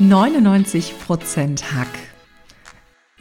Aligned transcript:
99% 0.00 1.62
Hack. 1.72 1.86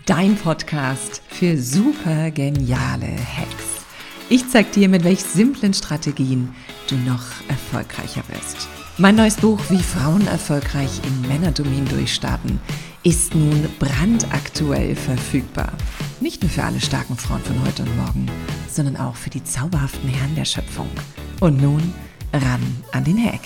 Dein 0.07 0.35
Podcast 0.35 1.21
für 1.29 1.55
super 1.55 2.31
geniale 2.31 3.09
Hacks. 3.09 3.85
Ich 4.27 4.49
zeig 4.49 4.71
dir, 4.71 4.89
mit 4.89 5.03
welch 5.03 5.21
simplen 5.21 5.75
Strategien 5.75 6.55
du 6.89 6.95
noch 6.95 7.25
erfolgreicher 7.47 8.23
wirst. 8.29 8.67
Mein 8.97 9.15
neues 9.15 9.35
Buch 9.35 9.59
Wie 9.69 9.83
Frauen 9.83 10.25
erfolgreich 10.25 10.89
im 11.05 11.27
Männerdomin 11.27 11.85
durchstarten 11.85 12.59
ist 13.03 13.35
nun 13.35 13.69
brandaktuell 13.77 14.95
verfügbar. 14.95 15.73
Nicht 16.21 16.41
nur 16.41 16.49
für 16.49 16.63
alle 16.63 16.81
starken 16.81 17.17
Frauen 17.17 17.41
von 17.41 17.61
heute 17.63 17.83
und 17.83 17.95
morgen, 17.97 18.25
sondern 18.67 18.97
auch 18.97 19.15
für 19.15 19.29
die 19.29 19.43
zauberhaften 19.43 20.09
Herren 20.09 20.33
der 20.35 20.45
Schöpfung. 20.45 20.89
Und 21.39 21.61
nun 21.61 21.93
ran 22.33 22.61
an 22.93 23.03
den 23.03 23.23
Hack. 23.23 23.41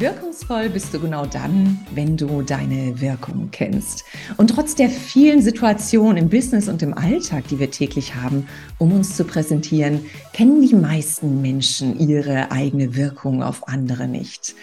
Wirkungsvoll 0.00 0.70
bist 0.70 0.94
du 0.94 0.98
genau 0.98 1.26
dann, 1.26 1.78
wenn 1.94 2.16
du 2.16 2.40
deine 2.40 3.02
Wirkung 3.02 3.50
kennst. 3.52 4.04
Und 4.38 4.48
trotz 4.48 4.74
der 4.74 4.88
vielen 4.88 5.42
Situationen 5.42 6.16
im 6.16 6.30
Business 6.30 6.68
und 6.70 6.80
im 6.80 6.96
Alltag, 6.96 7.48
die 7.48 7.58
wir 7.58 7.70
täglich 7.70 8.14
haben, 8.14 8.48
um 8.78 8.92
uns 8.92 9.14
zu 9.14 9.24
präsentieren, 9.24 10.06
kennen 10.32 10.66
die 10.66 10.74
meisten 10.74 11.42
Menschen 11.42 12.00
ihre 12.00 12.50
eigene 12.50 12.96
Wirkung 12.96 13.42
auf 13.42 13.68
andere 13.68 14.08
nicht. 14.08 14.54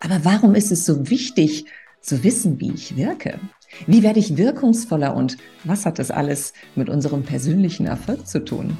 Aber 0.00 0.24
warum 0.24 0.56
ist 0.56 0.72
es 0.72 0.84
so 0.84 1.08
wichtig, 1.08 1.66
zu 2.00 2.24
wissen, 2.24 2.58
wie 2.58 2.72
ich 2.72 2.96
wirke? 2.96 3.38
Wie 3.86 4.02
werde 4.02 4.18
ich 4.18 4.36
wirkungsvoller 4.36 5.14
und 5.14 5.36
was 5.62 5.86
hat 5.86 6.00
das 6.00 6.10
alles 6.10 6.52
mit 6.74 6.88
unserem 6.88 7.22
persönlichen 7.22 7.86
Erfolg 7.86 8.26
zu 8.26 8.44
tun? 8.44 8.76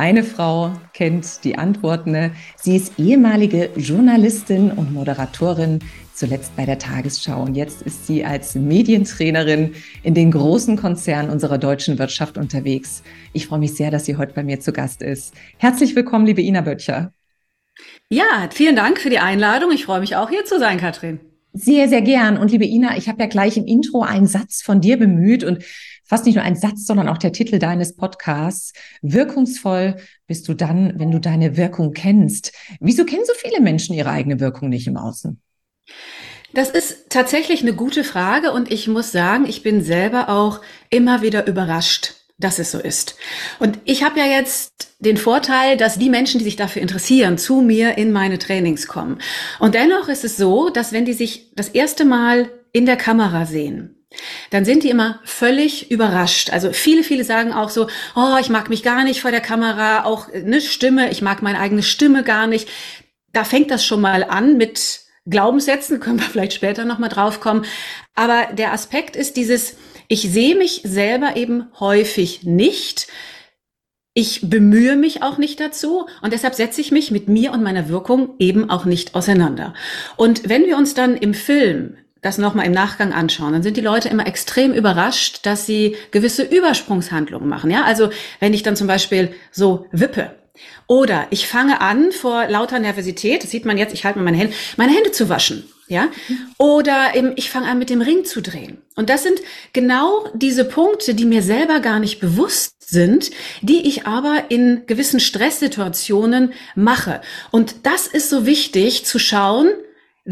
Eine 0.00 0.24
Frau 0.24 0.72
kennt 0.94 1.44
die 1.44 1.58
Antworten. 1.58 2.32
Sie 2.56 2.74
ist 2.74 2.98
ehemalige 2.98 3.68
Journalistin 3.76 4.70
und 4.70 4.94
Moderatorin, 4.94 5.80
zuletzt 6.14 6.56
bei 6.56 6.64
der 6.64 6.78
Tagesschau. 6.78 7.42
Und 7.42 7.54
jetzt 7.54 7.82
ist 7.82 8.06
sie 8.06 8.24
als 8.24 8.54
Medientrainerin 8.54 9.74
in 10.02 10.14
den 10.14 10.30
großen 10.30 10.78
Konzernen 10.78 11.28
unserer 11.28 11.58
deutschen 11.58 11.98
Wirtschaft 11.98 12.38
unterwegs. 12.38 13.02
Ich 13.34 13.46
freue 13.46 13.58
mich 13.58 13.74
sehr, 13.74 13.90
dass 13.90 14.06
sie 14.06 14.16
heute 14.16 14.32
bei 14.32 14.42
mir 14.42 14.58
zu 14.58 14.72
Gast 14.72 15.02
ist. 15.02 15.34
Herzlich 15.58 15.94
willkommen, 15.94 16.24
liebe 16.24 16.40
Ina 16.40 16.62
Böttcher. 16.62 17.12
Ja, 18.08 18.48
vielen 18.54 18.76
Dank 18.76 19.00
für 19.00 19.10
die 19.10 19.18
Einladung. 19.18 19.70
Ich 19.70 19.84
freue 19.84 20.00
mich 20.00 20.16
auch 20.16 20.30
hier 20.30 20.46
zu 20.46 20.58
sein, 20.58 20.78
Katrin. 20.78 21.20
Sehr, 21.52 21.90
sehr 21.90 22.00
gern. 22.00 22.38
Und 22.38 22.52
liebe 22.52 22.64
Ina, 22.64 22.96
ich 22.96 23.10
habe 23.10 23.20
ja 23.20 23.28
gleich 23.28 23.58
im 23.58 23.66
Intro 23.66 24.00
einen 24.00 24.26
Satz 24.26 24.62
von 24.62 24.80
dir 24.80 24.98
bemüht 24.98 25.44
und 25.44 25.62
fast 26.10 26.26
nicht 26.26 26.34
nur 26.34 26.44
ein 26.44 26.56
Satz, 26.56 26.86
sondern 26.86 27.08
auch 27.08 27.18
der 27.18 27.32
Titel 27.32 27.60
deines 27.60 27.94
Podcasts. 27.94 28.72
Wirkungsvoll 29.00 29.94
bist 30.26 30.48
du 30.48 30.54
dann, 30.54 30.98
wenn 30.98 31.12
du 31.12 31.20
deine 31.20 31.56
Wirkung 31.56 31.92
kennst. 31.92 32.52
Wieso 32.80 33.04
kennen 33.04 33.22
so 33.24 33.32
viele 33.36 33.60
Menschen 33.60 33.94
ihre 33.94 34.10
eigene 34.10 34.40
Wirkung 34.40 34.70
nicht 34.70 34.88
im 34.88 34.96
Außen? 34.96 35.40
Das 36.52 36.68
ist 36.68 37.10
tatsächlich 37.10 37.62
eine 37.62 37.74
gute 37.74 38.02
Frage 38.02 38.50
und 38.50 38.72
ich 38.72 38.88
muss 38.88 39.12
sagen, 39.12 39.46
ich 39.46 39.62
bin 39.62 39.84
selber 39.84 40.28
auch 40.28 40.60
immer 40.90 41.22
wieder 41.22 41.46
überrascht 41.46 42.14
dass 42.40 42.58
es 42.58 42.70
so 42.70 42.78
ist. 42.78 43.16
Und 43.58 43.78
ich 43.84 44.02
habe 44.02 44.18
ja 44.18 44.24
jetzt 44.24 44.94
den 44.98 45.18
Vorteil, 45.18 45.76
dass 45.76 45.98
die 45.98 46.08
Menschen, 46.08 46.38
die 46.38 46.44
sich 46.44 46.56
dafür 46.56 46.80
interessieren, 46.80 47.36
zu 47.36 47.60
mir 47.60 47.98
in 47.98 48.12
meine 48.12 48.38
Trainings 48.38 48.86
kommen. 48.86 49.18
Und 49.58 49.74
dennoch 49.74 50.08
ist 50.08 50.24
es 50.24 50.38
so, 50.38 50.70
dass 50.70 50.94
wenn 50.94 51.04
die 51.04 51.12
sich 51.12 51.52
das 51.54 51.68
erste 51.68 52.06
Mal 52.06 52.50
in 52.72 52.86
der 52.86 52.96
Kamera 52.96 53.44
sehen, 53.44 53.99
dann 54.50 54.64
sind 54.64 54.82
die 54.82 54.90
immer 54.90 55.20
völlig 55.24 55.90
überrascht. 55.90 56.50
Also 56.50 56.72
viele, 56.72 57.04
viele 57.04 57.24
sagen 57.24 57.52
auch 57.52 57.70
so, 57.70 57.86
oh, 58.16 58.36
ich 58.40 58.48
mag 58.48 58.68
mich 58.68 58.82
gar 58.82 59.04
nicht 59.04 59.20
vor 59.20 59.30
der 59.30 59.40
Kamera, 59.40 60.04
auch 60.04 60.28
eine 60.32 60.60
Stimme, 60.60 61.10
ich 61.10 61.22
mag 61.22 61.42
meine 61.42 61.60
eigene 61.60 61.82
Stimme 61.82 62.24
gar 62.24 62.46
nicht. 62.46 62.68
Da 63.32 63.44
fängt 63.44 63.70
das 63.70 63.84
schon 63.84 64.00
mal 64.00 64.24
an 64.24 64.56
mit 64.56 65.02
Glaubenssätzen, 65.26 66.00
können 66.00 66.18
wir 66.18 66.26
vielleicht 66.26 66.54
später 66.54 66.84
nochmal 66.84 67.10
drauf 67.10 67.40
kommen. 67.40 67.64
Aber 68.14 68.48
der 68.52 68.72
Aspekt 68.72 69.16
ist 69.16 69.36
dieses, 69.36 69.76
ich 70.08 70.22
sehe 70.22 70.56
mich 70.56 70.82
selber 70.84 71.36
eben 71.36 71.68
häufig 71.78 72.42
nicht. 72.42 73.06
Ich 74.12 74.50
bemühe 74.50 74.96
mich 74.96 75.22
auch 75.22 75.38
nicht 75.38 75.60
dazu 75.60 76.08
und 76.20 76.32
deshalb 76.32 76.56
setze 76.56 76.80
ich 76.80 76.90
mich 76.90 77.12
mit 77.12 77.28
mir 77.28 77.52
und 77.52 77.62
meiner 77.62 77.88
Wirkung 77.88 78.34
eben 78.40 78.68
auch 78.68 78.84
nicht 78.84 79.14
auseinander. 79.14 79.72
Und 80.16 80.48
wenn 80.48 80.66
wir 80.66 80.76
uns 80.76 80.94
dann 80.94 81.16
im 81.16 81.32
Film 81.32 81.96
das 82.22 82.38
nochmal 82.38 82.66
im 82.66 82.72
Nachgang 82.72 83.12
anschauen, 83.12 83.52
dann 83.52 83.62
sind 83.62 83.76
die 83.76 83.82
Leute 83.82 84.08
immer 84.08 84.26
extrem 84.26 84.72
überrascht, 84.72 85.40
dass 85.44 85.66
sie 85.66 85.96
gewisse 86.10 86.42
Übersprungshandlungen 86.42 87.48
machen. 87.48 87.70
Ja, 87.70 87.84
also 87.84 88.10
wenn 88.40 88.54
ich 88.54 88.62
dann 88.62 88.76
zum 88.76 88.86
Beispiel 88.86 89.34
so 89.50 89.86
wippe, 89.92 90.32
oder 90.86 91.26
ich 91.30 91.46
fange 91.46 91.80
an, 91.80 92.12
vor 92.12 92.46
lauter 92.48 92.78
Nervosität, 92.78 93.44
das 93.44 93.50
sieht 93.50 93.64
man 93.64 93.78
jetzt, 93.78 93.94
ich 93.94 94.04
halte 94.04 94.18
mal 94.18 94.24
meine 94.24 94.36
Hände, 94.36 94.54
meine 94.76 94.92
Hände 94.92 95.12
zu 95.12 95.28
waschen. 95.28 95.64
Ja? 95.88 96.08
Oder 96.58 97.14
eben, 97.14 97.32
ich 97.36 97.50
fange 97.50 97.68
an, 97.68 97.78
mit 97.78 97.90
dem 97.90 98.00
Ring 98.00 98.24
zu 98.24 98.40
drehen. 98.40 98.78
Und 98.96 99.10
das 99.10 99.22
sind 99.22 99.40
genau 99.72 100.26
diese 100.34 100.64
Punkte, 100.64 101.14
die 101.14 101.24
mir 101.24 101.42
selber 101.42 101.80
gar 101.80 101.98
nicht 101.98 102.20
bewusst 102.20 102.74
sind, 102.78 103.30
die 103.60 103.86
ich 103.86 104.06
aber 104.06 104.44
in 104.48 104.82
gewissen 104.86 105.20
Stresssituationen 105.20 106.52
mache. 106.74 107.20
Und 107.50 107.86
das 107.86 108.06
ist 108.06 108.30
so 108.30 108.46
wichtig 108.46 109.04
zu 109.04 109.18
schauen, 109.18 109.68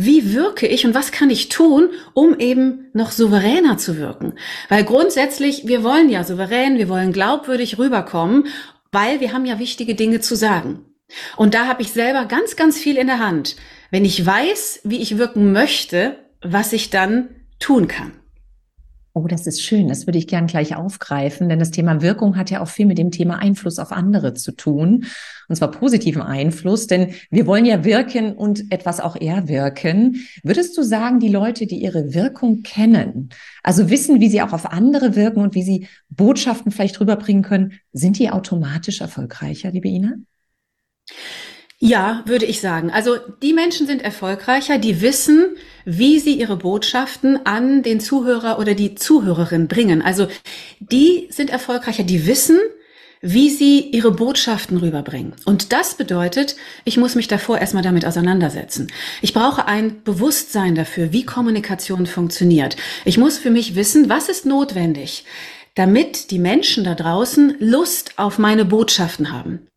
wie 0.00 0.32
wirke 0.32 0.66
ich 0.66 0.86
und 0.86 0.94
was 0.94 1.10
kann 1.10 1.30
ich 1.30 1.48
tun, 1.48 1.90
um 2.14 2.38
eben 2.38 2.86
noch 2.92 3.10
souveräner 3.10 3.78
zu 3.78 3.98
wirken? 3.98 4.34
Weil 4.68 4.84
grundsätzlich, 4.84 5.66
wir 5.66 5.82
wollen 5.82 6.08
ja 6.08 6.22
souverän, 6.24 6.78
wir 6.78 6.88
wollen 6.88 7.12
glaubwürdig 7.12 7.78
rüberkommen 7.78 8.44
weil 8.92 9.20
wir 9.20 9.32
haben 9.32 9.44
ja 9.44 9.58
wichtige 9.58 9.94
Dinge 9.94 10.20
zu 10.20 10.34
sagen. 10.34 10.84
Und 11.36 11.54
da 11.54 11.66
habe 11.66 11.82
ich 11.82 11.92
selber 11.92 12.26
ganz, 12.26 12.56
ganz 12.56 12.78
viel 12.78 12.96
in 12.96 13.06
der 13.06 13.18
Hand, 13.18 13.56
wenn 13.90 14.04
ich 14.04 14.24
weiß, 14.24 14.80
wie 14.84 15.00
ich 15.00 15.18
wirken 15.18 15.52
möchte, 15.52 16.18
was 16.42 16.72
ich 16.72 16.90
dann 16.90 17.28
tun 17.58 17.88
kann. 17.88 18.12
Oh, 19.18 19.26
das 19.26 19.48
ist 19.48 19.62
schön. 19.62 19.88
Das 19.88 20.06
würde 20.06 20.16
ich 20.16 20.28
gern 20.28 20.46
gleich 20.46 20.76
aufgreifen, 20.76 21.48
denn 21.48 21.58
das 21.58 21.72
Thema 21.72 22.02
Wirkung 22.02 22.36
hat 22.36 22.50
ja 22.50 22.60
auch 22.60 22.68
viel 22.68 22.86
mit 22.86 22.98
dem 22.98 23.10
Thema 23.10 23.40
Einfluss 23.40 23.80
auf 23.80 23.90
andere 23.90 24.32
zu 24.34 24.52
tun. 24.52 25.06
Und 25.48 25.56
zwar 25.56 25.72
positiven 25.72 26.22
Einfluss, 26.22 26.86
denn 26.86 27.14
wir 27.28 27.48
wollen 27.48 27.64
ja 27.64 27.84
wirken 27.84 28.32
und 28.34 28.70
etwas 28.70 29.00
auch 29.00 29.16
erwirken. 29.16 30.24
Würdest 30.44 30.78
du 30.78 30.84
sagen, 30.84 31.18
die 31.18 31.30
Leute, 31.30 31.66
die 31.66 31.82
ihre 31.82 32.14
Wirkung 32.14 32.62
kennen, 32.62 33.30
also 33.64 33.90
wissen, 33.90 34.20
wie 34.20 34.28
sie 34.28 34.40
auch 34.40 34.52
auf 34.52 34.66
andere 34.70 35.16
wirken 35.16 35.40
und 35.40 35.56
wie 35.56 35.64
sie 35.64 35.88
Botschaften 36.10 36.70
vielleicht 36.70 37.00
rüberbringen 37.00 37.42
können, 37.42 37.72
sind 37.92 38.20
die 38.20 38.30
automatisch 38.30 39.00
erfolgreicher, 39.00 39.72
liebe 39.72 39.88
Ina? 39.88 40.12
Ja, 41.80 42.24
würde 42.26 42.44
ich 42.44 42.60
sagen. 42.60 42.90
Also 42.90 43.16
die 43.40 43.52
Menschen 43.52 43.86
sind 43.86 44.02
erfolgreicher, 44.02 44.78
die 44.78 45.00
wissen, 45.00 45.56
wie 45.84 46.18
sie 46.18 46.34
ihre 46.34 46.56
Botschaften 46.56 47.46
an 47.46 47.84
den 47.84 48.00
Zuhörer 48.00 48.58
oder 48.58 48.74
die 48.74 48.96
Zuhörerin 48.96 49.68
bringen. 49.68 50.02
Also 50.02 50.26
die 50.80 51.28
sind 51.30 51.50
erfolgreicher, 51.50 52.02
die 52.02 52.26
wissen, 52.26 52.58
wie 53.20 53.48
sie 53.50 53.80
ihre 53.80 54.10
Botschaften 54.10 54.76
rüberbringen. 54.76 55.34
Und 55.44 55.72
das 55.72 55.94
bedeutet, 55.94 56.56
ich 56.84 56.96
muss 56.96 57.14
mich 57.14 57.28
davor 57.28 57.58
erstmal 57.58 57.82
damit 57.82 58.04
auseinandersetzen. 58.04 58.88
Ich 59.22 59.32
brauche 59.32 59.66
ein 59.66 60.02
Bewusstsein 60.02 60.74
dafür, 60.74 61.12
wie 61.12 61.24
Kommunikation 61.24 62.06
funktioniert. 62.06 62.76
Ich 63.04 63.18
muss 63.18 63.38
für 63.38 63.50
mich 63.50 63.76
wissen, 63.76 64.08
was 64.08 64.28
ist 64.28 64.46
notwendig, 64.46 65.24
damit 65.78 66.32
die 66.32 66.40
Menschen 66.40 66.82
da 66.82 66.96
draußen 66.96 67.54
Lust 67.60 68.14
auf 68.16 68.38
meine 68.38 68.64
Botschaften 68.64 69.30
haben. 69.30 69.68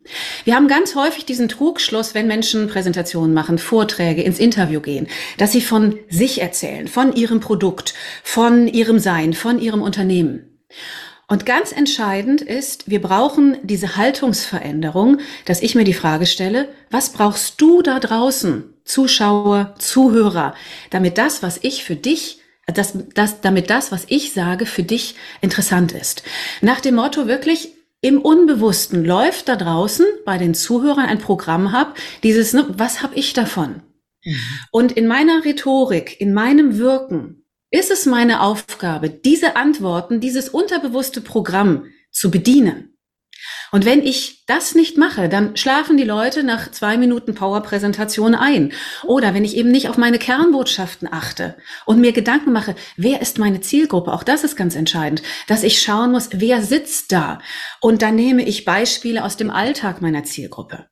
Wir 0.46 0.56
haben 0.56 0.68
ganz 0.68 0.96
häufig 0.96 1.26
diesen 1.26 1.48
Trugschluss, 1.48 2.16
wenn 2.16 2.26
Menschen 2.26 2.68
Präsentationen 2.68 3.36
machen, 3.36 3.60
Vorträge, 3.60 4.24
ins 4.24 4.40
Interview 4.40 4.80
gehen, 4.80 5.08
dass 5.38 5.52
sie 5.52 5.62
von 5.62 6.00
sich 6.10 6.42
erzählen, 6.42 6.88
von 6.88 7.14
ihrem 7.14 7.40
Produkt, 7.40 7.94
von 8.24 8.68
ihrem 8.68 8.98
Sein, 8.98 9.34
von 9.34 9.60
ihrem 9.60 9.84
Unternehmen. 9.84 10.60
Und 11.28 11.46
ganz 11.46 11.72
entscheidend 11.72 12.42
ist, 12.42 12.90
wir 12.90 13.00
brauchen 13.00 13.58
diese 13.62 13.96
Haltungsveränderung, 13.96 15.20
dass 15.46 15.62
ich 15.62 15.76
mir 15.76 15.84
die 15.84 15.94
Frage 15.94 16.26
stelle, 16.26 16.68
was 16.90 17.12
brauchst 17.12 17.62
du 17.62 17.84
da 17.84 18.00
draußen, 18.00 18.64
Zuschauer, 18.86 19.76
Zuhörer, 19.78 20.56
damit 20.90 21.20
das, 21.20 21.44
was 21.44 21.60
ich 21.62 21.84
für 21.84 21.96
dich 21.96 22.41
das, 22.68 22.94
das, 23.16 23.42
damit 23.42 23.70
das, 23.70 23.92
was 23.92 24.06
ich 24.08 24.34
sage, 24.34 24.66
für 24.66 24.84
dich 24.84 25.16
interessant 25.42 25.92
ist. 25.92 26.24
Nach 26.62 26.80
dem 26.80 26.96
Motto 26.96 27.28
wirklich, 27.28 27.74
im 28.02 28.20
Unbewussten 28.20 29.06
läuft 29.06 29.48
da 29.48 29.56
draußen 29.56 30.06
bei 30.26 30.40
den 30.40 30.56
Zuhörern 30.56 31.06
ein 31.06 31.20
Programm 31.20 31.68
ab, 31.68 31.98
dieses, 32.24 32.54
ne, 32.54 32.66
was 32.70 33.04
habe 33.04 33.16
ich 33.16 33.34
davon? 33.34 33.84
Mhm. 34.24 34.36
Und 34.72 34.92
in 34.94 35.08
meiner 35.08 35.46
Rhetorik, 35.46 36.20
in 36.20 36.34
meinem 36.34 36.78
Wirken 36.78 37.46
ist 37.70 37.92
es 37.92 38.06
meine 38.06 38.42
Aufgabe, 38.42 39.10
diese 39.10 39.56
Antworten, 39.56 40.20
dieses 40.20 40.50
unterbewusste 40.50 41.22
Programm 41.22 41.86
zu 42.12 42.32
bedienen. 42.32 42.91
Und 43.72 43.86
wenn 43.86 44.04
ich 44.04 44.44
das 44.48 44.76
nicht 44.76 44.98
mache, 44.98 45.30
dann 45.30 45.56
schlafen 45.56 45.96
die 45.96 46.04
Leute 46.04 46.44
nach 46.44 46.70
zwei 46.72 46.98
Minuten 46.98 47.34
Powerpräsentation 47.34 48.36
ein. 48.36 48.74
Oder 49.04 49.34
wenn 49.34 49.46
ich 49.46 49.56
eben 49.56 49.72
nicht 49.72 49.88
auf 49.88 49.98
meine 49.98 50.20
Kernbotschaften 50.20 51.08
achte 51.12 51.56
und 51.86 52.02
mir 52.02 52.12
Gedanken 52.12 52.52
mache, 52.52 52.76
wer 52.98 53.22
ist 53.22 53.40
meine 53.40 53.62
Zielgruppe? 53.62 54.12
Auch 54.12 54.24
das 54.24 54.44
ist 54.44 54.58
ganz 54.58 54.76
entscheidend, 54.76 55.24
dass 55.48 55.64
ich 55.64 55.82
schauen 55.82 56.12
muss, 56.12 56.30
wer 56.34 56.62
sitzt 56.62 57.14
da? 57.14 57.40
Und 57.80 58.02
dann 58.02 58.16
nehme 58.16 58.44
ich 58.44 58.66
Beispiele 58.66 59.24
aus 59.24 59.38
dem 59.38 59.50
Alltag 59.50 60.02
meiner 60.02 60.26
Zielgruppe. 60.26 60.91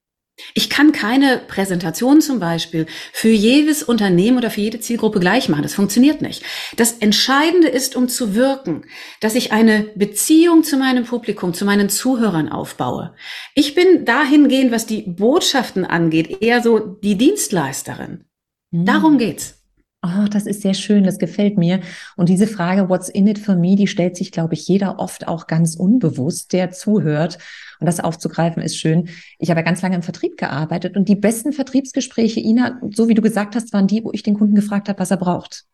Ich 0.53 0.69
kann 0.69 0.91
keine 0.91 1.37
Präsentation 1.47 2.21
zum 2.21 2.39
Beispiel 2.39 2.85
für 3.11 3.29
jedes 3.29 3.83
Unternehmen 3.83 4.37
oder 4.37 4.49
für 4.49 4.61
jede 4.61 4.79
Zielgruppe 4.79 5.19
gleich 5.19 5.49
machen. 5.49 5.63
Das 5.63 5.73
funktioniert 5.73 6.21
nicht. 6.21 6.43
Das 6.75 6.93
Entscheidende 6.93 7.67
ist, 7.67 7.95
um 7.95 8.07
zu 8.07 8.35
wirken, 8.35 8.85
dass 9.21 9.35
ich 9.35 9.51
eine 9.51 9.87
Beziehung 9.95 10.63
zu 10.63 10.77
meinem 10.77 11.05
Publikum, 11.05 11.53
zu 11.53 11.65
meinen 11.65 11.89
Zuhörern 11.89 12.49
aufbaue. 12.49 13.13
Ich 13.55 13.75
bin 13.75 14.05
dahingehend, 14.05 14.71
was 14.71 14.85
die 14.85 15.03
Botschaften 15.03 15.85
angeht, 15.85 16.41
eher 16.41 16.61
so 16.61 16.79
die 16.79 17.17
Dienstleisterin. 17.17 18.25
Mhm. 18.71 18.85
Darum 18.85 19.17
geht's. 19.17 19.55
Oh, 20.01 20.27
das 20.31 20.45
ist 20.45 20.61
sehr 20.61 20.75
schön, 20.75 21.03
das 21.03 21.19
gefällt 21.19 21.57
mir. 21.57 21.81
Und 22.15 22.29
diese 22.29 22.47
Frage, 22.47 22.87
what's 22.87 23.09
in 23.09 23.27
it 23.27 23.37
for 23.37 23.55
me, 23.55 23.75
die 23.75 23.87
stellt 23.87 24.15
sich, 24.15 24.31
glaube 24.31 24.53
ich, 24.53 24.65
jeder 24.65 24.97
oft 24.97 25.27
auch 25.27 25.45
ganz 25.45 25.75
unbewusst, 25.75 26.53
der 26.53 26.71
zuhört. 26.71 27.37
Und 27.79 27.85
das 27.85 27.99
aufzugreifen 27.99 28.61
ist 28.61 28.77
schön. 28.77 29.09
Ich 29.37 29.49
habe 29.49 29.61
ja 29.61 29.65
ganz 29.65 29.81
lange 29.81 29.95
im 29.95 30.01
Vertrieb 30.01 30.37
gearbeitet 30.37 30.97
und 30.97 31.07
die 31.07 31.15
besten 31.15 31.53
Vertriebsgespräche, 31.53 32.39
Ina, 32.39 32.79
so 32.93 33.07
wie 33.07 33.13
du 33.13 33.21
gesagt 33.21 33.55
hast, 33.55 33.71
waren 33.73 33.87
die, 33.87 34.03
wo 34.03 34.11
ich 34.11 34.23
den 34.23 34.37
Kunden 34.37 34.55
gefragt 34.55 34.89
habe, 34.89 34.99
was 34.99 35.11
er 35.11 35.17
braucht. 35.17 35.65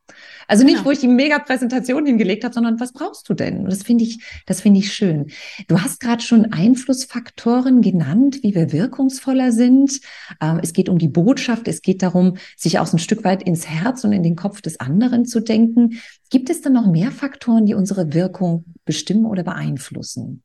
Also 0.47 0.63
nicht, 0.63 0.75
genau. 0.75 0.85
wo 0.85 0.91
ich 0.91 0.99
die 0.99 1.07
Mega-Präsentation 1.07 2.05
hingelegt 2.05 2.43
habe, 2.43 2.53
sondern 2.53 2.79
was 2.79 2.93
brauchst 2.93 3.27
du 3.27 3.33
denn? 3.33 3.61
Und 3.61 3.71
das 3.71 3.81
finde 3.81 4.03
ich, 4.03 4.19
das 4.45 4.61
finde 4.61 4.79
ich 4.79 4.93
schön. 4.93 5.31
Du 5.67 5.81
hast 5.81 5.99
gerade 5.99 6.21
schon 6.21 6.53
Einflussfaktoren 6.53 7.81
genannt, 7.81 8.39
wie 8.43 8.53
wir 8.53 8.71
wirkungsvoller 8.71 9.51
sind. 9.51 9.99
Ähm, 10.41 10.59
es 10.61 10.73
geht 10.73 10.89
um 10.89 10.99
die 10.99 11.07
Botschaft. 11.07 11.67
Es 11.67 11.81
geht 11.81 12.03
darum, 12.03 12.37
sich 12.55 12.77
auch 12.77 12.85
so 12.85 12.97
ein 12.97 12.99
Stück 12.99 13.23
weit 13.23 13.41
ins 13.41 13.67
Herz 13.67 14.03
und 14.03 14.13
in 14.13 14.21
den 14.21 14.35
Kopf 14.35 14.61
des 14.61 14.79
anderen 14.79 15.25
zu 15.25 15.39
denken. 15.39 15.99
Gibt 16.29 16.51
es 16.51 16.61
denn 16.61 16.73
noch 16.73 16.85
mehr 16.85 17.11
Faktoren, 17.11 17.65
die 17.65 17.73
unsere 17.73 18.13
Wirkung 18.13 18.65
bestimmen 18.85 19.25
oder 19.25 19.43
beeinflussen? 19.43 20.43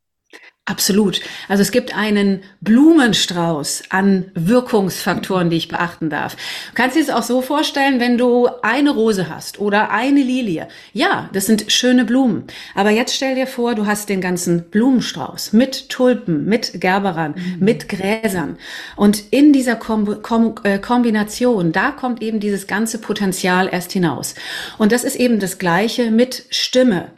Absolut. 0.67 1.21
Also 1.49 1.63
es 1.63 1.73
gibt 1.73 1.97
einen 1.97 2.43
Blumenstrauß 2.61 3.85
an 3.89 4.31
Wirkungsfaktoren, 4.35 5.51
die 5.51 5.57
ich 5.57 5.67
beachten 5.67 6.11
darf. 6.11 6.37
Du 6.37 6.75
kannst 6.75 6.95
dir 6.95 7.01
es 7.01 7.11
auch 7.11 7.25
so 7.25 7.43
vorstellen, 7.43 7.99
wenn 7.99 8.17
du 8.17 8.47
eine 8.63 8.91
Rose 8.91 9.29
hast 9.29 9.59
oder 9.59 9.91
eine 9.91 10.23
Lilie. 10.23 10.69
Ja, 10.93 11.29
das 11.33 11.47
sind 11.47 11.73
schöne 11.73 12.05
Blumen. 12.05 12.45
Aber 12.77 12.91
jetzt 12.91 13.17
stell 13.17 13.35
dir 13.35 13.49
vor, 13.49 13.75
du 13.75 13.87
hast 13.87 14.09
den 14.11 14.21
ganzen 14.21 14.71
Blumenstrauß 14.71 15.55
mit 15.55 15.89
Tulpen, 15.89 16.45
mit 16.45 16.81
Gerberern, 16.81 17.35
mhm. 17.37 17.65
mit 17.65 17.89
Gräsern. 17.89 18.57
Und 18.95 19.25
in 19.33 19.53
dieser 19.53 19.75
Kom 19.75 20.23
Kom 20.23 20.55
äh, 20.63 20.79
Kombination, 20.79 21.73
da 21.73 21.91
kommt 21.91 22.23
eben 22.23 22.39
dieses 22.39 22.69
ganze 22.69 22.99
Potenzial 22.99 23.69
erst 23.73 23.91
hinaus. 23.91 24.37
Und 24.79 24.93
das 24.93 25.03
ist 25.03 25.17
eben 25.17 25.41
das 25.41 25.59
Gleiche 25.59 26.13
mit 26.13 26.45
Stimme 26.51 27.09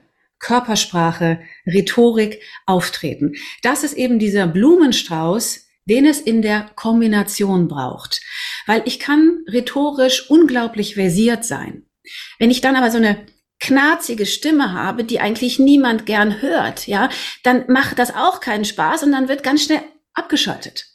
Körpersprache, 0.42 1.40
Rhetorik 1.66 2.42
auftreten. 2.66 3.34
Das 3.62 3.84
ist 3.84 3.94
eben 3.94 4.18
dieser 4.18 4.46
Blumenstrauß, 4.46 5.66
den 5.86 6.06
es 6.06 6.20
in 6.20 6.42
der 6.42 6.70
Kombination 6.74 7.68
braucht. 7.68 8.20
Weil 8.66 8.82
ich 8.84 8.98
kann 8.98 9.44
rhetorisch 9.48 10.28
unglaublich 10.28 10.94
versiert 10.94 11.44
sein. 11.44 11.86
Wenn 12.38 12.50
ich 12.50 12.60
dann 12.60 12.76
aber 12.76 12.90
so 12.90 12.98
eine 12.98 13.26
knarzige 13.60 14.26
Stimme 14.26 14.72
habe, 14.72 15.04
die 15.04 15.20
eigentlich 15.20 15.58
niemand 15.58 16.04
gern 16.04 16.42
hört, 16.42 16.86
ja, 16.86 17.08
dann 17.44 17.64
macht 17.68 17.98
das 17.98 18.14
auch 18.14 18.40
keinen 18.40 18.64
Spaß 18.64 19.04
und 19.04 19.12
dann 19.12 19.28
wird 19.28 19.42
ganz 19.42 19.64
schnell 19.64 19.80
abgeschaltet. 20.14 20.91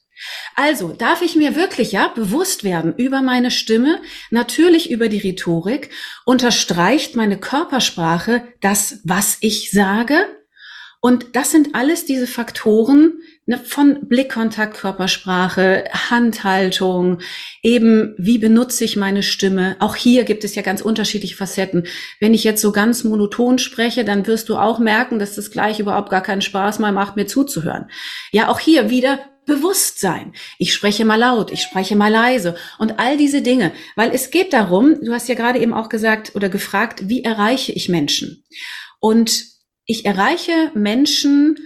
Also 0.55 0.93
darf 0.93 1.21
ich 1.21 1.35
mir 1.35 1.55
wirklich 1.55 1.91
ja 1.91 2.07
bewusst 2.07 2.63
werden 2.63 2.95
über 2.97 3.21
meine 3.21 3.51
Stimme, 3.51 4.01
natürlich 4.31 4.89
über 4.89 5.09
die 5.09 5.19
Rhetorik, 5.19 5.91
unterstreicht 6.25 7.15
meine 7.15 7.37
Körpersprache 7.37 8.43
das, 8.61 8.99
was 9.03 9.37
ich 9.41 9.71
sage. 9.71 10.25
Und 10.99 11.35
das 11.35 11.51
sind 11.51 11.75
alles 11.75 12.05
diese 12.05 12.25
Faktoren 12.25 13.19
ne, 13.45 13.59
von 13.59 14.07
Blickkontakt, 14.07 14.77
Körpersprache, 14.77 15.85
Handhaltung, 16.09 17.19
eben 17.61 18.15
wie 18.17 18.39
benutze 18.39 18.83
ich 18.83 18.95
meine 18.95 19.21
Stimme. 19.21 19.75
Auch 19.79 19.95
hier 19.95 20.23
gibt 20.23 20.43
es 20.43 20.55
ja 20.55 20.63
ganz 20.63 20.81
unterschiedliche 20.81 21.35
Facetten. 21.35 21.85
Wenn 22.19 22.33
ich 22.33 22.43
jetzt 22.43 22.61
so 22.61 22.71
ganz 22.71 23.03
monoton 23.03 23.59
spreche, 23.59 24.05
dann 24.05 24.25
wirst 24.25 24.49
du 24.49 24.57
auch 24.57 24.79
merken, 24.79 25.19
dass 25.19 25.35
das 25.35 25.51
gleich 25.51 25.79
überhaupt 25.79 26.09
gar 26.09 26.23
keinen 26.23 26.41
Spaß 26.41 26.79
mehr 26.79 26.91
macht, 26.91 27.15
mir 27.15 27.27
zuzuhören. 27.27 27.91
Ja, 28.31 28.49
auch 28.49 28.59
hier 28.59 28.89
wieder 28.89 29.19
Bewusstsein. 29.47 30.33
Ich 30.59 30.73
spreche 30.73 31.05
mal 31.05 31.15
laut, 31.15 31.51
ich 31.51 31.63
spreche 31.63 31.95
mal 31.95 32.11
leise 32.11 32.55
und 32.77 32.99
all 32.99 33.17
diese 33.17 33.41
Dinge, 33.41 33.71
weil 33.95 34.11
es 34.13 34.29
geht 34.29 34.53
darum, 34.53 35.01
du 35.01 35.13
hast 35.13 35.27
ja 35.27 35.35
gerade 35.35 35.59
eben 35.59 35.73
auch 35.73 35.89
gesagt 35.89 36.35
oder 36.35 36.49
gefragt, 36.49 37.09
wie 37.09 37.23
erreiche 37.23 37.71
ich 37.71 37.89
Menschen? 37.89 38.43
Und 38.99 39.45
ich 39.85 40.05
erreiche 40.05 40.71
Menschen 40.75 41.57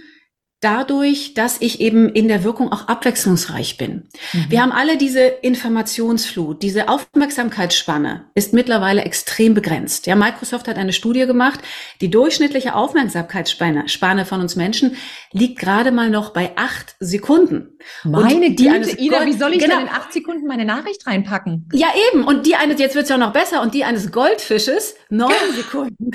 dadurch, 0.62 1.34
dass 1.34 1.60
ich 1.60 1.80
eben 1.80 2.08
in 2.08 2.28
der 2.28 2.44
Wirkung 2.44 2.72
auch 2.72 2.88
abwechslungsreich 2.88 3.76
bin. 3.76 4.08
Mhm. 4.32 4.46
Wir 4.48 4.62
haben 4.62 4.72
alle 4.72 4.96
diese 4.96 5.20
Informationsflut, 5.20 6.62
diese 6.62 6.88
Aufmerksamkeitsspanne 6.88 8.26
ist 8.34 8.52
mittlerweile 8.52 9.02
extrem 9.02 9.54
begrenzt. 9.54 10.06
Ja, 10.06 10.14
Microsoft 10.14 10.68
hat 10.68 10.76
eine 10.76 10.92
Studie 10.92 11.26
gemacht, 11.26 11.60
die 12.00 12.10
durchschnittliche 12.10 12.74
Aufmerksamkeitsspanne 12.74 13.88
Spanne 13.88 14.24
von 14.24 14.40
uns 14.40 14.56
Menschen 14.56 14.96
liegt 15.32 15.58
gerade 15.58 15.90
mal 15.90 16.10
noch 16.10 16.30
bei 16.30 16.52
acht 16.56 16.94
Sekunden. 17.00 17.78
Meine 18.04 18.46
und 18.46 18.56
die 18.56 18.68
Güte, 18.68 18.98
Ida, 19.00 19.26
wie 19.26 19.32
soll 19.32 19.54
ich 19.54 19.58
genau, 19.58 19.78
denn 19.78 19.88
in 19.88 19.92
acht 19.92 20.12
Sekunden 20.12 20.46
meine 20.46 20.64
Nachricht 20.64 21.06
reinpacken? 21.06 21.68
Ja, 21.72 21.88
eben. 22.12 22.24
Und 22.24 22.46
die 22.46 22.54
eines, 22.54 22.78
jetzt 22.78 22.94
wird's 22.94 23.08
ja 23.08 23.18
noch 23.18 23.32
besser, 23.32 23.62
und 23.62 23.74
die 23.74 23.84
eines 23.84 24.12
Goldfisches 24.12 24.94
neun 25.10 25.32
Sekunden. 25.56 26.12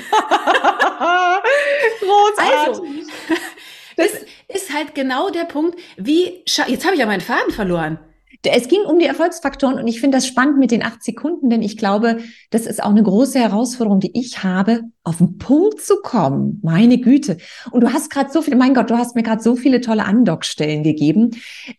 Großartig. 2.00 2.66
Also, 2.66 2.86
das 3.96 4.10
ist 4.48 4.72
halt 4.72 4.94
genau 4.94 5.30
der 5.30 5.44
Punkt, 5.44 5.78
wie, 5.96 6.42
jetzt 6.46 6.84
habe 6.84 6.94
ich 6.94 7.00
ja 7.00 7.06
meinen 7.06 7.20
Faden 7.20 7.52
verloren. 7.52 7.98
Es 8.42 8.68
ging 8.68 8.82
um 8.82 8.98
die 8.98 9.06
Erfolgsfaktoren 9.06 9.78
und 9.78 9.88
ich 9.88 10.00
finde 10.00 10.16
das 10.16 10.26
spannend 10.26 10.58
mit 10.58 10.70
den 10.70 10.84
acht 10.84 11.02
Sekunden, 11.02 11.50
denn 11.50 11.62
ich 11.62 11.76
glaube, 11.76 12.18
das 12.50 12.66
ist 12.66 12.82
auch 12.82 12.90
eine 12.90 13.02
große 13.02 13.38
Herausforderung, 13.38 13.98
die 13.98 14.16
ich 14.18 14.44
habe, 14.44 14.82
auf 15.08 15.18
den 15.18 15.38
Punkt 15.38 15.80
zu 15.80 15.96
kommen. 16.02 16.60
Meine 16.62 16.98
Güte. 16.98 17.38
Und 17.70 17.80
du 17.80 17.92
hast 17.92 18.10
gerade 18.10 18.30
so 18.30 18.42
viel, 18.42 18.54
mein 18.56 18.74
Gott, 18.74 18.90
du 18.90 18.98
hast 18.98 19.16
mir 19.16 19.22
gerade 19.22 19.42
so 19.42 19.56
viele 19.56 19.80
tolle 19.80 20.04
Andockstellen 20.04 20.82
gegeben. 20.82 21.30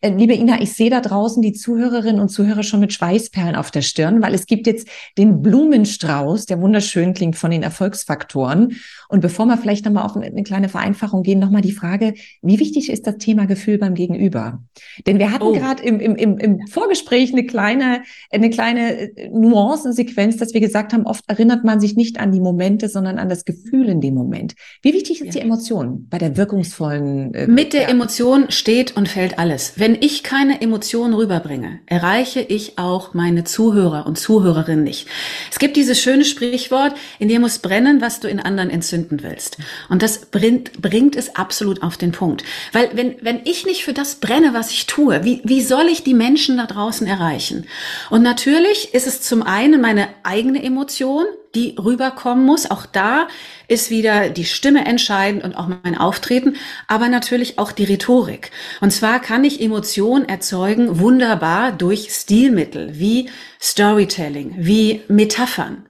Äh, 0.01 0.09
liebe 0.09 0.33
Ina, 0.33 0.61
ich 0.61 0.73
sehe 0.73 0.89
da 0.89 0.99
draußen 0.99 1.41
die 1.41 1.53
Zuhörerinnen 1.53 2.19
und 2.19 2.29
Zuhörer 2.29 2.63
schon 2.63 2.79
mit 2.79 2.91
Schweißperlen 2.91 3.55
auf 3.55 3.69
der 3.69 3.83
Stirn, 3.83 4.21
weil 4.21 4.33
es 4.33 4.47
gibt 4.47 4.65
jetzt 4.65 4.87
den 5.17 5.41
Blumenstrauß, 5.43 6.47
der 6.47 6.59
wunderschön 6.59 7.13
klingt 7.13 7.35
von 7.35 7.51
den 7.51 7.61
Erfolgsfaktoren. 7.61 8.75
Und 9.09 9.21
bevor 9.21 9.45
wir 9.45 9.57
vielleicht 9.57 9.85
nochmal 9.85 10.05
auf 10.05 10.15
eine 10.15 10.43
kleine 10.43 10.67
Vereinfachung 10.67 11.21
gehen, 11.21 11.39
nochmal 11.39 11.61
die 11.61 11.71
Frage, 11.71 12.15
wie 12.41 12.59
wichtig 12.59 12.89
ist 12.89 13.05
das 13.05 13.17
Thema 13.17 13.45
Gefühl 13.45 13.77
beim 13.77 13.93
Gegenüber? 13.93 14.63
Denn 15.05 15.19
wir 15.19 15.31
hatten 15.31 15.43
oh. 15.43 15.53
gerade 15.53 15.83
im, 15.83 15.99
im, 15.99 16.15
im, 16.15 16.37
im 16.57 16.67
Vorgespräch 16.67 17.31
eine 17.31 17.45
kleine, 17.45 18.03
eine 18.31 18.49
kleine 18.49 19.15
äh, 19.15 19.29
Nuancensequenz, 19.29 20.37
dass 20.37 20.53
wir 20.53 20.61
gesagt 20.61 20.93
haben, 20.93 21.05
oft 21.05 21.23
erinnert 21.27 21.63
man 21.63 21.79
sich 21.79 21.95
nicht 21.95 22.19
an 22.19 22.31
die 22.31 22.39
Momente, 22.39 22.89
sondern 22.89 23.19
an 23.19 23.29
das 23.29 23.45
Gefühl 23.45 23.89
in 23.89 24.01
dem 24.01 24.13
Moment. 24.13 24.55
Wie 24.81 24.93
wichtig 24.93 25.21
ist 25.21 25.27
ja. 25.27 25.31
die 25.33 25.39
Emotion 25.39 26.07
bei 26.09 26.17
der 26.17 26.37
wirkungsvollen? 26.37 27.33
Äh, 27.33 27.47
Mit 27.47 27.73
der 27.73 27.83
ja. 27.83 27.87
Emotion 27.89 28.45
steht 28.49 28.95
und 28.97 29.07
fällt 29.07 29.37
alles. 29.39 29.73
Wenn 29.75 29.95
ich 29.99 30.23
keine 30.23 30.61
Emotion 30.61 31.13
rüberbringe, 31.13 31.79
erreiche 31.85 32.41
ich 32.41 32.77
auch 32.77 33.13
meine 33.13 33.43
Zuhörer 33.43 34.05
und 34.07 34.17
Zuhörerinnen 34.17 34.83
nicht. 34.83 35.07
Es 35.51 35.59
gibt 35.59 35.75
dieses 35.77 35.99
schöne 35.99 36.25
Sprichwort, 36.25 36.93
in 37.19 37.27
dir 37.27 37.39
muss 37.39 37.59
brennen, 37.59 38.01
was 38.01 38.19
du 38.19 38.27
in 38.27 38.39
anderen 38.39 38.69
entzünden 38.69 39.23
willst. 39.23 39.57
Und 39.89 40.01
das 40.01 40.25
bringt, 40.25 40.81
bringt 40.81 41.15
es 41.15 41.35
absolut 41.35 41.83
auf 41.83 41.97
den 41.97 42.11
Punkt. 42.11 42.43
Weil 42.71 42.89
wenn, 42.93 43.15
wenn 43.21 43.41
ich 43.43 43.65
nicht 43.65 43.83
für 43.83 43.93
das 43.93 44.15
brenne, 44.15 44.53
was 44.53 44.71
ich 44.71 44.85
tue, 44.85 45.23
wie, 45.23 45.41
wie 45.43 45.61
soll 45.61 45.87
ich 45.91 46.03
die 46.03 46.13
Menschen 46.13 46.38
da 46.57 46.65
draußen 46.65 47.05
erreichen? 47.07 47.65
Und 48.09 48.21
natürlich 48.21 48.93
ist 48.93 49.07
es 49.07 49.21
zum 49.21 49.43
einen 49.43 49.81
meine 49.81 50.09
eigene 50.23 50.63
Emotion, 50.63 51.25
die 51.55 51.75
rüberkommen 51.77 52.45
muss. 52.45 52.69
Auch 52.69 52.85
da 52.85 53.27
ist 53.67 53.89
wieder 53.89 54.29
die 54.29 54.45
Stimme 54.45 54.85
entscheidend 54.85 55.43
und 55.43 55.55
auch 55.55 55.67
mein 55.83 55.97
Auftreten, 55.97 56.55
aber 56.87 57.09
natürlich 57.09 57.57
auch 57.59 57.71
die 57.71 57.85
Rhetorik. 57.85 58.51
Und 58.81 58.91
zwar 58.91 59.19
kann 59.19 59.43
ich 59.43 59.61
Emotionen 59.61 60.29
erzeugen 60.29 60.99
wunderbar 60.99 61.71
durch 61.71 62.09
Stilmittel 62.11 62.99
wie 62.99 63.29
Storytelling, 63.61 64.55
wie 64.57 65.01
Metaphern. 65.07 65.85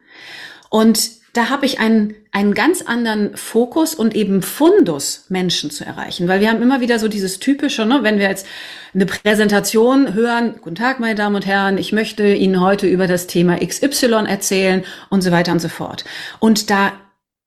Und 0.69 1.18
da 1.33 1.49
habe 1.49 1.65
ich 1.65 1.79
einen, 1.79 2.15
einen 2.31 2.53
ganz 2.53 2.81
anderen 2.81 3.35
Fokus 3.37 3.93
und 3.93 4.15
eben 4.15 4.41
Fundus, 4.41 5.25
Menschen 5.29 5.69
zu 5.69 5.85
erreichen. 5.85 6.27
Weil 6.27 6.39
wir 6.39 6.49
haben 6.49 6.61
immer 6.61 6.81
wieder 6.81 6.99
so 6.99 7.07
dieses 7.07 7.39
typische, 7.39 7.85
ne, 7.85 7.99
wenn 8.01 8.19
wir 8.19 8.27
jetzt 8.27 8.47
eine 8.93 9.05
Präsentation 9.05 10.13
hören, 10.13 10.55
guten 10.61 10.75
Tag, 10.75 10.99
meine 10.99 11.15
Damen 11.15 11.35
und 11.35 11.45
Herren, 11.45 11.77
ich 11.77 11.91
möchte 11.91 12.33
Ihnen 12.33 12.59
heute 12.61 12.87
über 12.87 13.07
das 13.07 13.27
Thema 13.27 13.57
XY 13.57 14.25
erzählen 14.27 14.83
und 15.09 15.21
so 15.21 15.31
weiter 15.31 15.51
und 15.51 15.59
so 15.59 15.69
fort. 15.69 16.05
Und 16.39 16.69
da 16.69 16.93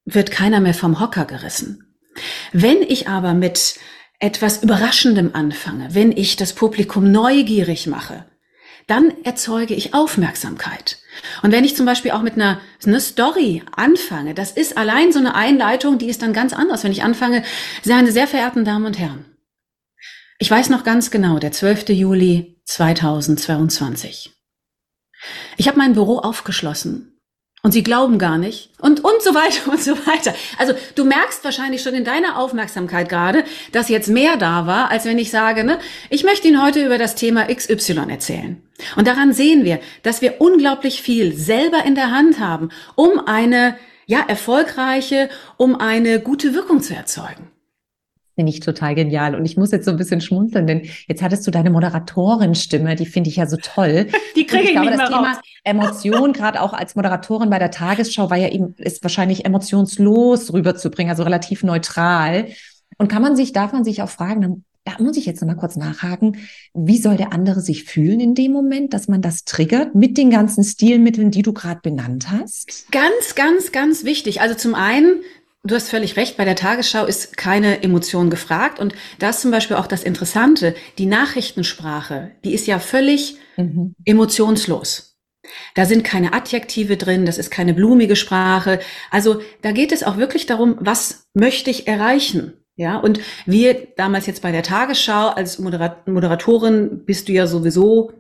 wird 0.05 0.31
keiner 0.31 0.61
mehr 0.61 0.75
vom 0.75 1.01
Hocker 1.01 1.25
gerissen. 1.25 1.97
Wenn 2.53 2.83
ich 2.83 3.09
aber 3.09 3.35
mit 3.35 3.77
etwas 4.19 4.63
Überraschendem 4.63 5.31
anfange, 5.35 5.95
wenn 5.95 6.13
ich 6.13 6.37
das 6.37 6.53
Publikum 6.53 7.11
neugierig 7.11 7.87
mache, 7.89 8.25
dann 8.87 9.13
erzeuge 9.25 9.75
ich 9.75 9.95
Aufmerksamkeit. 9.95 10.99
Und 11.43 11.53
wenn 11.53 11.65
ich 11.65 11.77
zum 11.77 11.87
Beispiel 11.87 12.11
auch 12.11 12.23
mit 12.23 12.35
einer, 12.35 12.61
einer 12.85 13.01
Story 13.01 13.63
anfange, 13.77 14.35
das 14.35 14.53
ist 14.53 14.77
allein 14.77 15.13
so 15.13 15.19
eine 15.19 15.35
Einleitung, 15.35 15.99
die 15.99 16.09
ist 16.09 16.23
dann 16.23 16.33
ganz 16.33 16.53
anders. 16.53 16.85
Wenn 16.85 16.93
ich 16.93 17.03
anfange, 17.03 17.45
sehr, 17.83 18.07
sehr 18.11 18.27
verehrten 18.27 18.65
Damen 18.65 18.87
und 18.87 18.99
Herren, 18.99 19.25
Ich 20.39 20.51
weiß 20.51 20.71
noch 20.71 20.83
ganz 20.83 21.13
genau, 21.13 21.39
der 21.39 21.53
12. 21.53 21.91
Juli 21.91 22.61
2022. 22.65 24.33
Ich 25.57 25.69
habe 25.69 25.79
mein 25.79 25.93
Büro 25.93 26.19
aufgeschlossen 26.19 27.12
und 27.63 27.71
sie 27.71 27.85
glauben 27.85 28.19
gar 28.19 28.39
nicht 28.39 28.71
und 28.81 29.05
und 29.05 29.23
so 29.23 29.35
weiter 29.35 29.71
und 29.71 29.81
so 29.81 29.93
weiter. 30.07 30.35
Also 30.59 30.75
du 30.97 31.05
merkst 31.05 31.45
wahrscheinlich 31.45 31.83
schon 31.83 31.95
in 31.95 32.05
deiner 32.05 32.37
Aufmerksamkeit 32.37 33.09
gerade, 33.09 33.45
dass 33.71 33.89
jetzt 33.89 34.09
mehr 34.09 34.37
da 34.37 34.67
war, 34.67 34.91
als 34.91 35.05
wenn 35.05 35.19
ich 35.19 35.31
sage, 35.31 35.63
ne, 35.65 35.79
ich 36.11 36.25
möchte 36.25 36.49
Ihnen 36.49 36.63
heute 36.63 36.85
über 36.85 36.99
das 36.99 37.15
Thema 37.15 37.47
XY 37.47 38.07
erzählen. 38.09 38.61
Und 38.97 39.07
daran 39.07 39.33
sehen 39.33 39.65
wir, 39.65 39.79
dass 40.03 40.23
wir 40.23 40.41
unglaublich 40.41 41.03
viel 41.03 41.37
selber 41.37 41.85
in 41.85 41.95
der 41.95 42.11
Hand 42.11 42.41
haben, 42.41 42.71
um 42.97 43.21
eine 43.27 43.77
ja 44.07 44.21
erfolgreiche, 44.27 45.31
um 45.57 45.77
eine 45.77 46.19
gute 46.19 46.55
Wirkung 46.55 46.83
zu 46.83 46.95
erzeugen. 46.95 47.52
Finde 48.43 48.55
ich 48.55 48.59
total 48.59 48.97
genial. 48.97 49.37
Und 49.37 49.45
ich 49.45 49.57
muss 49.57 49.71
jetzt 49.71 49.85
so 49.85 49.93
ein 49.93 49.97
bisschen 49.97 50.21
schmunzeln, 50.21 50.67
denn 50.67 50.83
jetzt 51.07 51.23
hattest 51.23 51.47
du 51.47 51.53
deine 51.53 51.71
Moderatorenstimme, 51.71 52.97
die 52.97 53.07
finde 53.07 53.31
ich 53.31 53.37
ja 53.37 53.47
so 53.47 53.57
toll. 53.57 54.09
Die 54.35 54.47
kriege 54.47 54.65
ich, 54.65 54.69
ich 54.71 54.73
glaube, 54.73 54.89
nicht 54.89 55.01
das 55.01 55.11
mehr 55.11 55.17
Thema 55.17 55.33
raus. 55.35 55.41
Emotion, 55.65 56.33
gerade 56.33 56.61
auch 56.61 56.73
als 56.73 56.97
Moderatorin 56.97 57.51
bei 57.51 57.61
der 57.61 57.71
Tagesschau, 57.71 58.31
war 58.31 58.37
ja 58.37 58.49
eben, 58.49 58.75
ist 58.79 59.05
wahrscheinlich 59.05 59.45
emotionslos 59.45 60.53
rüberzubringen, 60.53 61.13
also 61.13 61.23
relativ 61.23 61.63
neutral. 61.63 62.49
Und 62.99 63.07
kann 63.07 63.23
man 63.23 63.37
sich, 63.37 63.53
darf 63.53 63.73
man 63.73 63.85
sich 63.85 64.03
auch 64.03 64.09
fragen, 64.09 64.65
da 64.85 64.93
muss 64.99 65.17
ich 65.17 65.25
jetzt 65.25 65.41
noch 65.41 65.47
mal 65.47 65.55
kurz 65.55 65.77
nachhaken, 65.77 66.39
wie 66.75 66.99
soll 66.99 67.17
der 67.17 67.33
andere 67.33 67.61
sich 67.61 67.85
fühlen 67.85 68.19
in 68.19 68.35
dem 68.35 68.51
Moment, 68.51 68.93
dass 68.93 69.07
man 69.07 69.23
das 69.23 69.45
triggert 69.45 69.95
mit 69.95 70.19
den 70.19 70.31
ganzen 70.31 70.65
Stilmitteln, 70.65 71.31
die 71.31 71.43
du 71.43 71.53
gerade 71.53 71.81
benannt 71.81 72.29
hast? 72.29 72.91
Ganz, 72.91 73.37
ganz, 73.37 73.71
ganz 73.71 74.03
wichtig. 74.03 74.41
Also 74.41 74.57
zum 74.57 74.75
einen 74.75 75.21
Du 75.65 75.77
hast 75.77 75.91
völlig 75.91 76.17
recht, 76.17 76.37
bei 76.37 76.45
der 76.45 76.57
Tagesschau 76.57 77.07
ist 77.07 77.37
keine 77.37 77.85
Emotion 77.85 78.31
gefragt. 78.31 78.81
Und 78.81 78.95
da 79.21 79.31
ist 79.31 79.41
zum 79.41 79.53
Beispiel 79.53 79.77
auch 79.77 79.87
das 79.87 80.03
Interessante, 80.03 80.75
die 80.99 81.07
Nachrichtensprache, 81.07 82.33
die 82.45 82.53
ist 82.53 82.67
ja 82.67 82.81
völlig 82.81 83.37
mhm. 83.57 83.95
emotionslos. 84.05 85.21
Da 85.75 85.87
sind 85.87 86.03
keine 86.03 86.33
Adjektive 86.33 86.97
drin, 86.97 87.27
das 87.27 87.39
ist 87.39 87.51
keine 87.51 87.75
blumige 87.75 88.17
Sprache. 88.17 88.81
Also 89.11 89.41
da 89.61 89.71
geht 89.73 89.93
es 89.93 90.03
auch 90.03 90.17
wirklich 90.17 90.47
darum, 90.47 90.77
was 90.81 91.27
möchte 91.35 91.71
ich 91.71 91.87
erreichen? 91.87 92.55
Ja, 92.75 92.97
und 92.97 93.21
wir 93.45 93.87
damals 93.97 94.27
jetzt 94.27 94.43
bei 94.43 94.51
der 94.51 94.63
Tagesschau 94.63 95.29
als 95.29 95.59
Moderat 95.59 96.09
Moderatorin 96.09 97.05
bist 97.05 97.29
du 97.29 97.33
ja 97.33 97.47
sowieso, 97.47 98.13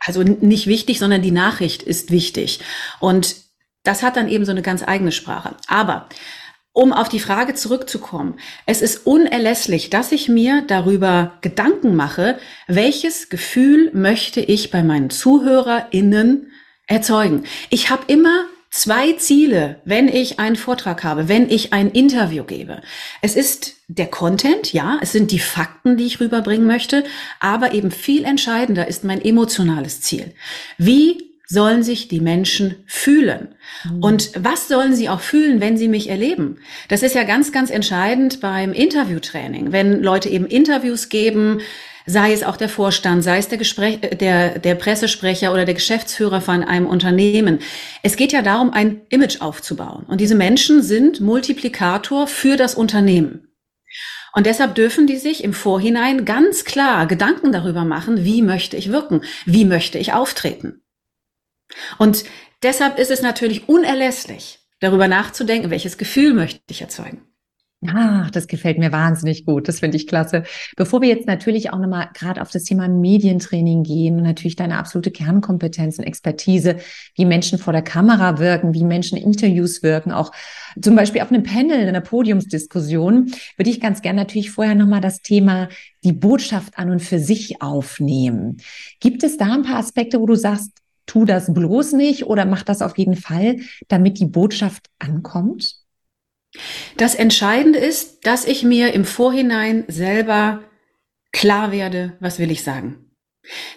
also 0.00 0.22
nicht 0.22 0.66
wichtig, 0.66 0.98
sondern 0.98 1.22
die 1.22 1.30
Nachricht 1.30 1.82
ist 1.82 2.10
wichtig. 2.10 2.60
Und 2.98 3.36
das 3.84 4.02
hat 4.02 4.16
dann 4.16 4.28
eben 4.28 4.44
so 4.44 4.50
eine 4.50 4.62
ganz 4.62 4.82
eigene 4.86 5.12
Sprache. 5.12 5.56
Aber 5.68 6.08
um 6.72 6.92
auf 6.92 7.08
die 7.08 7.20
Frage 7.20 7.54
zurückzukommen, 7.54 8.38
es 8.66 8.80
ist 8.80 9.06
unerlässlich, 9.06 9.90
dass 9.90 10.12
ich 10.12 10.28
mir 10.28 10.62
darüber 10.66 11.38
Gedanken 11.42 11.94
mache, 11.94 12.38
welches 12.66 13.28
Gefühl 13.28 13.90
möchte 13.92 14.40
ich 14.40 14.70
bei 14.70 14.82
meinen 14.82 15.10
ZuhörerInnen 15.10 16.50
erzeugen. 16.86 17.44
Ich 17.70 17.90
habe 17.90 18.04
immer 18.06 18.46
zwei 18.70 19.12
Ziele, 19.12 19.82
wenn 19.84 20.08
ich 20.08 20.38
einen 20.38 20.56
Vortrag 20.56 21.04
habe, 21.04 21.28
wenn 21.28 21.50
ich 21.50 21.74
ein 21.74 21.90
Interview 21.90 22.44
gebe. 22.44 22.80
Es 23.20 23.36
ist 23.36 23.74
der 23.88 24.06
Content, 24.06 24.72
ja, 24.72 24.98
es 25.02 25.12
sind 25.12 25.30
die 25.30 25.38
Fakten, 25.38 25.98
die 25.98 26.06
ich 26.06 26.20
rüberbringen 26.20 26.66
möchte, 26.66 27.04
aber 27.38 27.74
eben 27.74 27.90
viel 27.90 28.24
entscheidender 28.24 28.88
ist 28.88 29.04
mein 29.04 29.22
emotionales 29.22 30.00
Ziel. 30.00 30.34
Wie 30.78 31.31
sollen 31.52 31.82
sich 31.82 32.08
die 32.08 32.20
Menschen 32.20 32.76
fühlen? 32.86 33.54
Mhm. 33.84 34.02
Und 34.02 34.30
was 34.38 34.68
sollen 34.68 34.94
sie 34.94 35.08
auch 35.08 35.20
fühlen, 35.20 35.60
wenn 35.60 35.76
sie 35.76 35.88
mich 35.88 36.08
erleben? 36.08 36.58
Das 36.88 37.02
ist 37.02 37.14
ja 37.14 37.24
ganz, 37.24 37.52
ganz 37.52 37.70
entscheidend 37.70 38.40
beim 38.40 38.72
Interviewtraining. 38.72 39.70
Wenn 39.70 40.02
Leute 40.02 40.30
eben 40.30 40.46
Interviews 40.46 41.10
geben, 41.10 41.60
sei 42.06 42.32
es 42.32 42.42
auch 42.42 42.56
der 42.56 42.70
Vorstand, 42.70 43.22
sei 43.22 43.38
es 43.38 43.48
der, 43.48 43.58
Gespräch, 43.58 43.98
äh, 44.00 44.16
der, 44.16 44.58
der 44.58 44.74
Pressesprecher 44.74 45.52
oder 45.52 45.64
der 45.64 45.74
Geschäftsführer 45.74 46.40
von 46.40 46.64
einem 46.64 46.86
Unternehmen. 46.86 47.58
Es 48.02 48.16
geht 48.16 48.32
ja 48.32 48.42
darum, 48.42 48.72
ein 48.72 49.02
Image 49.10 49.40
aufzubauen. 49.40 50.04
Und 50.08 50.20
diese 50.20 50.34
Menschen 50.34 50.82
sind 50.82 51.20
Multiplikator 51.20 52.26
für 52.26 52.56
das 52.56 52.74
Unternehmen. 52.74 53.48
Und 54.34 54.46
deshalb 54.46 54.74
dürfen 54.74 55.06
die 55.06 55.18
sich 55.18 55.44
im 55.44 55.52
Vorhinein 55.52 56.24
ganz 56.24 56.64
klar 56.64 57.06
Gedanken 57.06 57.52
darüber 57.52 57.84
machen, 57.84 58.24
wie 58.24 58.40
möchte 58.40 58.78
ich 58.78 58.90
wirken, 58.90 59.20
wie 59.44 59.66
möchte 59.66 59.98
ich 59.98 60.14
auftreten. 60.14 60.81
Und 61.98 62.24
deshalb 62.62 62.98
ist 62.98 63.10
es 63.10 63.22
natürlich 63.22 63.68
unerlässlich, 63.68 64.60
darüber 64.80 65.08
nachzudenken, 65.08 65.70
welches 65.70 65.98
Gefühl 65.98 66.34
möchte 66.34 66.60
ich 66.70 66.80
erzeugen. 66.80 67.22
Ach, 67.88 68.30
das 68.30 68.46
gefällt 68.46 68.78
mir 68.78 68.92
wahnsinnig 68.92 69.44
gut. 69.44 69.66
Das 69.66 69.80
finde 69.80 69.96
ich 69.96 70.06
klasse. 70.06 70.44
Bevor 70.76 71.02
wir 71.02 71.08
jetzt 71.08 71.26
natürlich 71.26 71.72
auch 71.72 71.80
nochmal 71.80 72.10
gerade 72.14 72.40
auf 72.40 72.50
das 72.50 72.62
Thema 72.62 72.86
Medientraining 72.86 73.82
gehen 73.82 74.18
und 74.18 74.22
natürlich 74.22 74.54
deine 74.54 74.78
absolute 74.78 75.10
Kernkompetenz 75.10 75.98
und 75.98 76.04
Expertise, 76.04 76.76
wie 77.16 77.24
Menschen 77.24 77.58
vor 77.58 77.72
der 77.72 77.82
Kamera 77.82 78.38
wirken, 78.38 78.72
wie 78.72 78.84
Menschen 78.84 79.18
Interviews 79.18 79.82
wirken, 79.82 80.12
auch 80.12 80.30
zum 80.80 80.94
Beispiel 80.94 81.22
auf 81.22 81.32
einem 81.32 81.42
Panel, 81.42 81.80
in 81.80 81.88
einer 81.88 82.00
Podiumsdiskussion, 82.00 83.32
würde 83.56 83.70
ich 83.70 83.80
ganz 83.80 84.00
gerne 84.00 84.20
natürlich 84.20 84.52
vorher 84.52 84.76
nochmal 84.76 85.00
das 85.00 85.20
Thema 85.20 85.68
die 86.04 86.12
Botschaft 86.12 86.78
an 86.78 86.88
und 86.88 87.00
für 87.00 87.18
sich 87.18 87.62
aufnehmen. 87.62 88.58
Gibt 89.00 89.24
es 89.24 89.38
da 89.38 89.54
ein 89.54 89.62
paar 89.62 89.78
Aspekte, 89.78 90.20
wo 90.20 90.26
du 90.26 90.36
sagst, 90.36 90.70
tu 91.06 91.24
das 91.24 91.52
bloß 91.52 91.92
nicht 91.92 92.26
oder 92.26 92.44
mach 92.44 92.62
das 92.62 92.82
auf 92.82 92.96
jeden 92.98 93.16
Fall, 93.16 93.60
damit 93.88 94.18
die 94.18 94.26
Botschaft 94.26 94.88
ankommt? 94.98 95.76
Das 96.96 97.14
Entscheidende 97.14 97.78
ist, 97.78 98.26
dass 98.26 98.46
ich 98.46 98.62
mir 98.62 98.92
im 98.92 99.04
Vorhinein 99.04 99.84
selber 99.88 100.62
klar 101.32 101.72
werde, 101.72 102.16
was 102.20 102.38
will 102.38 102.50
ich 102.50 102.62
sagen. 102.62 103.12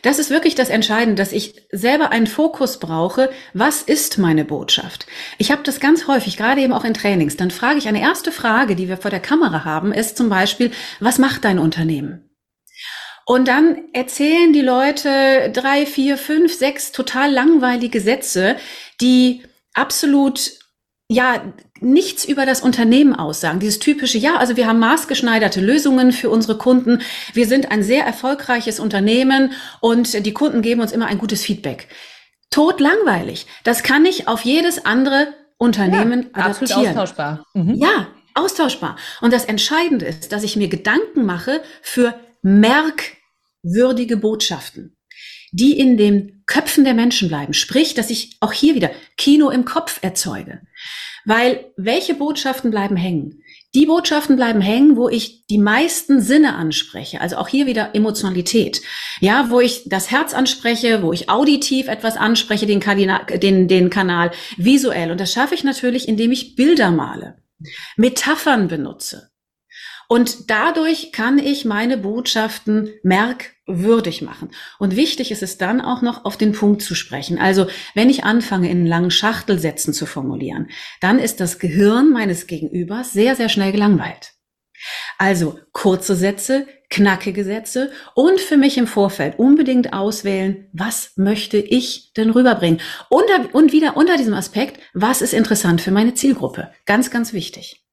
Das 0.04 0.20
ist 0.20 0.30
wirklich 0.30 0.54
das 0.54 0.70
Entscheidende, 0.70 1.16
dass 1.16 1.32
ich 1.32 1.56
selber 1.72 2.12
einen 2.12 2.28
Fokus 2.28 2.80
brauche. 2.80 3.32
Was 3.54 3.82
ist 3.82 4.20
meine 4.20 4.46
Botschaft? 4.46 5.08
Ich 5.40 5.52
habe 5.52 5.64
das 5.64 5.80
ganz 5.80 6.08
häufig, 6.08 6.38
gerade 6.38 6.62
eben 6.62 6.74
auch 6.74 6.84
in 6.84 6.94
Trainings. 6.94 7.36
Dann 7.36 7.50
frage 7.50 7.80
ich 7.80 7.88
eine 7.88 8.02
erste 8.02 8.32
Frage, 8.32 8.76
die 8.76 8.88
wir 8.88 8.98
vor 8.98 9.10
der 9.10 9.20
Kamera 9.20 9.66
haben, 9.66 9.92
ist 9.92 10.18
zum 10.18 10.30
Beispiel, 10.30 10.72
was 11.00 11.18
macht 11.18 11.46
dein 11.46 11.58
Unternehmen? 11.58 12.30
Und 13.26 13.48
dann 13.48 13.80
erzählen 13.92 14.54
die 14.54 14.62
Leute 14.62 15.50
drei, 15.52 15.86
vier, 15.88 16.18
fünf, 16.18 16.54
sechs 16.54 16.92
total 16.92 17.32
langweilige 17.32 18.00
Sätze, 18.00 18.56
die 19.02 19.42
absolut 19.74 20.52
ja 21.10 21.54
nichts 21.82 22.26
über 22.26 22.46
das 22.46 22.62
Unternehmen 22.62 23.16
aussagen. 23.16 23.60
Dieses 23.60 23.80
typische, 23.80 24.18
ja, 24.18 24.38
also 24.38 24.58
wir 24.58 24.68
haben 24.68 24.80
maßgeschneiderte 24.80 25.60
Lösungen 25.60 26.12
für 26.12 26.30
unsere 26.30 26.58
Kunden. 26.58 27.02
Wir 27.34 27.48
sind 27.48 27.72
ein 27.72 27.84
sehr 27.84 28.06
erfolgreiches 28.06 28.80
Unternehmen 28.80 29.54
und 29.82 30.26
die 30.26 30.34
Kunden 30.34 30.62
geben 30.62 30.82
uns 30.82 30.92
immer 30.92 31.08
ein 31.08 31.18
gutes 31.18 31.44
Feedback. 31.44 31.88
Tot 32.50 32.80
langweilig. 32.80 33.48
Das 33.64 33.84
kann 33.84 34.06
ich 34.06 34.28
auf 34.28 34.42
jedes 34.42 34.86
andere 34.86 35.34
Unternehmen 35.58 36.30
ja, 36.36 36.44
adaptieren. 36.44 36.72
Absolut 36.72 36.88
austauschbar. 36.88 37.46
Mhm. 37.54 37.74
Ja, 37.76 38.08
austauschbar. 38.34 38.98
Und 39.22 39.34
das 39.34 39.46
Entscheidende 39.46 40.06
ist, 40.06 40.32
dass 40.32 40.44
ich 40.44 40.56
mir 40.56 40.70
Gedanken 40.70 41.26
mache 41.26 41.62
für 41.82 42.20
merkwürdige 43.66 44.18
Botschaften, 44.18 44.96
die 45.52 45.78
in 45.78 45.98
den 45.98 46.44
Köpfen 46.46 46.84
der 46.84 46.94
Menschen 46.94 47.28
bleiben. 47.28 47.54
Sprich, 47.54 47.94
dass 47.94 48.10
ich 48.10 48.38
auch 48.40 48.54
hier 48.54 48.76
wieder 48.76 48.92
Kino 49.18 49.50
im 49.50 49.66
Kopf 49.66 50.00
erzeuge. 50.02 50.62
Weil 51.26 51.72
welche 51.76 52.14
Botschaften 52.14 52.70
bleiben 52.70 52.96
hängen? 52.96 53.42
Die 53.74 53.88
Botschaften 53.88 54.36
bleiben 54.36 54.62
hängen, 54.62 54.96
wo 54.96 55.10
ich 55.10 55.48
die 55.48 55.58
meisten 55.58 56.22
Sinne 56.22 56.56
anspreche. 56.56 57.20
Also 57.20 57.38
auch 57.38 57.48
hier 57.48 57.66
wieder 57.66 57.96
Emotionalität. 57.96 58.82
Ja, 59.22 59.50
wo 59.50 59.60
ich 59.60 59.84
das 59.88 60.12
Herz 60.12 60.34
anspreche, 60.34 61.02
wo 61.02 61.12
ich 61.14 61.30
auditiv 61.30 61.88
etwas 61.88 62.16
anspreche, 62.16 62.68
den, 62.68 62.80
Kardinal, 62.80 63.26
den, 63.26 63.68
den 63.68 63.90
Kanal 63.90 64.32
visuell. 64.58 65.12
Und 65.12 65.20
das 65.20 65.34
schaffe 65.34 65.56
ich 65.56 65.64
natürlich, 65.64 66.08
indem 66.08 66.32
ich 66.32 66.56
Bilder 66.56 66.92
male, 66.92 67.38
Metaphern 67.98 68.68
benutze. 68.68 69.32
Und 70.08 70.50
dadurch 70.50 71.12
kann 71.12 71.38
ich 71.38 71.66
meine 71.66 71.98
Botschaften 71.98 72.94
merkwürdig 73.04 74.22
machen. 74.22 74.52
Und 74.80 74.96
wichtig 74.96 75.32
ist 75.32 75.44
es 75.44 75.58
dann 75.58 75.82
auch 75.82 76.02
noch 76.02 76.26
auf 76.26 76.38
den 76.38 76.52
Punkt 76.52 76.82
zu 76.82 76.96
sprechen. 76.96 77.40
Also 77.40 77.68
wenn 77.94 78.10
ich 78.10 78.24
anfange, 78.24 78.70
in 78.70 78.86
langen 78.86 79.12
Schachtelsätzen 79.12 79.94
zu 79.94 80.06
formulieren, 80.06 80.70
dann 81.02 81.20
ist 81.20 81.40
das 81.40 81.60
Gehirn 81.60 82.12
meines 82.12 82.48
Gegenübers 82.48 83.14
sehr, 83.14 83.36
sehr 83.36 83.50
schnell 83.50 83.72
gelangweilt. 83.72 84.34
Also 85.18 85.60
kurze 85.72 86.16
Sätze, 86.16 86.68
knackige 86.90 87.44
Sätze 87.44 87.92
und 88.14 88.40
für 88.40 88.58
mich 88.58 88.78
im 88.78 88.88
Vorfeld 88.88 89.40
unbedingt 89.40 89.94
auswählen, 89.94 90.70
was 90.74 91.14
möchte 91.16 91.58
ich 91.58 92.14
denn 92.14 92.30
rüberbringen? 92.30 92.82
Und, 93.10 93.26
und 93.54 93.72
wieder 93.72 93.98
unter 93.98 94.18
diesem 94.18 94.34
Aspekt, 94.34 94.80
was 94.94 95.22
ist 95.22 95.34
interessant 95.34 95.82
für 95.82 95.92
meine 95.92 96.14
Zielgruppe? 96.14 96.72
Ganz, 96.86 97.10
ganz 97.10 97.34
wichtig. 97.34 97.85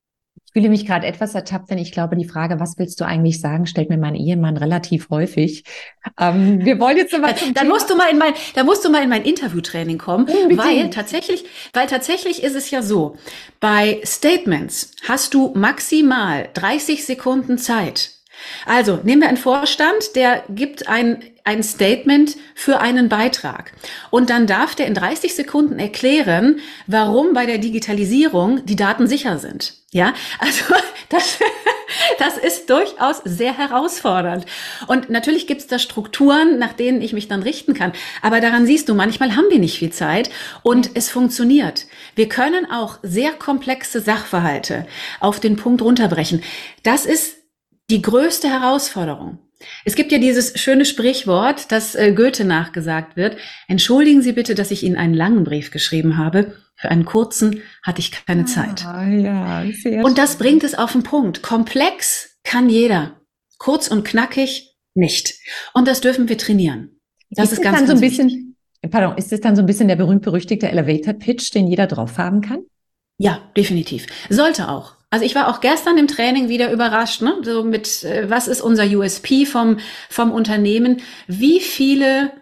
Ich 0.54 0.60
fühle 0.60 0.68
mich 0.68 0.84
gerade 0.86 1.06
etwas 1.06 1.34
ertappt, 1.34 1.70
denn 1.70 1.78
ich 1.78 1.92
glaube, 1.92 2.14
die 2.14 2.26
Frage, 2.28 2.60
was 2.60 2.76
willst 2.76 3.00
du 3.00 3.06
eigentlich 3.06 3.40
sagen, 3.40 3.64
stellt 3.66 3.88
mir 3.88 3.96
mein 3.96 4.14
Ehemann 4.14 4.58
relativ 4.58 5.08
häufig. 5.08 5.64
Ähm, 6.20 6.62
wir 6.62 6.78
wollen 6.78 6.98
jetzt 6.98 7.18
mal 7.18 7.34
dann 7.54 7.68
musst 7.68 7.88
du 7.88 7.96
mal 7.96 8.10
in 8.10 8.18
mein, 8.18 8.34
dann 8.54 8.66
musst 8.66 8.84
du 8.84 8.90
mal 8.90 9.02
in 9.02 9.08
mein 9.08 9.22
Interviewtraining 9.22 9.96
kommen, 9.96 10.26
Unbedingt. 10.26 10.58
weil 10.58 10.90
tatsächlich, 10.90 11.44
weil 11.72 11.86
tatsächlich 11.86 12.42
ist 12.42 12.54
es 12.54 12.70
ja 12.70 12.82
so, 12.82 13.16
bei 13.60 14.00
Statements 14.04 14.90
hast 15.08 15.32
du 15.32 15.52
maximal 15.54 16.48
30 16.52 17.06
Sekunden 17.06 17.56
Zeit, 17.56 18.10
Also 18.66 18.98
nehmen 19.04 19.22
wir 19.22 19.28
einen 19.28 19.38
Vorstand, 19.38 20.16
der 20.16 20.44
gibt 20.50 20.86
ein, 20.86 21.22
ein 21.44 21.62
Statement 21.62 22.36
für 22.54 22.80
einen 22.80 23.08
Beitrag. 23.08 23.72
Und 24.10 24.30
dann 24.30 24.46
darf 24.46 24.74
der 24.74 24.86
in 24.86 24.94
30 24.94 25.34
Sekunden 25.34 25.78
erklären, 25.78 26.60
warum 26.86 27.32
bei 27.32 27.46
der 27.46 27.58
Digitalisierung 27.58 28.64
die 28.66 28.76
Daten 28.76 29.06
sicher 29.06 29.38
sind. 29.38 29.74
Ja, 29.92 30.14
also 30.38 30.64
das, 31.10 31.38
das 32.18 32.38
ist 32.38 32.70
durchaus 32.70 33.20
sehr 33.24 33.56
herausfordernd. 33.56 34.46
Und 34.86 35.10
natürlich 35.10 35.46
gibt 35.46 35.60
es 35.60 35.66
da 35.66 35.78
Strukturen, 35.78 36.58
nach 36.58 36.72
denen 36.72 37.02
ich 37.02 37.12
mich 37.12 37.28
dann 37.28 37.42
richten 37.42 37.74
kann. 37.74 37.92
Aber 38.22 38.40
daran 38.40 38.64
siehst 38.64 38.88
du, 38.88 38.94
manchmal 38.94 39.36
haben 39.36 39.50
wir 39.50 39.58
nicht 39.58 39.78
viel 39.78 39.92
Zeit 39.92 40.30
und 40.62 40.90
es 40.94 41.10
funktioniert. 41.10 41.86
Wir 42.14 42.28
können 42.28 42.70
auch 42.70 42.98
sehr 43.02 43.32
komplexe 43.32 44.00
Sachverhalte 44.00 44.86
auf 45.20 45.40
den 45.40 45.56
Punkt 45.56 45.82
runterbrechen. 45.82 46.42
Das 46.82 47.04
ist 47.04 47.36
die 47.90 48.00
größte 48.00 48.48
Herausforderung. 48.48 49.38
Es 49.84 49.94
gibt 49.94 50.12
ja 50.12 50.18
dieses 50.18 50.58
schöne 50.58 50.84
Sprichwort, 50.84 51.70
das 51.70 51.94
äh, 51.94 52.12
Goethe 52.12 52.44
nachgesagt 52.44 53.16
wird. 53.16 53.36
Entschuldigen 53.68 54.22
Sie 54.22 54.32
bitte, 54.32 54.54
dass 54.54 54.70
ich 54.70 54.82
Ihnen 54.82 54.96
einen 54.96 55.14
langen 55.14 55.44
Brief 55.44 55.70
geschrieben 55.70 56.16
habe. 56.18 56.54
Für 56.76 56.90
einen 56.90 57.04
kurzen 57.04 57.62
hatte 57.82 58.00
ich 58.00 58.10
keine 58.26 58.44
Zeit. 58.44 58.84
Ah, 58.84 59.06
ja, 59.06 59.64
sehr 59.72 60.04
und 60.04 60.18
das 60.18 60.36
bringt 60.36 60.64
es 60.64 60.74
auf 60.74 60.92
den 60.92 61.02
Punkt. 61.02 61.42
Komplex 61.42 62.38
kann 62.42 62.68
jeder. 62.68 63.20
Kurz 63.58 63.88
und 63.88 64.04
knackig 64.04 64.74
nicht. 64.94 65.34
Und 65.74 65.86
das 65.86 66.00
dürfen 66.00 66.28
wir 66.28 66.38
trainieren. 66.38 67.00
Das 67.30 67.46
ist, 67.46 67.58
ist 67.58 67.62
ganz, 67.62 67.78
dann 67.78 67.86
ganz 67.86 68.00
so 68.00 68.04
ein 68.04 68.10
bisschen, 68.10 68.56
pardon, 68.90 69.16
ist 69.16 69.32
das 69.32 69.40
dann 69.40 69.56
so 69.56 69.62
ein 69.62 69.66
bisschen 69.66 69.88
der 69.88 69.96
berühmt-berüchtigte 69.96 70.68
Elevator-Pitch, 70.68 71.54
den 71.54 71.66
jeder 71.66 71.86
drauf 71.86 72.18
haben 72.18 72.40
kann? 72.40 72.64
Ja, 73.18 73.38
definitiv. 73.56 74.06
Sollte 74.28 74.68
auch. 74.68 74.96
Also 75.12 75.26
ich 75.26 75.34
war 75.34 75.48
auch 75.48 75.60
gestern 75.60 75.98
im 75.98 76.08
Training 76.08 76.48
wieder 76.48 76.72
überrascht, 76.72 77.20
ne? 77.20 77.36
so 77.42 77.64
mit, 77.64 78.02
äh, 78.02 78.30
was 78.30 78.48
ist 78.48 78.62
unser 78.62 78.84
USP 78.84 79.44
vom, 79.44 79.78
vom 80.08 80.32
Unternehmen? 80.32 81.02
Wie 81.26 81.60
viele 81.60 82.32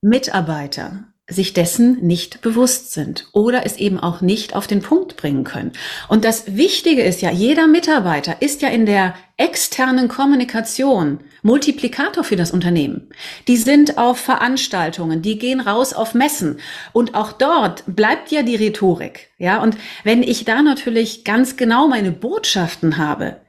Mitarbeiter 0.00 1.09
sich 1.30 1.52
dessen 1.54 2.04
nicht 2.04 2.42
bewusst 2.42 2.92
sind 2.92 3.28
oder 3.32 3.64
es 3.64 3.76
eben 3.76 3.98
auch 3.98 4.20
nicht 4.20 4.54
auf 4.54 4.66
den 4.66 4.82
Punkt 4.82 5.16
bringen 5.16 5.44
können. 5.44 5.72
Und 6.08 6.24
das 6.24 6.56
Wichtige 6.56 7.02
ist 7.02 7.22
ja, 7.22 7.30
jeder 7.30 7.66
Mitarbeiter 7.66 8.42
ist 8.42 8.62
ja 8.62 8.68
in 8.68 8.84
der 8.84 9.14
externen 9.36 10.08
Kommunikation 10.08 11.20
Multiplikator 11.42 12.24
für 12.24 12.36
das 12.36 12.50
Unternehmen. 12.50 13.08
Die 13.48 13.56
sind 13.56 13.96
auf 13.96 14.18
Veranstaltungen, 14.18 15.22
die 15.22 15.38
gehen 15.38 15.60
raus 15.60 15.94
auf 15.94 16.12
Messen 16.14 16.60
und 16.92 17.14
auch 17.14 17.32
dort 17.32 17.84
bleibt 17.86 18.30
ja 18.30 18.42
die 18.42 18.56
Rhetorik. 18.56 19.30
Ja, 19.38 19.62
und 19.62 19.76
wenn 20.04 20.22
ich 20.22 20.44
da 20.44 20.60
natürlich 20.60 21.24
ganz 21.24 21.56
genau 21.56 21.88
meine 21.88 22.12
Botschaften 22.12 22.98
habe, 22.98 23.40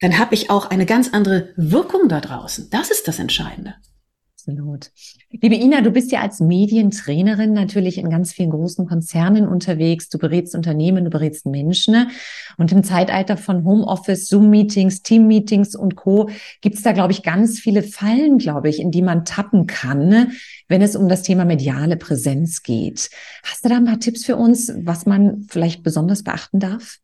dann 0.00 0.18
habe 0.18 0.34
ich 0.34 0.50
auch 0.50 0.70
eine 0.70 0.86
ganz 0.86 1.12
andere 1.12 1.52
Wirkung 1.56 2.08
da 2.08 2.20
draußen. 2.20 2.68
Das 2.70 2.90
ist 2.90 3.08
das 3.08 3.18
Entscheidende. 3.18 3.74
Absolut. 4.46 4.90
Liebe 5.30 5.54
Ina, 5.54 5.80
du 5.80 5.90
bist 5.90 6.12
ja 6.12 6.20
als 6.20 6.38
Medientrainerin 6.38 7.54
natürlich 7.54 7.96
in 7.96 8.10
ganz 8.10 8.34
vielen 8.34 8.50
großen 8.50 8.86
Konzernen 8.86 9.48
unterwegs. 9.48 10.10
Du 10.10 10.18
berätst 10.18 10.54
Unternehmen, 10.54 11.04
du 11.04 11.10
berätst 11.10 11.46
Menschen. 11.46 11.94
Ne? 11.94 12.08
Und 12.58 12.70
im 12.70 12.84
Zeitalter 12.84 13.38
von 13.38 13.64
Homeoffice, 13.64 14.28
Zoom-Meetings, 14.28 15.00
Team-Meetings 15.00 15.74
und 15.74 15.96
Co. 15.96 16.28
gibt 16.60 16.76
es 16.76 16.82
da, 16.82 16.92
glaube 16.92 17.12
ich, 17.12 17.22
ganz 17.22 17.58
viele 17.58 17.82
Fallen, 17.82 18.36
glaube 18.36 18.68
ich, 18.68 18.80
in 18.80 18.90
die 18.90 19.00
man 19.00 19.24
tappen 19.24 19.66
kann, 19.66 20.08
ne? 20.08 20.28
wenn 20.68 20.82
es 20.82 20.94
um 20.94 21.08
das 21.08 21.22
Thema 21.22 21.46
mediale 21.46 21.96
Präsenz 21.96 22.62
geht. 22.62 23.08
Hast 23.44 23.64
du 23.64 23.70
da 23.70 23.76
ein 23.76 23.86
paar 23.86 24.00
Tipps 24.00 24.26
für 24.26 24.36
uns, 24.36 24.70
was 24.76 25.06
man 25.06 25.46
vielleicht 25.48 25.82
besonders 25.82 26.22
beachten 26.22 26.60
darf? 26.60 26.98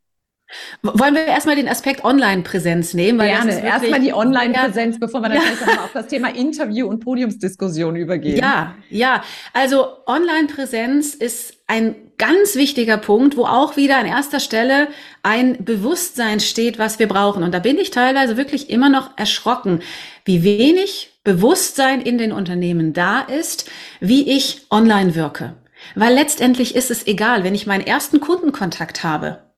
Wollen 0.82 1.14
wir 1.14 1.26
erstmal 1.26 1.56
den 1.56 1.68
Aspekt 1.68 2.04
Online-Präsenz 2.04 2.94
nehmen? 2.94 3.18
Weil 3.18 3.28
Gerne, 3.28 3.62
erstmal 3.62 4.00
die 4.00 4.12
Online-Präsenz, 4.12 4.98
bevor 4.98 5.20
wir 5.20 5.28
dann 5.28 5.38
ja. 5.38 5.50
nochmal 5.50 5.84
auf 5.84 5.92
das 5.92 6.08
Thema 6.08 6.34
Interview 6.34 6.86
und 6.88 7.00
Podiumsdiskussion 7.00 7.96
übergehen. 7.96 8.38
Ja, 8.38 8.74
ja. 8.88 9.22
Also 9.52 9.86
Online-Präsenz 10.06 11.14
ist 11.14 11.54
ein 11.66 11.94
ganz 12.18 12.56
wichtiger 12.56 12.96
Punkt, 12.96 13.36
wo 13.36 13.44
auch 13.44 13.76
wieder 13.76 13.98
an 13.98 14.06
erster 14.06 14.40
Stelle 14.40 14.88
ein 15.22 15.64
Bewusstsein 15.64 16.40
steht, 16.40 16.78
was 16.78 16.98
wir 16.98 17.06
brauchen. 17.06 17.42
Und 17.42 17.52
da 17.52 17.60
bin 17.60 17.78
ich 17.78 17.90
teilweise 17.90 18.36
wirklich 18.36 18.70
immer 18.70 18.88
noch 18.88 19.16
erschrocken, 19.16 19.80
wie 20.24 20.42
wenig 20.42 21.12
Bewusstsein 21.22 22.00
in 22.00 22.18
den 22.18 22.32
Unternehmen 22.32 22.92
da 22.92 23.20
ist, 23.20 23.70
wie 24.00 24.30
ich 24.30 24.66
online 24.70 25.14
wirke. 25.14 25.54
Weil 25.94 26.14
letztendlich 26.14 26.74
ist 26.74 26.90
es 26.90 27.06
egal, 27.06 27.44
wenn 27.44 27.54
ich 27.54 27.66
meinen 27.66 27.86
ersten 27.86 28.20
Kundenkontakt 28.20 29.04
habe 29.04 29.49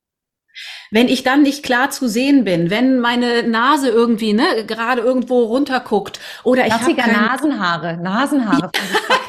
wenn 0.93 1.09
ich 1.09 1.23
dann 1.25 1.43
nicht 1.43 1.65
klar 1.65 1.91
zu 1.91 2.07
sehen 2.07 2.45
bin, 2.45 2.71
wenn 2.71 3.01
meine 3.01 3.43
Nase 3.43 3.89
irgendwie 3.89 4.35
ne, 4.35 4.65
gerade 4.67 5.01
irgendwo 5.01 5.43
runterguckt 5.45 6.21
oder 6.45 6.67
ich 6.67 6.73
habe 6.73 6.95
Nasenhaare, 6.95 7.97
Nasenhaare. 7.97 8.71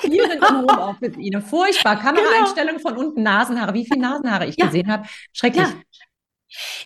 Ja, 0.04 0.28
genau. 0.28 0.95
im. 0.99 1.41
Furchtbar. 1.41 1.99
Kameraeinstellung 1.99 2.78
genau. 2.78 2.89
von 2.89 2.97
unten 2.97 3.23
Nasenhaare. 3.23 3.73
Wie 3.73 3.86
viele 3.86 4.02
Nasenhaare 4.02 4.45
ich 4.45 4.58
ja. 4.58 4.65
gesehen 4.65 4.91
habe. 4.91 5.08
Schrecklich. 5.32 5.65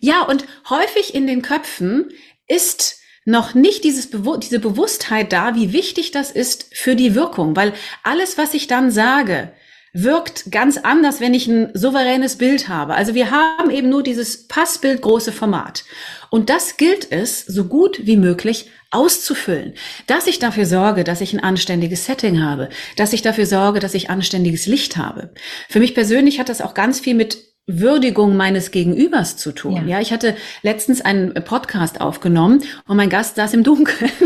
Ja. 0.00 0.20
ja, 0.20 0.22
und 0.22 0.46
häufig 0.70 1.12
in 1.12 1.26
den 1.26 1.42
Köpfen 1.42 2.10
ist 2.46 3.00
noch 3.24 3.54
nicht 3.54 3.82
dieses 3.82 4.08
Bewu 4.08 4.36
diese 4.36 4.60
Bewusstheit 4.60 5.32
da, 5.32 5.56
wie 5.56 5.72
wichtig 5.72 6.12
das 6.12 6.30
ist 6.30 6.72
für 6.72 6.94
die 6.94 7.16
Wirkung, 7.16 7.56
weil 7.56 7.74
alles, 8.04 8.38
was 8.38 8.54
ich 8.54 8.68
dann 8.68 8.92
sage, 8.92 9.52
wirkt 9.92 10.50
ganz 10.50 10.76
anders, 10.76 11.20
wenn 11.20 11.34
ich 11.34 11.46
ein 11.46 11.70
souveränes 11.74 12.36
Bild 12.36 12.68
habe. 12.68 12.94
Also 12.94 13.14
wir 13.14 13.30
haben 13.30 13.70
eben 13.70 13.88
nur 13.88 14.02
dieses 14.02 14.46
Passbild 14.46 15.02
große 15.02 15.32
Format. 15.32 15.84
Und 16.30 16.50
das 16.50 16.76
gilt 16.76 17.10
es, 17.10 17.44
so 17.46 17.64
gut 17.64 18.00
wie 18.04 18.16
möglich 18.16 18.70
auszufüllen. 18.90 19.74
Dass 20.06 20.26
ich 20.26 20.38
dafür 20.38 20.66
sorge, 20.66 21.04
dass 21.04 21.20
ich 21.20 21.32
ein 21.32 21.42
anständiges 21.42 22.06
Setting 22.06 22.42
habe, 22.42 22.68
dass 22.96 23.12
ich 23.12 23.22
dafür 23.22 23.46
sorge, 23.46 23.80
dass 23.80 23.94
ich 23.94 24.10
anständiges 24.10 24.66
Licht 24.66 24.96
habe. 24.96 25.30
Für 25.68 25.80
mich 25.80 25.94
persönlich 25.94 26.38
hat 26.38 26.48
das 26.48 26.60
auch 26.60 26.74
ganz 26.74 27.00
viel 27.00 27.14
mit 27.14 27.38
Würdigung 27.66 28.34
meines 28.34 28.70
Gegenübers 28.70 29.36
zu 29.36 29.52
tun. 29.52 29.76
Ja, 29.76 29.96
ja 29.96 30.00
ich 30.00 30.12
hatte 30.12 30.34
letztens 30.62 31.02
einen 31.02 31.34
Podcast 31.34 32.00
aufgenommen 32.00 32.64
und 32.86 32.96
mein 32.96 33.10
Gast 33.10 33.36
saß 33.36 33.52
im 33.52 33.62
Dunkeln. 33.62 34.10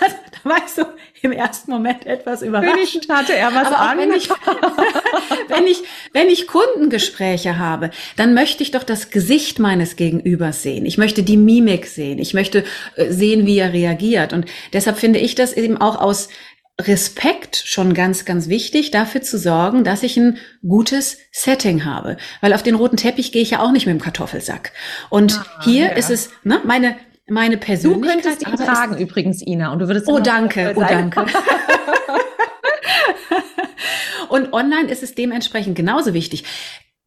also, 0.00 0.16
da 0.42 0.50
war 0.50 0.56
ich 0.56 0.72
so, 0.72 0.84
im 1.22 1.32
ersten 1.32 1.70
Moment 1.70 2.06
etwas 2.06 2.42
überrascht. 2.42 3.08
hatte 3.08 3.34
er 3.34 3.54
was 3.54 3.72
an. 3.72 3.98
Wenn 3.98 4.12
ich, 4.12 4.28
wenn, 5.48 5.66
ich, 5.66 5.82
wenn 6.12 6.28
ich 6.28 6.46
Kundengespräche 6.46 7.58
habe, 7.58 7.90
dann 8.16 8.34
möchte 8.34 8.62
ich 8.62 8.72
doch 8.72 8.82
das 8.82 9.10
Gesicht 9.10 9.58
meines 9.58 9.96
Gegenübers 9.96 10.62
sehen. 10.62 10.84
Ich 10.84 10.98
möchte 10.98 11.22
die 11.22 11.36
Mimik 11.36 11.86
sehen. 11.86 12.18
Ich 12.18 12.34
möchte 12.34 12.64
äh, 12.96 13.10
sehen, 13.10 13.46
wie 13.46 13.58
er 13.58 13.72
reagiert. 13.72 14.32
Und 14.32 14.46
deshalb 14.72 14.98
finde 14.98 15.20
ich 15.20 15.34
das 15.34 15.52
eben 15.52 15.78
auch 15.78 16.00
aus 16.00 16.28
Respekt 16.80 17.62
schon 17.64 17.94
ganz, 17.94 18.24
ganz 18.24 18.48
wichtig, 18.48 18.90
dafür 18.90 19.22
zu 19.22 19.38
sorgen, 19.38 19.84
dass 19.84 20.02
ich 20.02 20.16
ein 20.16 20.38
gutes 20.66 21.18
Setting 21.30 21.84
habe. 21.84 22.16
Weil 22.40 22.54
auf 22.54 22.62
den 22.62 22.74
roten 22.74 22.96
Teppich 22.96 23.30
gehe 23.30 23.42
ich 23.42 23.50
ja 23.50 23.60
auch 23.60 23.72
nicht 23.72 23.86
mit 23.86 23.94
dem 23.94 24.02
Kartoffelsack. 24.02 24.72
Und 25.10 25.38
ah, 25.38 25.62
hier 25.64 25.86
ja. 25.86 25.92
ist 25.92 26.10
es, 26.10 26.30
ne, 26.42 26.60
meine, 26.64 26.96
meine 27.32 27.56
Persönlichkeit. 27.56 28.24
Du 28.24 28.28
könntest 28.28 28.46
ihn 28.46 28.66
tragen 28.66 28.96
übrigens, 28.98 29.46
Ina, 29.46 29.72
und 29.72 29.80
du 29.80 29.88
würdest 29.88 30.08
Oh, 30.08 30.20
danke, 30.20 30.72
oh, 30.76 30.80
danke. 30.80 31.26
und 34.28 34.52
online 34.52 34.88
ist 34.90 35.02
es 35.02 35.14
dementsprechend 35.14 35.76
genauso 35.76 36.14
wichtig. 36.14 36.44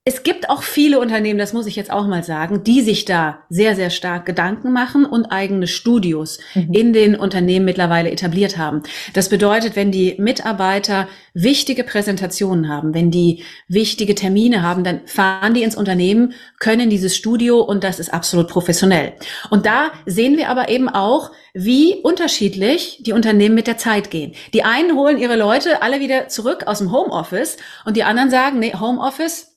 Es 0.08 0.22
gibt 0.22 0.52
auch 0.52 0.62
viele 0.62 1.00
Unternehmen, 1.00 1.40
das 1.40 1.52
muss 1.52 1.66
ich 1.66 1.76
jetzt 1.76 1.90
auch 1.90 2.06
mal 2.06 2.24
sagen, 2.24 2.64
die 2.64 2.82
sich 2.82 3.06
da 3.06 3.40
sehr, 3.50 3.76
sehr 3.76 3.90
stark 3.90 4.28
Gedanken 4.28 4.72
machen 4.72 5.04
und 5.04 5.26
eigene 5.26 5.66
Studios 5.66 6.38
mhm. 6.54 6.70
in 6.72 6.94
den 6.94 7.16
Unternehmen 7.16 7.66
mittlerweile 7.66 8.12
etabliert 8.12 8.56
haben. 8.56 8.84
Das 9.14 9.30
bedeutet, 9.30 9.76
wenn 9.76 9.92
die 9.92 10.14
Mitarbeiter 10.20 11.08
wichtige 11.34 11.84
Präsentationen 11.84 12.70
haben, 12.70 12.94
wenn 12.94 13.10
die 13.10 13.42
wichtige 13.68 14.14
Termine 14.14 14.62
haben, 14.62 14.84
dann 14.84 15.08
fahren 15.08 15.56
die 15.56 15.64
ins 15.64 15.76
Unternehmen, 15.76 16.34
können 16.60 16.92
dieses 16.92 17.16
Studio 17.16 17.62
und 17.62 17.84
das 17.84 17.98
ist 17.98 18.14
absolut 18.14 18.48
professionell. 18.48 19.14
Und 19.50 19.66
da 19.66 19.90
sehen 20.06 20.38
wir 20.38 20.50
aber 20.50 20.70
eben 20.70 20.88
auch, 20.88 21.32
wie 21.56 21.96
unterschiedlich 22.04 23.02
die 23.02 23.14
Unternehmen 23.14 23.56
mit 23.56 23.66
der 23.66 23.80
Zeit 23.80 24.12
gehen. 24.12 24.34
Die 24.54 24.64
einen 24.64 24.96
holen 24.96 25.18
ihre 25.18 25.36
Leute 25.36 25.82
alle 25.82 26.00
wieder 26.00 26.28
zurück 26.28 26.68
aus 26.68 26.78
dem 26.78 26.92
Homeoffice 26.92 27.58
und 27.86 27.98
die 27.98 28.04
anderen 28.04 28.30
sagen, 28.30 28.60
nee, 28.60 28.74
Homeoffice, 28.80 29.55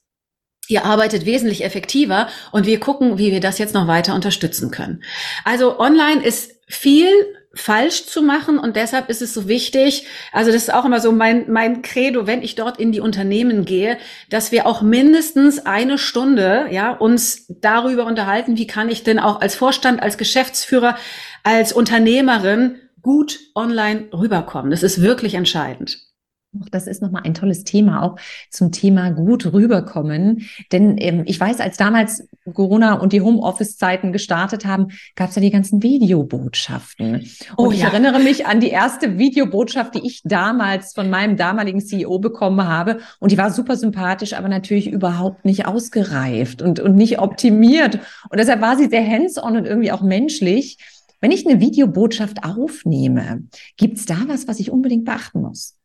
ihr 0.68 0.85
arbeitet 0.85 1.26
wesentlich 1.26 1.64
effektiver 1.64 2.28
und 2.52 2.66
wir 2.66 2.78
gucken, 2.78 3.18
wie 3.18 3.33
wir 3.33 3.40
das 3.40 3.59
jetzt 3.59 3.74
noch 3.74 3.88
weiter 3.88 4.14
unterstützen 4.14 4.70
können. 4.70 5.02
Also 5.44 5.81
online 5.81 6.22
ist 6.22 6.52
viel 6.68 7.09
falsch 7.54 8.04
zu 8.07 8.22
machen 8.22 8.59
und 8.59 8.76
deshalb 8.76 9.09
ist 9.09 9.22
es 9.22 9.35
so 9.35 9.48
wichtig, 9.48 10.07
also 10.33 10.52
das 10.52 10.62
ist 10.62 10.72
auch 10.72 10.85
immer 10.85 11.00
so 11.00 11.12
mein, 11.12 11.50
mein 11.50 11.83
Credo, 11.83 12.26
wenn 12.26 12.42
ich 12.42 12.54
dort 12.54 12.78
in 12.78 12.92
die 12.92 13.00
Unternehmen 13.00 13.64
gehe, 13.64 13.98
dass 14.31 14.52
wir 14.52 14.66
auch 14.66 14.83
mindestens 14.83 15.64
eine 15.66 15.98
Stunde, 15.98 16.66
ja, 16.70 16.92
uns 16.92 17.46
darüber 17.48 18.04
unterhalten, 18.07 18.59
wie 18.59 18.66
kann 18.66 18.88
ich 18.88 19.02
denn 19.02 19.18
auch 19.18 19.40
als 19.40 19.57
Vorstand, 19.57 20.02
als 20.02 20.18
Geschäftsführer, 20.18 20.96
als 21.42 21.72
Unternehmerin 21.72 22.76
gut 23.02 23.38
online 23.54 24.09
rüberkommen. 24.12 24.70
Das 24.70 24.83
ist 24.83 25.00
wirklich 25.00 25.35
entscheidend. 25.35 26.08
Das 26.53 26.87
ist 26.87 27.03
nochmal 27.03 27.23
ein 27.25 27.35
tolles 27.35 27.65
Thema, 27.65 28.03
auch 28.03 28.17
zum 28.51 28.73
Thema 28.73 29.11
gut 29.11 29.53
rüberkommen. 29.53 30.49
Denn 30.73 30.97
ähm, 30.99 31.25
ich 31.27 31.39
weiß, 31.39 31.61
als 31.61 31.77
damals 31.77 32.27
Corona 32.55 32.95
und 32.95 33.13
die 33.13 33.21
Homeoffice-Zeiten 33.21 34.13
gestartet 34.13 34.65
haben, 34.65 34.89
gab 35.15 35.29
es 35.29 35.37
ja 35.37 35.43
die 35.43 35.51
ganzen 35.51 35.83
Videobotschaften. 35.83 37.17
Und 37.57 37.67
oh, 37.67 37.71
ich 37.71 37.81
ja. 37.81 37.89
erinnere 37.89 38.19
mich 38.19 38.47
an 38.47 38.61
die 38.61 38.71
erste 38.71 39.19
Videobotschaft, 39.19 39.95
die 39.95 40.07
ich 40.07 40.23
damals 40.25 40.95
von 40.95 41.11
meinem 41.11 41.37
damaligen 41.37 41.81
CEO 41.81 42.19
bekommen 42.19 42.67
habe. 42.67 43.01
Und 43.21 43.31
die 43.31 43.39
war 43.39 43.51
super 43.51 43.77
sympathisch, 43.77 44.33
aber 44.33 44.49
natürlich 44.49 44.91
überhaupt 44.91 45.45
nicht 45.45 45.67
ausgereift 45.67 46.63
und, 46.63 46.81
und 46.81 46.95
nicht 46.95 47.19
optimiert. 47.19 48.01
Und 48.31 48.39
deshalb 48.39 48.63
war 48.63 48.79
sie 48.79 48.89
sehr 48.89 49.07
hands-on 49.07 49.59
und 49.59 49.67
irgendwie 49.67 49.93
auch 49.93 50.03
menschlich. 50.03 50.79
Wenn 51.21 51.31
ich 51.31 51.47
eine 51.47 51.61
Videobotschaft 51.61 52.45
aufnehme, 52.45 53.43
gibt 53.77 53.99
es 53.99 54.07
da 54.07 54.17
was, 54.29 54.49
was 54.49 54.61
ich 54.61 54.71
unbedingt 54.71 55.05
beachten 55.05 55.43
muss? 55.43 55.78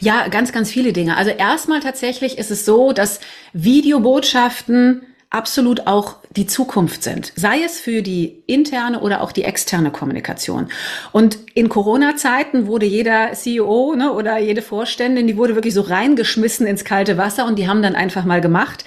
Ja, 0.00 0.28
ganz, 0.28 0.52
ganz 0.52 0.70
viele 0.70 0.92
Dinge. 0.92 1.16
Also 1.16 1.30
erstmal 1.30 1.80
tatsächlich 1.80 2.38
ist 2.38 2.50
es 2.50 2.64
so, 2.64 2.92
dass 2.92 3.20
Videobotschaften 3.52 5.02
absolut 5.30 5.88
auch 5.88 6.16
die 6.30 6.46
Zukunft 6.46 7.02
sind, 7.02 7.32
sei 7.34 7.62
es 7.64 7.80
für 7.80 8.02
die 8.02 8.44
interne 8.46 9.00
oder 9.00 9.20
auch 9.20 9.32
die 9.32 9.42
externe 9.42 9.90
Kommunikation. 9.90 10.68
Und 11.10 11.38
in 11.54 11.68
Corona-Zeiten 11.68 12.68
wurde 12.68 12.86
jeder 12.86 13.32
CEO 13.32 13.94
ne, 13.96 14.12
oder 14.12 14.38
jede 14.38 14.62
Vorständin, 14.62 15.26
die 15.26 15.36
wurde 15.36 15.56
wirklich 15.56 15.74
so 15.74 15.80
reingeschmissen 15.80 16.66
ins 16.66 16.84
kalte 16.84 17.18
Wasser 17.18 17.46
und 17.46 17.58
die 17.58 17.68
haben 17.68 17.82
dann 17.82 17.96
einfach 17.96 18.24
mal 18.24 18.40
gemacht. 18.40 18.84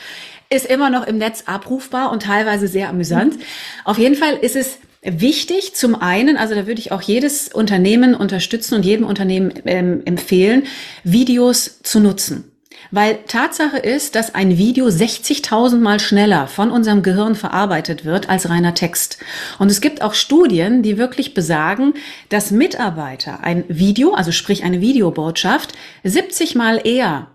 Ist 0.50 0.66
immer 0.66 0.90
noch 0.90 1.06
im 1.06 1.18
Netz 1.18 1.44
abrufbar 1.48 2.12
und 2.13 2.24
teilweise 2.24 2.70
sehr 2.70 2.88
amüsant. 2.88 3.36
Mhm. 3.36 3.42
Auf 3.84 3.98
jeden 3.98 4.16
Fall 4.16 4.36
ist 4.36 4.56
es 4.56 4.80
wichtig. 5.08 5.74
Zum 5.76 5.96
einen, 5.96 6.38
also 6.38 6.56
da 6.56 6.67
würde 6.67 6.82
ich 6.82 6.91
auch 6.91 7.02
jedes 7.02 7.48
Unternehmen 7.48 8.13
unterstützen 8.13 8.76
und 8.76 8.86
jedem 8.86 9.06
Unternehmen 9.06 9.54
ähm, 9.65 10.02
empfehlen, 10.06 10.63
Videos 11.04 11.80
zu 11.82 12.00
nutzen. 12.00 12.52
Weil 12.91 13.20
Tatsache 13.28 13.78
ist, 13.78 14.15
dass 14.15 14.34
ein 14.34 14.58
Video 14.58 14.88
60.000 14.88 15.78
Mal 15.78 16.00
schneller 16.00 16.48
von 16.48 16.72
unserem 16.72 17.04
Gehirn 17.04 17.36
verarbeitet 17.36 18.06
wird 18.06 18.30
als 18.30 18.50
reiner 18.50 18.74
Text. 18.74 19.17
Und 19.60 19.70
es 19.70 19.82
gibt 19.82 20.02
auch 20.02 20.13
Studien, 20.13 20.84
die 20.84 20.98
wirklich 20.98 21.34
besagen, 21.34 21.96
dass 22.30 22.52
Mitarbeiter 22.52 23.43
ein 23.43 23.65
Video, 23.67 24.13
also 24.13 24.32
sprich 24.32 24.63
eine 24.63 24.80
Videobotschaft, 24.80 25.74
70 26.04 26.56
Mal 26.56 26.82
eher 26.86 27.32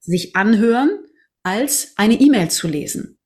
sich 0.00 0.36
anhören, 0.36 0.90
als 1.42 1.92
eine 1.96 2.14
E-Mail 2.14 2.50
zu 2.50 2.68
lesen. 2.68 3.18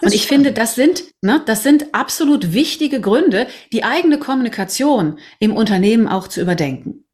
Und 0.00 0.14
ich 0.14 0.26
finde, 0.26 0.52
das 0.52 0.74
sind, 0.74 1.04
ne, 1.20 1.42
das 1.46 1.62
sind 1.62 1.94
absolut 1.94 2.52
wichtige 2.52 3.00
Gründe, 3.00 3.46
die 3.72 3.84
eigene 3.84 4.18
Kommunikation 4.18 5.18
im 5.38 5.54
Unternehmen 5.54 6.08
auch 6.08 6.28
zu 6.28 6.40
überdenken. 6.40 7.04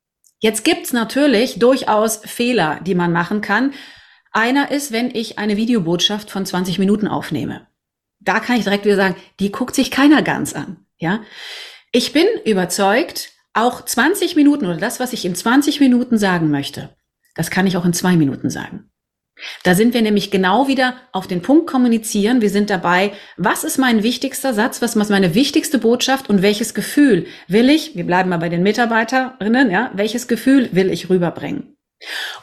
Jetzt 0.40 0.64
gibt's 0.64 0.92
natürlich 0.92 1.58
durchaus 1.58 2.18
Fehler, 2.24 2.80
die 2.84 2.94
man 2.94 3.12
machen 3.12 3.40
kann. 3.40 3.74
Einer 4.30 4.70
ist, 4.70 4.92
wenn 4.92 5.14
ich 5.14 5.38
eine 5.38 5.56
Videobotschaft 5.56 6.30
von 6.30 6.46
20 6.46 6.78
Minuten 6.78 7.08
aufnehme. 7.08 7.66
Da 8.20 8.40
kann 8.40 8.56
ich 8.56 8.64
direkt 8.64 8.84
wieder 8.84 8.96
sagen, 8.96 9.16
die 9.40 9.50
guckt 9.50 9.74
sich 9.74 9.90
keiner 9.90 10.22
ganz 10.22 10.52
an. 10.52 10.84
Ja, 10.98 11.22
ich 11.92 12.12
bin 12.12 12.26
überzeugt, 12.44 13.30
auch 13.54 13.84
20 13.84 14.36
Minuten 14.36 14.66
oder 14.66 14.76
das, 14.76 15.00
was 15.00 15.12
ich 15.12 15.24
in 15.24 15.34
20 15.34 15.80
Minuten 15.80 16.18
sagen 16.18 16.50
möchte, 16.50 16.94
das 17.34 17.50
kann 17.50 17.66
ich 17.66 17.76
auch 17.76 17.84
in 17.84 17.92
zwei 17.92 18.16
Minuten 18.16 18.50
sagen. 18.50 18.90
Da 19.62 19.74
sind 19.74 19.94
wir 19.94 20.02
nämlich 20.02 20.30
genau 20.30 20.68
wieder 20.68 20.94
auf 21.12 21.26
den 21.26 21.42
Punkt 21.42 21.66
kommunizieren. 21.66 22.40
Wir 22.40 22.50
sind 22.50 22.70
dabei, 22.70 23.12
was 23.36 23.64
ist 23.64 23.78
mein 23.78 24.02
wichtigster 24.02 24.52
Satz, 24.52 24.82
was 24.82 24.96
ist 24.96 25.10
meine 25.10 25.34
wichtigste 25.34 25.78
Botschaft 25.78 26.28
und 26.28 26.42
welches 26.42 26.74
Gefühl 26.74 27.26
will 27.46 27.70
ich, 27.70 27.96
wir 27.96 28.04
bleiben 28.04 28.30
mal 28.30 28.38
bei 28.38 28.48
den 28.48 28.62
Mitarbeiterinnen, 28.62 29.70
ja, 29.70 29.90
welches 29.94 30.28
Gefühl 30.28 30.68
will 30.72 30.90
ich 30.90 31.08
rüberbringen? 31.08 31.76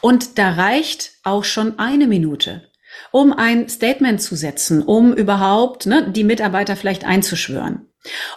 Und 0.00 0.38
da 0.38 0.50
reicht 0.52 1.12
auch 1.22 1.44
schon 1.44 1.78
eine 1.78 2.06
Minute, 2.06 2.70
um 3.10 3.32
ein 3.32 3.68
Statement 3.68 4.20
zu 4.20 4.36
setzen, 4.36 4.82
um 4.82 5.12
überhaupt 5.14 5.86
ne, 5.86 6.10
die 6.10 6.24
Mitarbeiter 6.24 6.76
vielleicht 6.76 7.04
einzuschwören. 7.04 7.88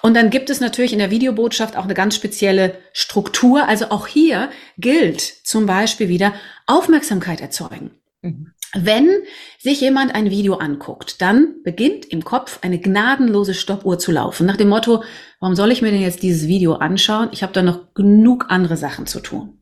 Und 0.02 0.16
dann 0.16 0.30
gibt 0.30 0.50
es 0.50 0.60
natürlich 0.60 0.94
in 0.94 1.00
der 1.00 1.12
Videobotschaft 1.12 1.78
auch 1.78 1.84
eine 1.84 1.94
ganz 1.94 2.16
spezielle 2.16 2.78
Struktur. 2.94 3.68
Also 3.68 3.92
auch 3.92 4.08
hier 4.08 4.50
gilt 4.78 5.22
zum 5.22 5.66
Beispiel 5.66 6.10
wieder 6.10 6.34
Aufmerksamkeit 6.66 7.42
erzeugen. 7.42 7.99
Mhm. 8.22 8.54
Wenn 8.74 9.10
sich 9.58 9.82
jemand 9.82 10.14
ein 10.14 10.30
Video 10.30 10.56
anguckt, 10.56 11.22
dann 11.22 11.56
beginnt 11.64 12.06
im 12.06 12.24
Kopf 12.24 12.60
eine 12.62 12.80
gnadenlose 12.80 13.56
Stoppuhr 13.56 13.98
zu 13.98 14.12
laufen. 14.12 14.46
Nach 14.46 14.58
dem 14.58 14.70
Motto, 14.70 15.04
warum 15.40 15.56
soll 15.56 15.72
ich 15.72 15.82
mir 15.82 15.92
denn 15.92 16.02
jetzt 16.02 16.22
dieses 16.22 16.48
Video 16.48 16.76
anschauen? 16.76 17.30
Ich 17.32 17.42
habe 17.42 17.54
da 17.54 17.64
noch 17.64 17.94
genug 17.96 18.46
andere 18.50 18.78
Sachen 18.78 19.08
zu 19.08 19.22
tun. 19.22 19.56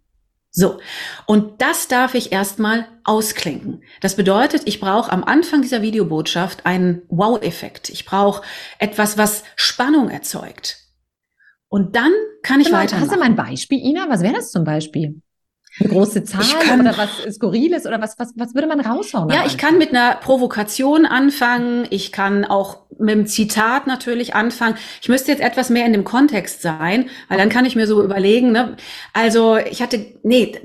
So, 0.52 0.80
und 1.28 1.62
das 1.62 1.88
darf 1.88 2.16
ich 2.16 2.32
erstmal 2.32 2.88
ausklinken. 3.04 3.84
Das 4.02 4.16
bedeutet, 4.16 4.64
ich 4.66 4.80
brauche 4.80 5.12
am 5.12 5.24
Anfang 5.24 5.62
dieser 5.62 5.84
Videobotschaft 5.84 6.66
einen 6.66 7.04
Wow-Effekt. 7.10 7.90
Ich 7.90 8.06
brauche 8.06 8.44
etwas, 8.80 9.18
was 9.18 9.44
Spannung 9.56 10.10
erzeugt. 10.10 10.80
Und 11.70 11.96
dann 11.96 12.12
kann 12.42 12.60
ich 12.60 12.72
weitermachen. 12.72 13.02
Hast 13.02 13.16
du 13.16 13.20
mal 13.20 13.26
ein 13.26 13.36
Beispiel, 13.36 13.80
Ina? 13.80 14.10
Was 14.10 14.24
wäre 14.24 14.34
das 14.34 14.52
zum 14.52 14.64
Beispiel? 14.64 15.22
Eine 15.80 15.90
große 15.90 16.24
Zahl 16.24 16.44
kann, 16.66 16.82
oder 16.82 16.98
was 16.98 17.36
Skurriles 17.36 17.86
oder 17.86 18.02
was, 18.02 18.18
was, 18.18 18.34
was 18.36 18.56
würde 18.56 18.68
man 18.68 18.80
raushauen? 18.80 19.30
Ja, 19.30 19.46
ich 19.46 19.58
kann 19.58 19.78
mit 19.78 19.90
einer 19.90 20.16
Provokation 20.16 21.06
anfangen. 21.06 21.86
Ich 21.90 22.12
kann 22.12 22.46
auch 22.46 22.80
mit 22.98 23.12
einem 23.12 23.28
Zitat 23.28 23.86
natürlich 23.86 24.34
anfangen. 24.34 24.76
Ich 25.02 25.10
müsste 25.10 25.32
jetzt 25.32 25.42
etwas 25.42 25.70
mehr 25.70 25.86
in 25.86 25.94
dem 25.94 26.04
Kontext 26.04 26.62
sein, 26.62 27.10
weil 27.30 27.38
dann 27.38 27.50
kann 27.50 27.66
ich 27.66 27.76
mir 27.76 27.86
so 27.86 28.04
überlegen, 28.04 28.52
ne? 28.52 28.76
Also 29.14 29.58
ich 29.58 29.82
hatte, 29.82 30.04
nee, 30.24 30.60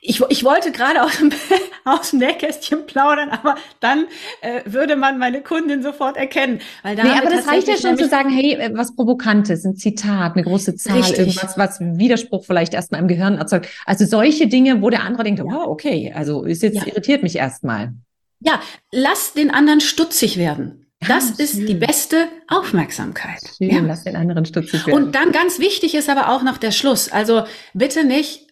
ich, 0.00 0.22
ich 0.28 0.44
wollte 0.44 0.72
gerade 0.72 1.02
aus 1.02 1.18
dem, 1.18 1.30
aus 1.84 2.10
dem 2.10 2.20
Nähkästchen 2.20 2.86
plaudern, 2.86 3.30
aber 3.30 3.56
dann 3.80 4.06
äh, 4.40 4.60
würde 4.64 4.96
man 4.96 5.18
meine 5.18 5.42
Kundin 5.42 5.82
sofort 5.82 6.16
erkennen. 6.16 6.60
Weil 6.82 6.96
nee, 6.96 7.02
aber 7.02 7.30
das 7.30 7.48
reicht 7.48 7.68
ja 7.68 7.76
schon 7.76 7.96
zu 7.96 8.08
sagen, 8.08 8.30
hey, 8.30 8.54
äh, 8.54 8.70
was 8.74 8.94
Provokantes, 8.94 9.64
ein 9.64 9.76
Zitat, 9.76 10.34
eine 10.34 10.44
große 10.44 10.76
Zahl, 10.76 10.98
richtig. 10.98 11.18
irgendwas, 11.18 11.58
was 11.58 11.80
Widerspruch 11.80 12.44
vielleicht 12.44 12.74
erstmal 12.74 13.00
im 13.00 13.08
Gehirn 13.08 13.38
erzeugt. 13.38 13.68
Also 13.86 14.04
solche 14.06 14.46
Dinge, 14.46 14.82
wo 14.82 14.90
der 14.90 15.02
andere 15.02 15.24
denkt, 15.24 15.40
ja. 15.40 15.44
wow, 15.44 15.66
okay, 15.66 16.12
also 16.14 16.44
ist 16.44 16.62
jetzt 16.62 16.76
ja. 16.76 16.86
irritiert 16.86 17.22
mich 17.22 17.36
erstmal. 17.36 17.92
Ja, 18.40 18.60
lass 18.92 19.32
den 19.32 19.50
anderen 19.50 19.80
stutzig 19.80 20.36
werden. 20.36 20.80
Das 21.06 21.32
ah, 21.32 21.42
ist 21.42 21.56
die 21.68 21.74
beste 21.74 22.28
Aufmerksamkeit. 22.48 23.40
Schön, 23.58 23.70
ja. 23.70 23.80
lass 23.80 24.04
den 24.04 24.16
anderen 24.16 24.46
stutzig 24.46 24.86
werden. 24.86 25.04
Und 25.04 25.14
dann 25.14 25.32
ganz 25.32 25.58
wichtig 25.58 25.94
ist 25.94 26.08
aber 26.08 26.30
auch 26.30 26.42
noch 26.42 26.56
der 26.56 26.70
Schluss. 26.70 27.10
Also 27.12 27.44
bitte 27.74 28.04
nicht 28.04 28.43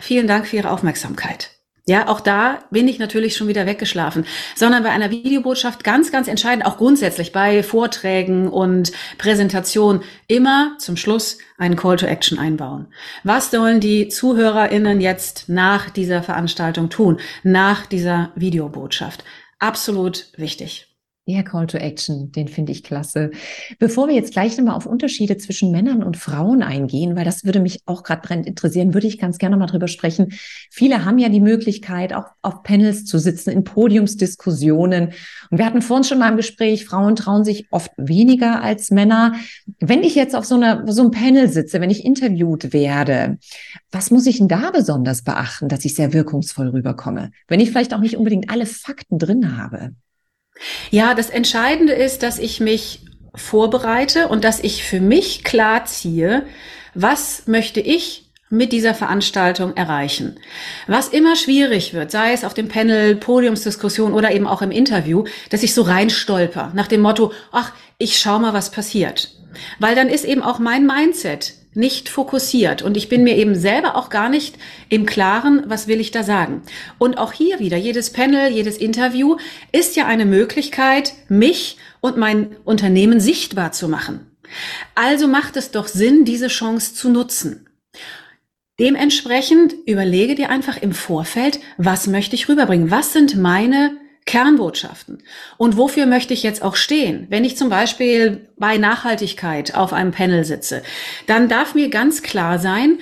Vielen 0.00 0.26
Dank 0.26 0.46
für 0.46 0.56
Ihre 0.56 0.70
Aufmerksamkeit. 0.70 1.56
Ja, 1.88 2.08
auch 2.08 2.18
da 2.18 2.64
bin 2.72 2.88
ich 2.88 2.98
natürlich 2.98 3.36
schon 3.36 3.46
wieder 3.46 3.64
weggeschlafen, 3.64 4.26
sondern 4.56 4.82
bei 4.82 4.90
einer 4.90 5.12
Videobotschaft 5.12 5.84
ganz, 5.84 6.10
ganz 6.10 6.26
entscheidend, 6.26 6.66
auch 6.66 6.78
grundsätzlich 6.78 7.30
bei 7.30 7.62
Vorträgen 7.62 8.48
und 8.48 8.90
Präsentationen 9.18 10.02
immer 10.26 10.74
zum 10.80 10.96
Schluss 10.96 11.38
einen 11.58 11.76
Call 11.76 11.96
to 11.96 12.06
Action 12.06 12.40
einbauen. 12.40 12.88
Was 13.22 13.52
sollen 13.52 13.78
die 13.78 14.08
ZuhörerInnen 14.08 15.00
jetzt 15.00 15.48
nach 15.48 15.88
dieser 15.88 16.24
Veranstaltung 16.24 16.90
tun, 16.90 17.20
nach 17.44 17.86
dieser 17.86 18.32
Videobotschaft? 18.34 19.22
Absolut 19.60 20.26
wichtig. 20.36 20.95
Der 21.28 21.42
Call 21.42 21.66
to 21.66 21.76
Action, 21.76 22.30
den 22.30 22.46
finde 22.46 22.70
ich 22.70 22.84
klasse. 22.84 23.32
Bevor 23.80 24.06
wir 24.06 24.14
jetzt 24.14 24.32
gleich 24.32 24.56
nochmal 24.56 24.76
auf 24.76 24.86
Unterschiede 24.86 25.36
zwischen 25.36 25.72
Männern 25.72 26.04
und 26.04 26.16
Frauen 26.16 26.62
eingehen, 26.62 27.16
weil 27.16 27.24
das 27.24 27.44
würde 27.44 27.58
mich 27.58 27.80
auch 27.84 28.04
gerade 28.04 28.22
brennend 28.22 28.46
interessieren, 28.46 28.94
würde 28.94 29.08
ich 29.08 29.18
ganz 29.18 29.38
gerne 29.38 29.56
mal 29.56 29.66
drüber 29.66 29.88
sprechen. 29.88 30.34
Viele 30.70 31.04
haben 31.04 31.18
ja 31.18 31.28
die 31.28 31.40
Möglichkeit, 31.40 32.12
auch 32.12 32.26
auf 32.42 32.62
Panels 32.62 33.06
zu 33.06 33.18
sitzen, 33.18 33.50
in 33.50 33.64
Podiumsdiskussionen. 33.64 35.14
Und 35.50 35.58
wir 35.58 35.66
hatten 35.66 35.82
vorhin 35.82 36.04
schon 36.04 36.20
mal 36.20 36.30
im 36.30 36.36
Gespräch, 36.36 36.84
Frauen 36.84 37.16
trauen 37.16 37.42
sich 37.42 37.66
oft 37.72 37.90
weniger 37.96 38.62
als 38.62 38.92
Männer. 38.92 39.34
Wenn 39.80 40.04
ich 40.04 40.14
jetzt 40.14 40.36
auf 40.36 40.44
so, 40.44 40.54
einer, 40.54 40.84
so 40.86 41.02
einem 41.02 41.10
Panel 41.10 41.48
sitze, 41.48 41.80
wenn 41.80 41.90
ich 41.90 42.04
interviewt 42.04 42.72
werde, 42.72 43.38
was 43.90 44.12
muss 44.12 44.26
ich 44.26 44.38
denn 44.38 44.46
da 44.46 44.70
besonders 44.70 45.22
beachten, 45.22 45.68
dass 45.68 45.84
ich 45.84 45.96
sehr 45.96 46.12
wirkungsvoll 46.12 46.68
rüberkomme? 46.68 47.32
Wenn 47.48 47.58
ich 47.58 47.70
vielleicht 47.70 47.94
auch 47.94 48.00
nicht 48.00 48.16
unbedingt 48.16 48.48
alle 48.48 48.66
Fakten 48.66 49.18
drin 49.18 49.58
habe. 49.58 49.90
Ja, 50.90 51.14
das 51.14 51.30
Entscheidende 51.30 51.92
ist, 51.92 52.22
dass 52.22 52.38
ich 52.38 52.60
mich 52.60 53.00
vorbereite 53.34 54.28
und 54.28 54.44
dass 54.44 54.60
ich 54.60 54.84
für 54.84 55.00
mich 55.00 55.44
klar 55.44 55.84
ziehe, 55.84 56.46
was 56.94 57.46
möchte 57.46 57.80
ich 57.80 58.26
mit 58.48 58.72
dieser 58.72 58.94
Veranstaltung 58.94 59.76
erreichen. 59.76 60.38
Was 60.86 61.08
immer 61.08 61.34
schwierig 61.34 61.94
wird, 61.94 62.10
sei 62.10 62.32
es 62.32 62.44
auf 62.44 62.54
dem 62.54 62.68
Panel, 62.68 63.16
Podiumsdiskussion 63.16 64.12
oder 64.12 64.30
eben 64.30 64.46
auch 64.46 64.62
im 64.62 64.70
Interview, 64.70 65.24
dass 65.50 65.64
ich 65.64 65.74
so 65.74 65.82
reinstolper 65.82 66.72
nach 66.74 66.86
dem 66.86 67.00
Motto, 67.00 67.32
ach, 67.50 67.72
ich 67.98 68.18
schau 68.18 68.38
mal, 68.38 68.52
was 68.52 68.70
passiert. 68.70 69.32
Weil 69.80 69.94
dann 69.94 70.08
ist 70.08 70.24
eben 70.24 70.42
auch 70.42 70.58
mein 70.58 70.86
Mindset 70.86 71.54
nicht 71.76 72.08
fokussiert 72.08 72.82
und 72.82 72.96
ich 72.96 73.08
bin 73.08 73.22
mir 73.22 73.36
eben 73.36 73.54
selber 73.54 73.96
auch 73.96 74.10
gar 74.10 74.28
nicht 74.28 74.56
im 74.88 75.06
Klaren, 75.06 75.62
was 75.66 75.86
will 75.86 76.00
ich 76.00 76.10
da 76.10 76.22
sagen. 76.22 76.62
Und 76.98 77.18
auch 77.18 77.32
hier 77.32 77.58
wieder, 77.58 77.76
jedes 77.76 78.10
Panel, 78.12 78.50
jedes 78.50 78.78
Interview 78.78 79.36
ist 79.72 79.96
ja 79.96 80.06
eine 80.06 80.26
Möglichkeit, 80.26 81.12
mich 81.28 81.76
und 82.00 82.16
mein 82.16 82.56
Unternehmen 82.64 83.20
sichtbar 83.20 83.72
zu 83.72 83.88
machen. 83.88 84.30
Also 84.94 85.28
macht 85.28 85.56
es 85.56 85.70
doch 85.70 85.88
Sinn, 85.88 86.24
diese 86.24 86.48
Chance 86.48 86.94
zu 86.94 87.10
nutzen. 87.10 87.68
Dementsprechend 88.78 89.74
überlege 89.86 90.34
dir 90.34 90.50
einfach 90.50 90.76
im 90.76 90.92
Vorfeld, 90.92 91.60
was 91.78 92.06
möchte 92.06 92.34
ich 92.34 92.48
rüberbringen? 92.48 92.90
Was 92.90 93.12
sind 93.12 93.36
meine 93.36 93.96
Kernbotschaften. 94.26 95.22
Und 95.56 95.76
wofür 95.76 96.04
möchte 96.06 96.34
ich 96.34 96.42
jetzt 96.42 96.62
auch 96.62 96.76
stehen? 96.76 97.26
Wenn 97.30 97.44
ich 97.44 97.56
zum 97.56 97.68
Beispiel 97.68 98.48
bei 98.58 98.76
Nachhaltigkeit 98.76 99.74
auf 99.74 99.92
einem 99.92 100.10
Panel 100.10 100.44
sitze, 100.44 100.82
dann 101.26 101.48
darf 101.48 101.74
mir 101.74 101.88
ganz 101.88 102.22
klar 102.22 102.58
sein, 102.58 102.98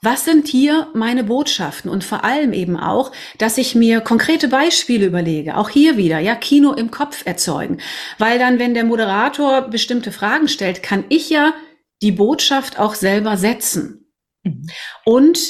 was 0.00 0.24
sind 0.24 0.46
hier 0.46 0.86
meine 0.94 1.24
Botschaften? 1.24 1.90
Und 1.90 2.04
vor 2.04 2.24
allem 2.24 2.52
eben 2.52 2.78
auch, 2.78 3.10
dass 3.38 3.58
ich 3.58 3.74
mir 3.74 4.00
konkrete 4.00 4.46
Beispiele 4.46 5.06
überlege. 5.06 5.56
Auch 5.56 5.70
hier 5.70 5.96
wieder, 5.96 6.20
ja, 6.20 6.36
Kino 6.36 6.72
im 6.72 6.92
Kopf 6.92 7.26
erzeugen. 7.26 7.78
Weil 8.16 8.38
dann, 8.38 8.60
wenn 8.60 8.74
der 8.74 8.84
Moderator 8.84 9.62
bestimmte 9.62 10.12
Fragen 10.12 10.46
stellt, 10.46 10.84
kann 10.84 11.04
ich 11.08 11.30
ja 11.30 11.52
die 12.00 12.12
Botschaft 12.12 12.78
auch 12.78 12.94
selber 12.94 13.36
setzen. 13.36 14.12
Mhm. 14.44 14.68
Und 15.04 15.40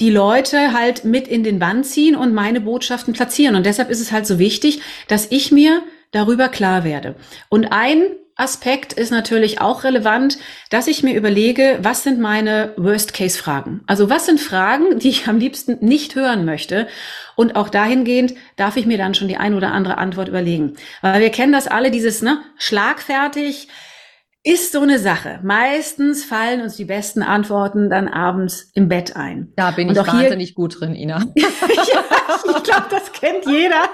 die 0.00 0.10
Leute 0.10 0.72
halt 0.72 1.04
mit 1.04 1.26
in 1.26 1.42
den 1.42 1.58
Bann 1.58 1.84
ziehen 1.84 2.16
und 2.16 2.34
meine 2.34 2.60
Botschaften 2.60 3.14
platzieren. 3.14 3.56
Und 3.56 3.66
deshalb 3.66 3.90
ist 3.90 4.00
es 4.00 4.12
halt 4.12 4.26
so 4.26 4.38
wichtig, 4.38 4.80
dass 5.08 5.30
ich 5.30 5.52
mir 5.52 5.82
darüber 6.10 6.48
klar 6.48 6.84
werde. 6.84 7.14
Und 7.48 7.72
ein 7.72 8.06
Aspekt 8.38 8.92
ist 8.92 9.10
natürlich 9.10 9.62
auch 9.62 9.82
relevant, 9.82 10.38
dass 10.68 10.88
ich 10.88 11.02
mir 11.02 11.16
überlege, 11.16 11.78
was 11.80 12.02
sind 12.02 12.20
meine 12.20 12.74
Worst-Case-Fragen? 12.76 13.80
Also 13.86 14.10
was 14.10 14.26
sind 14.26 14.40
Fragen, 14.40 14.98
die 14.98 15.08
ich 15.08 15.26
am 15.26 15.38
liebsten 15.38 15.78
nicht 15.80 16.14
hören 16.14 16.44
möchte? 16.44 16.86
Und 17.34 17.56
auch 17.56 17.70
dahingehend 17.70 18.34
darf 18.56 18.76
ich 18.76 18.84
mir 18.84 18.98
dann 18.98 19.14
schon 19.14 19.28
die 19.28 19.38
ein 19.38 19.54
oder 19.54 19.72
andere 19.72 19.96
Antwort 19.96 20.28
überlegen. 20.28 20.74
Weil 21.00 21.22
wir 21.22 21.30
kennen 21.30 21.52
das 21.52 21.66
alle, 21.66 21.90
dieses 21.90 22.20
ne, 22.20 22.42
schlagfertig, 22.58 23.68
ist 24.46 24.70
so 24.70 24.80
eine 24.80 25.00
Sache. 25.00 25.40
Meistens 25.42 26.24
fallen 26.24 26.60
uns 26.60 26.76
die 26.76 26.84
besten 26.84 27.22
Antworten 27.22 27.90
dann 27.90 28.06
abends 28.06 28.70
im 28.74 28.88
Bett 28.88 29.16
ein. 29.16 29.52
Da 29.56 29.72
bin 29.72 29.90
ich 29.90 29.96
wahnsinnig 29.96 30.54
gut 30.54 30.80
drin, 30.80 30.94
Ina. 30.94 31.18
ja, 31.34 31.48
ich 32.56 32.62
glaube, 32.62 32.86
das 32.88 33.10
kennt 33.10 33.44
jeder. 33.44 33.90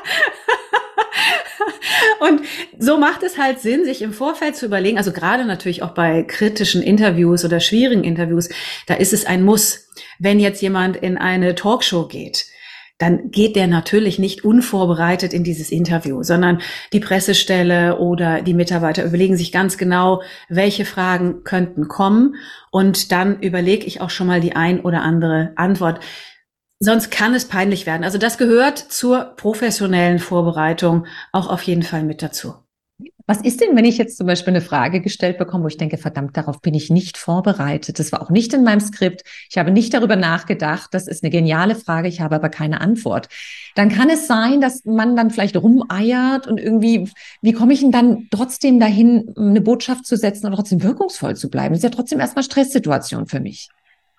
Und 2.20 2.42
so 2.78 2.98
macht 2.98 3.22
es 3.22 3.38
halt 3.38 3.60
Sinn, 3.60 3.86
sich 3.86 4.02
im 4.02 4.12
Vorfeld 4.12 4.54
zu 4.54 4.66
überlegen, 4.66 4.98
also 4.98 5.10
gerade 5.10 5.46
natürlich 5.46 5.82
auch 5.82 5.92
bei 5.92 6.22
kritischen 6.22 6.82
Interviews 6.82 7.46
oder 7.46 7.58
schwierigen 7.58 8.04
Interviews, 8.04 8.50
da 8.86 8.94
ist 8.94 9.14
es 9.14 9.24
ein 9.24 9.44
Muss. 9.44 9.88
Wenn 10.18 10.38
jetzt 10.38 10.60
jemand 10.60 10.98
in 10.98 11.16
eine 11.16 11.54
Talkshow 11.54 12.08
geht, 12.08 12.44
dann 13.02 13.32
geht 13.32 13.56
der 13.56 13.66
natürlich 13.66 14.20
nicht 14.20 14.44
unvorbereitet 14.44 15.32
in 15.32 15.42
dieses 15.42 15.72
Interview, 15.72 16.22
sondern 16.22 16.60
die 16.92 17.00
Pressestelle 17.00 17.98
oder 17.98 18.42
die 18.42 18.54
Mitarbeiter 18.54 19.04
überlegen 19.04 19.36
sich 19.36 19.50
ganz 19.50 19.76
genau, 19.76 20.22
welche 20.48 20.84
Fragen 20.84 21.42
könnten 21.42 21.88
kommen 21.88 22.36
und 22.70 23.10
dann 23.10 23.40
überlege 23.40 23.86
ich 23.86 24.00
auch 24.00 24.10
schon 24.10 24.28
mal 24.28 24.40
die 24.40 24.54
ein 24.54 24.78
oder 24.78 25.02
andere 25.02 25.50
Antwort. 25.56 25.98
Sonst 26.78 27.10
kann 27.10 27.34
es 27.34 27.46
peinlich 27.46 27.86
werden. 27.86 28.04
Also 28.04 28.18
das 28.18 28.38
gehört 28.38 28.78
zur 28.78 29.34
professionellen 29.36 30.20
Vorbereitung 30.20 31.06
auch 31.32 31.48
auf 31.48 31.64
jeden 31.64 31.82
Fall 31.82 32.04
mit 32.04 32.22
dazu. 32.22 32.54
Was 33.32 33.40
ist 33.40 33.62
denn, 33.62 33.74
wenn 33.74 33.86
ich 33.86 33.96
jetzt 33.96 34.18
zum 34.18 34.26
Beispiel 34.26 34.52
eine 34.52 34.60
Frage 34.60 35.00
gestellt 35.00 35.38
bekomme, 35.38 35.64
wo 35.64 35.68
ich 35.68 35.78
denke, 35.78 35.96
verdammt, 35.96 36.36
darauf 36.36 36.60
bin 36.60 36.74
ich 36.74 36.90
nicht 36.90 37.16
vorbereitet. 37.16 37.98
Das 37.98 38.12
war 38.12 38.20
auch 38.20 38.28
nicht 38.28 38.52
in 38.52 38.62
meinem 38.62 38.80
Skript. 38.80 39.22
Ich 39.48 39.56
habe 39.56 39.70
nicht 39.70 39.94
darüber 39.94 40.16
nachgedacht. 40.16 40.92
Das 40.92 41.08
ist 41.08 41.24
eine 41.24 41.30
geniale 41.30 41.74
Frage. 41.74 42.08
Ich 42.08 42.20
habe 42.20 42.34
aber 42.34 42.50
keine 42.50 42.82
Antwort. 42.82 43.30
Dann 43.74 43.88
kann 43.88 44.10
es 44.10 44.26
sein, 44.26 44.60
dass 44.60 44.84
man 44.84 45.16
dann 45.16 45.30
vielleicht 45.30 45.56
rumeiert 45.56 46.46
und 46.46 46.60
irgendwie, 46.60 47.08
wie 47.40 47.54
komme 47.54 47.72
ich 47.72 47.80
denn 47.80 47.90
dann 47.90 48.28
trotzdem 48.30 48.78
dahin, 48.78 49.32
eine 49.34 49.62
Botschaft 49.62 50.04
zu 50.04 50.18
setzen 50.18 50.48
und 50.48 50.52
trotzdem 50.52 50.82
wirkungsvoll 50.82 51.34
zu 51.34 51.48
bleiben? 51.48 51.70
Das 51.70 51.78
ist 51.78 51.84
ja 51.84 51.88
trotzdem 51.88 52.20
erstmal 52.20 52.44
Stresssituation 52.44 53.28
für 53.28 53.40
mich. 53.40 53.70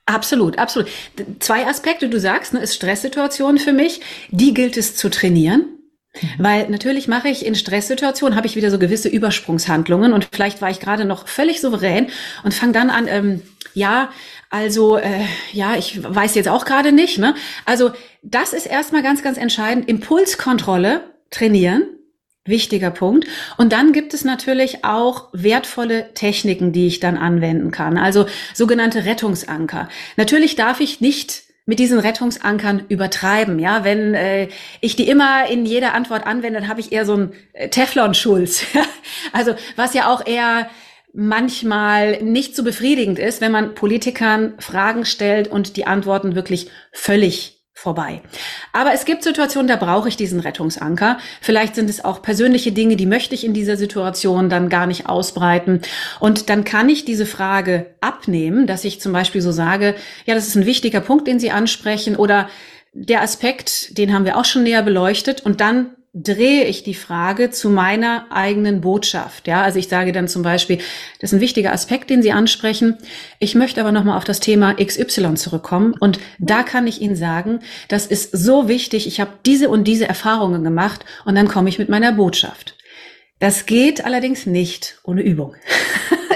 Absolut, 0.08 0.58
absolut. 0.58 0.90
Zwei 1.38 1.68
Aspekte, 1.68 2.10
du 2.10 2.20
sagst, 2.20 2.56
ne, 2.56 2.62
ist 2.62 2.74
Stresssituation 2.74 3.60
für 3.60 3.74
mich. 3.74 4.02
Die 4.32 4.56
gilt 4.56 4.76
es 4.76 4.96
zu 4.96 5.12
trainieren. 5.12 5.83
Mhm. 6.22 6.28
Weil 6.38 6.70
natürlich 6.70 7.08
mache 7.08 7.30
ich 7.30 7.46
in 7.46 7.56
Stresssituationen, 7.56 8.36
habe 8.36 8.48
ich 8.48 8.56
wieder 8.56 8.72
so 8.72 8.80
gewisse 8.80 9.10
Übersprungshandlungen 9.10 10.14
und 10.14 10.30
vielleicht 10.32 10.62
war 10.62 10.70
ich 10.70 10.80
gerade 10.80 11.06
noch 11.06 11.28
völlig 11.28 11.62
souverän 11.62 12.08
und 12.44 12.54
fange 12.54 12.74
dann 12.74 12.90
an, 12.90 13.08
ähm, 13.08 13.42
ja, 13.74 14.12
also 14.50 14.98
äh, 14.98 15.26
ja, 15.52 15.76
ich 15.76 16.04
weiß 16.04 16.36
jetzt 16.36 16.48
auch 16.48 16.66
gerade 16.66 16.92
nicht. 16.92 17.18
Ne? 17.18 17.34
Also 17.66 17.92
das 18.22 18.54
ist 18.54 18.68
erstmal 18.68 19.02
ganz, 19.02 19.24
ganz 19.24 19.38
entscheidend. 19.38 19.90
Impulskontrolle 19.90 21.02
trainieren. 21.32 21.88
Wichtiger 22.46 22.92
Punkt. 22.92 23.26
Und 23.58 23.72
dann 23.72 23.94
gibt 23.94 24.14
es 24.14 24.26
natürlich 24.26 24.84
auch 24.84 25.30
wertvolle 25.32 26.14
Techniken, 26.14 26.74
die 26.74 26.88
ich 26.88 27.00
dann 27.00 27.18
anwenden 27.18 27.72
kann. 27.72 27.98
Also 27.98 28.26
sogenannte 28.54 29.06
Rettungsanker. 29.06 29.88
Natürlich 30.18 30.56
darf 30.56 30.82
ich 30.82 31.00
nicht 31.00 31.44
mit 31.66 31.80
diesen 31.80 32.00
Rettungsankern 32.00 32.86
übertreiben. 32.90 33.60
Ja, 33.60 33.84
wenn 33.84 34.14
äh, 34.14 34.50
ich 34.82 34.96
die 34.96 35.08
immer 35.08 35.48
in 35.50 35.66
jeder 35.66 35.94
Antwort 35.94 36.26
anwende, 36.28 36.60
dann 36.60 36.70
habe 36.70 36.82
ich 36.82 36.92
eher 36.92 37.06
so 37.06 37.16
ein 37.16 37.34
äh, 37.54 37.70
Teflon-Schulz. 37.70 38.66
also 39.34 39.56
was 39.76 39.94
ja 39.94 40.12
auch 40.12 40.26
eher 40.26 40.70
manchmal 41.14 42.22
nicht 42.24 42.56
so 42.56 42.64
befriedigend 42.64 43.20
ist, 43.20 43.40
wenn 43.40 43.52
man 43.52 43.76
Politikern 43.76 44.56
Fragen 44.60 45.06
stellt 45.06 45.48
und 45.48 45.78
die 45.78 45.86
Antworten 45.86 46.36
wirklich 46.36 46.70
völlig 46.92 47.63
vorbei. 47.74 48.22
Aber 48.72 48.94
es 48.94 49.04
gibt 49.04 49.24
Situationen, 49.24 49.68
da 49.68 49.76
brauche 49.76 50.08
ich 50.08 50.16
diesen 50.16 50.40
Rettungsanker. 50.40 51.18
Vielleicht 51.42 51.76
sind 51.76 51.90
es 51.90 52.06
auch 52.06 52.22
persönliche 52.22 52.72
Dinge, 52.72 52.96
die 52.96 53.06
möchte 53.06 53.36
ich 53.36 53.44
in 53.44 53.54
dieser 53.54 53.78
Situation 53.78 54.50
dann 54.50 54.70
gar 54.70 54.86
nicht 54.86 55.08
ausbreiten. 55.08 55.82
Und 56.20 56.50
dann 56.50 56.64
kann 56.64 56.88
ich 56.88 57.04
diese 57.04 57.26
Frage 57.26 57.96
abnehmen, 58.00 58.68
dass 58.68 58.84
ich 58.86 59.02
zum 59.02 59.12
Beispiel 59.12 59.42
so 59.42 59.52
sage, 59.52 59.96
ja, 60.26 60.36
das 60.36 60.48
ist 60.48 60.56
ein 60.56 60.66
wichtiger 60.66 61.02
Punkt, 61.02 61.28
den 61.28 61.40
Sie 61.40 61.52
ansprechen 61.52 62.16
oder 62.16 62.48
der 62.94 63.22
Aspekt, 63.22 63.98
den 63.98 64.14
haben 64.14 64.26
wir 64.26 64.38
auch 64.38 64.46
schon 64.46 64.64
näher 64.64 64.84
beleuchtet 64.84 65.42
und 65.42 65.60
dann 65.60 65.96
drehe 66.14 66.66
ich 66.66 66.84
die 66.84 66.94
Frage 66.94 67.50
zu 67.50 67.72
meiner 67.72 68.28
eigenen 68.30 68.82
Botschaft. 68.82 69.48
Ja, 69.48 69.64
also 69.64 69.80
ich 69.80 69.88
sage 69.88 70.12
dann 70.12 70.28
zum 70.28 70.44
Beispiel, 70.44 70.78
das 71.20 71.32
ist 71.32 71.38
ein 71.38 71.42
wichtiger 71.42 71.74
Aspekt, 71.74 72.12
den 72.12 72.22
Sie 72.22 72.32
ansprechen. 72.32 72.98
Ich 73.40 73.56
möchte 73.56 73.82
aber 73.82 73.92
nochmal 73.92 74.18
auf 74.18 74.24
das 74.24 74.40
Thema 74.40 74.76
XY 74.76 75.34
zurückkommen. 75.34 75.96
Und 76.00 76.20
da 76.38 76.62
kann 76.62 76.86
ich 76.86 77.02
Ihnen 77.02 77.16
sagen, 77.16 77.62
das 77.88 78.06
ist 78.06 78.32
so 78.32 78.68
wichtig. 78.68 79.08
Ich 79.08 79.20
habe 79.20 79.32
diese 79.46 79.70
und 79.70 79.86
diese 79.86 80.08
Erfahrungen 80.08 80.64
gemacht 80.64 81.04
und 81.26 81.34
dann 81.34 81.48
komme 81.48 81.70
ich 81.70 81.80
mit 81.80 81.90
meiner 81.90 82.12
Botschaft. 82.12 82.78
Das 83.40 83.66
geht 83.66 84.06
allerdings 84.06 84.46
nicht 84.46 85.00
ohne 85.04 85.22
Übung. 85.22 85.56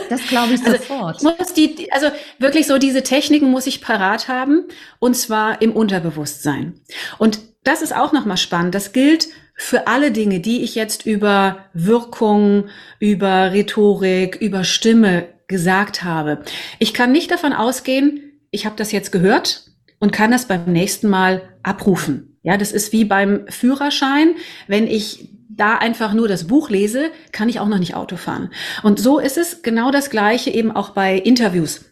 Das 0.10 0.26
glaube 0.28 0.54
ich 0.54 0.62
also 0.62 0.78
sofort. 0.78 1.16
Also, 1.16 1.36
muss 1.38 1.54
die, 1.54 1.92
also 1.92 2.08
wirklich 2.40 2.66
so 2.66 2.78
diese 2.78 3.04
Techniken 3.04 3.52
muss 3.52 3.68
ich 3.68 3.82
parat 3.82 4.30
haben 4.30 4.64
und 5.00 5.16
zwar 5.16 5.62
im 5.62 5.74
Unterbewusstsein. 5.74 6.80
Und 7.18 7.40
das 7.66 7.82
ist 7.82 7.94
auch 7.94 8.14
nochmal 8.14 8.38
spannend. 8.38 8.74
Das 8.74 8.94
gilt 8.94 9.28
für 9.58 9.88
alle 9.88 10.12
Dinge, 10.12 10.40
die 10.40 10.64
ich 10.64 10.76
jetzt 10.76 11.06
über 11.06 11.66
Wirkung, 11.74 12.68
über 13.00 13.52
Rhetorik, 13.52 14.36
über 14.36 14.64
Stimme 14.64 15.28
gesagt 15.48 16.04
habe. 16.04 16.44
Ich 16.80 16.94
kann 16.94 17.12
nicht 17.12 17.32
davon 17.32 17.54
ausgehen, 17.54 18.40
ich 18.52 18.66
habe 18.66 18.76
das 18.78 18.92
jetzt 18.92 19.12
gehört 19.12 19.66
und 20.00 20.12
kann 20.12 20.32
das 20.32 20.46
beim 20.48 20.72
nächsten 20.72 21.10
Mal 21.10 21.42
abrufen. 21.64 22.38
Ja, 22.44 22.56
das 22.56 22.72
ist 22.72 22.94
wie 22.94 23.04
beim 23.04 23.46
Führerschein. 23.50 24.36
Wenn 24.68 24.88
ich 24.88 25.30
da 25.50 25.76
einfach 25.76 26.14
nur 26.14 26.28
das 26.28 26.48
Buch 26.48 26.70
lese, 26.70 27.10
kann 27.32 27.50
ich 27.50 27.60
auch 27.60 27.68
noch 27.68 27.80
nicht 27.80 27.96
Auto 27.96 28.16
fahren. 28.16 28.52
Und 28.84 29.00
so 29.00 29.18
ist 29.18 29.38
es 29.38 29.64
genau 29.64 29.90
das 29.90 30.12
Gleiche 30.12 30.52
eben 30.52 30.72
auch 30.72 30.92
bei 30.92 31.16
Interviews. 31.18 31.86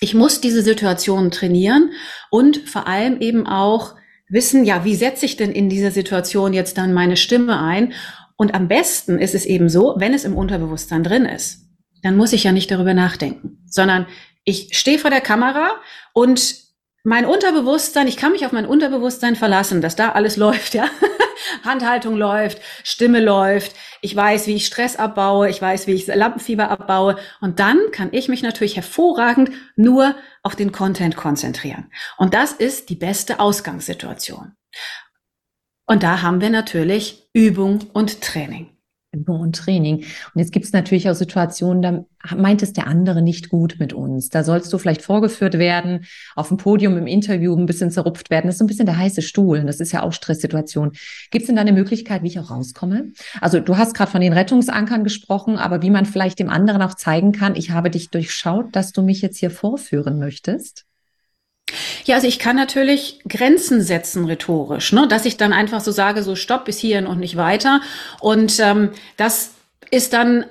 Ich 0.00 0.14
muss 0.14 0.40
diese 0.40 0.62
Situation 0.62 1.30
trainieren 1.30 1.90
und 2.30 2.58
vor 2.68 2.86
allem 2.86 3.20
eben 3.20 3.46
auch 3.46 3.96
wissen, 4.28 4.64
ja, 4.64 4.84
wie 4.84 4.94
setze 4.94 5.26
ich 5.26 5.36
denn 5.36 5.52
in 5.52 5.68
dieser 5.68 5.90
Situation 5.90 6.52
jetzt 6.52 6.78
dann 6.78 6.92
meine 6.92 7.16
Stimme 7.16 7.60
ein? 7.60 7.92
Und 8.36 8.54
am 8.54 8.68
besten 8.68 9.18
ist 9.18 9.34
es 9.34 9.44
eben 9.44 9.68
so, 9.68 9.94
wenn 9.98 10.14
es 10.14 10.24
im 10.24 10.36
Unterbewusstsein 10.36 11.02
drin 11.02 11.24
ist, 11.24 11.66
dann 12.02 12.16
muss 12.16 12.32
ich 12.32 12.44
ja 12.44 12.52
nicht 12.52 12.70
darüber 12.70 12.94
nachdenken, 12.94 13.64
sondern 13.66 14.06
ich 14.44 14.76
stehe 14.78 14.98
vor 14.98 15.10
der 15.10 15.20
Kamera 15.20 15.72
und 16.12 16.54
mein 17.04 17.26
Unterbewusstsein, 17.26 18.06
ich 18.06 18.16
kann 18.16 18.32
mich 18.32 18.44
auf 18.44 18.52
mein 18.52 18.66
Unterbewusstsein 18.66 19.36
verlassen, 19.36 19.80
dass 19.80 19.96
da 19.96 20.10
alles 20.10 20.36
läuft, 20.38 20.74
ja. 20.74 20.88
Handhaltung 21.64 22.16
läuft, 22.16 22.60
Stimme 22.84 23.20
läuft, 23.20 23.74
ich 24.00 24.14
weiß, 24.14 24.46
wie 24.46 24.54
ich 24.54 24.66
Stress 24.66 24.96
abbaue, 24.96 25.48
ich 25.48 25.60
weiß, 25.60 25.86
wie 25.86 25.92
ich 25.92 26.06
Lampenfieber 26.06 26.70
abbaue 26.70 27.16
und 27.40 27.58
dann 27.60 27.78
kann 27.92 28.08
ich 28.12 28.28
mich 28.28 28.42
natürlich 28.42 28.76
hervorragend 28.76 29.50
nur 29.76 30.14
auf 30.42 30.56
den 30.56 30.72
Content 30.72 31.16
konzentrieren. 31.16 31.90
Und 32.16 32.34
das 32.34 32.52
ist 32.52 32.88
die 32.90 32.96
beste 32.96 33.40
Ausgangssituation. 33.40 34.52
Und 35.86 36.02
da 36.02 36.22
haben 36.22 36.40
wir 36.40 36.50
natürlich 36.50 37.28
Übung 37.32 37.90
und 37.92 38.20
Training. 38.20 38.77
Übung 39.12 39.40
und 39.40 39.56
Training. 39.56 39.96
Und 39.96 40.34
jetzt 40.34 40.52
gibt 40.52 40.66
es 40.66 40.72
natürlich 40.72 41.08
auch 41.08 41.14
Situationen, 41.14 41.82
da 41.82 42.04
meint 42.36 42.62
es 42.62 42.74
der 42.74 42.86
andere 42.86 43.22
nicht 43.22 43.48
gut 43.48 43.76
mit 43.78 43.94
uns. 43.94 44.28
Da 44.28 44.44
sollst 44.44 44.70
du 44.72 44.78
vielleicht 44.78 45.00
vorgeführt 45.00 45.58
werden, 45.58 46.04
auf 46.36 46.48
dem 46.48 46.58
Podium 46.58 46.98
im 46.98 47.06
Interview 47.06 47.56
ein 47.56 47.64
bisschen 47.64 47.90
zerrupft 47.90 48.28
werden. 48.28 48.46
Das 48.46 48.56
ist 48.56 48.58
so 48.58 48.64
ein 48.64 48.68
bisschen 48.68 48.86
der 48.86 48.98
heiße 48.98 49.22
Stuhl. 49.22 49.64
Das 49.64 49.80
ist 49.80 49.92
ja 49.92 50.02
auch 50.02 50.12
Stresssituation. 50.12 50.92
Gibt 51.30 51.42
es 51.42 51.46
denn 51.46 51.56
da 51.56 51.62
eine 51.62 51.72
Möglichkeit, 51.72 52.22
wie 52.22 52.28
ich 52.28 52.38
auch 52.38 52.50
rauskomme? 52.50 53.12
Also 53.40 53.60
du 53.60 53.78
hast 53.78 53.94
gerade 53.94 54.10
von 54.10 54.20
den 54.20 54.34
Rettungsankern 54.34 55.04
gesprochen, 55.04 55.56
aber 55.56 55.80
wie 55.80 55.90
man 55.90 56.04
vielleicht 56.04 56.38
dem 56.38 56.50
anderen 56.50 56.82
auch 56.82 56.94
zeigen 56.94 57.32
kann, 57.32 57.56
ich 57.56 57.70
habe 57.70 57.90
dich 57.90 58.10
durchschaut, 58.10 58.76
dass 58.76 58.92
du 58.92 59.02
mich 59.02 59.22
jetzt 59.22 59.38
hier 59.38 59.50
vorführen 59.50 60.18
möchtest? 60.18 60.84
Ja, 62.04 62.16
also 62.16 62.26
ich 62.26 62.38
kann 62.38 62.56
natürlich 62.56 63.20
Grenzen 63.28 63.82
setzen 63.82 64.24
rhetorisch, 64.24 64.92
ne? 64.92 65.06
dass 65.08 65.24
ich 65.24 65.36
dann 65.36 65.52
einfach 65.52 65.80
so 65.80 65.92
sage, 65.92 66.22
so 66.22 66.34
stopp 66.34 66.64
bis 66.64 66.78
hierhin 66.78 67.06
und 67.06 67.20
nicht 67.20 67.36
weiter. 67.36 67.80
Und 68.20 68.58
ähm, 68.60 68.90
das 69.16 69.50
ist 69.90 70.12
dann 70.12 70.44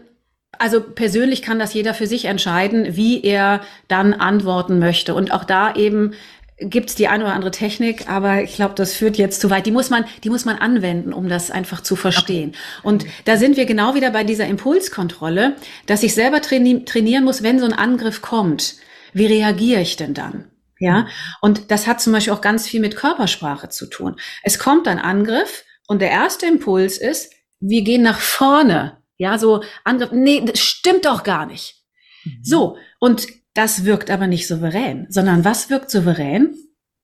also 0.60 0.82
persönlich 0.82 1.42
kann 1.42 1.60
das 1.60 1.74
jeder 1.74 1.94
für 1.94 2.08
sich 2.08 2.26
entscheiden, 2.26 2.96
wie 2.96 3.22
er 3.22 3.62
dann 3.88 4.14
antworten 4.14 4.80
möchte. 4.80 5.14
Und 5.14 5.32
auch 5.32 5.44
da 5.44 5.76
eben 5.76 6.14
gibt 6.60 6.90
es 6.90 6.96
die 6.96 7.08
eine 7.08 7.26
oder 7.26 7.34
andere 7.34 7.52
Technik, 7.52 8.10
aber 8.10 8.42
ich 8.42 8.56
glaube, 8.56 8.74
das 8.76 8.94
führt 8.94 9.18
jetzt 9.18 9.42
zu 9.42 9.50
weit. 9.50 9.66
Die 9.66 9.72
muss 9.72 9.90
man, 9.90 10.06
die 10.24 10.30
muss 10.30 10.46
man 10.46 10.58
anwenden, 10.58 11.14
um 11.14 11.30
das 11.30 11.52
einfach 11.52 11.82
zu 11.82 11.96
verstehen. 11.96 12.50
Okay. 12.50 12.88
Und 12.88 13.06
da 13.26 13.38
sind 13.38 13.58
wir 13.58 13.66
genau 13.66 13.94
wieder 13.94 14.10
bei 14.10 14.24
dieser 14.24 14.48
Impulskontrolle, 14.48 15.56
dass 15.86 16.04
ich 16.04 16.16
selber 16.16 16.42
traini 16.42 16.84
trainieren 16.86 17.24
muss, 17.24 17.44
wenn 17.44 17.60
so 17.60 17.66
ein 17.66 17.74
Angriff 17.74 18.22
kommt. 18.22 18.76
Wie 19.14 19.28
reagiere 19.28 19.82
ich 19.82 19.96
denn 19.98 20.14
dann? 20.14 20.46
Ja, 20.80 21.02
mhm. 21.02 21.08
und 21.42 21.72
das 21.72 21.88
hat 21.88 22.02
zum 22.02 22.14
Beispiel 22.14 22.34
auch 22.34 22.42
ganz 22.42 22.68
viel 22.68 22.80
mit 22.80 22.96
Körpersprache 22.96 23.70
zu 23.70 23.88
tun. 23.88 24.16
Es 24.44 24.60
kommt 24.60 24.88
ein 24.88 25.00
Angriff 25.00 25.64
und 25.88 26.02
der 26.02 26.12
erste 26.12 26.46
Impuls 26.46 26.98
ist, 26.98 27.34
wir 27.60 27.84
gehen 27.84 28.04
nach 28.04 28.20
vorne. 28.20 28.98
Ja, 29.18 29.40
so 29.40 29.64
Angriff, 29.84 30.12
nee, 30.12 30.44
das 30.46 30.60
stimmt 30.60 31.06
doch 31.06 31.24
gar 31.24 31.46
nicht. 31.46 31.84
Mhm. 32.24 32.40
So, 32.44 32.78
und 33.00 33.28
das 33.54 33.86
wirkt 33.86 34.12
aber 34.12 34.28
nicht 34.28 34.48
souverän, 34.48 35.08
sondern 35.10 35.44
was 35.44 35.70
wirkt 35.72 35.90
souverän, 35.90 36.56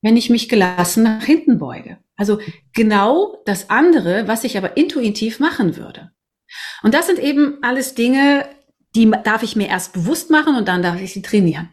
wenn 0.02 0.16
ich 0.16 0.30
mich 0.30 0.48
gelassen 0.48 1.02
nach 1.02 1.24
hinten 1.24 1.58
beuge? 1.58 1.98
Also 2.16 2.38
genau 2.72 3.42
das 3.44 3.70
andere, 3.70 4.28
was 4.28 4.44
ich 4.44 4.56
aber 4.56 4.76
intuitiv 4.76 5.40
machen 5.40 5.76
würde. 5.76 6.12
Und 6.82 6.94
das 6.94 7.08
sind 7.08 7.18
eben 7.18 7.58
alles 7.62 7.94
Dinge, 7.94 8.48
die 8.94 9.10
darf 9.24 9.42
ich 9.42 9.56
mir 9.56 9.68
erst 9.68 9.92
bewusst 9.92 10.30
machen 10.30 10.54
und 10.54 10.68
dann 10.68 10.82
darf 10.82 11.00
ich 11.00 11.12
sie 11.12 11.22
trainieren. 11.22 11.70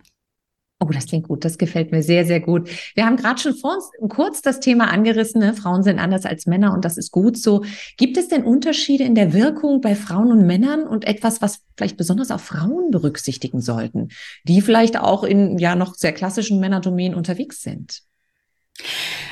Oh, 0.83 0.89
das 0.91 1.05
klingt 1.05 1.27
gut. 1.27 1.45
Das 1.45 1.59
gefällt 1.59 1.91
mir 1.91 2.01
sehr, 2.01 2.25
sehr 2.25 2.39
gut. 2.39 2.67
Wir 2.95 3.05
haben 3.05 3.15
gerade 3.15 3.39
schon 3.39 3.55
vor 3.55 3.75
uns 3.75 3.91
kurz 4.09 4.41
das 4.41 4.59
Thema 4.59 4.89
angerissen. 4.89 5.39
Ne? 5.39 5.53
Frauen 5.53 5.83
sind 5.83 5.99
anders 5.99 6.25
als 6.25 6.47
Männer 6.47 6.73
und 6.73 6.83
das 6.83 6.97
ist 6.97 7.11
gut 7.11 7.37
so. 7.37 7.63
Gibt 7.97 8.17
es 8.17 8.29
denn 8.29 8.43
Unterschiede 8.43 9.03
in 9.03 9.13
der 9.13 9.31
Wirkung 9.31 9.81
bei 9.81 9.93
Frauen 9.93 10.31
und 10.31 10.47
Männern 10.47 10.87
und 10.87 11.05
etwas, 11.05 11.39
was 11.39 11.59
vielleicht 11.77 11.97
besonders 11.97 12.31
auch 12.31 12.39
Frauen 12.39 12.89
berücksichtigen 12.89 13.61
sollten, 13.61 14.09
die 14.43 14.61
vielleicht 14.61 14.97
auch 14.97 15.23
in 15.23 15.59
ja 15.59 15.75
noch 15.75 15.93
sehr 15.93 16.13
klassischen 16.13 16.59
Männerdomänen 16.59 17.15
unterwegs 17.15 17.61
sind? 17.61 18.01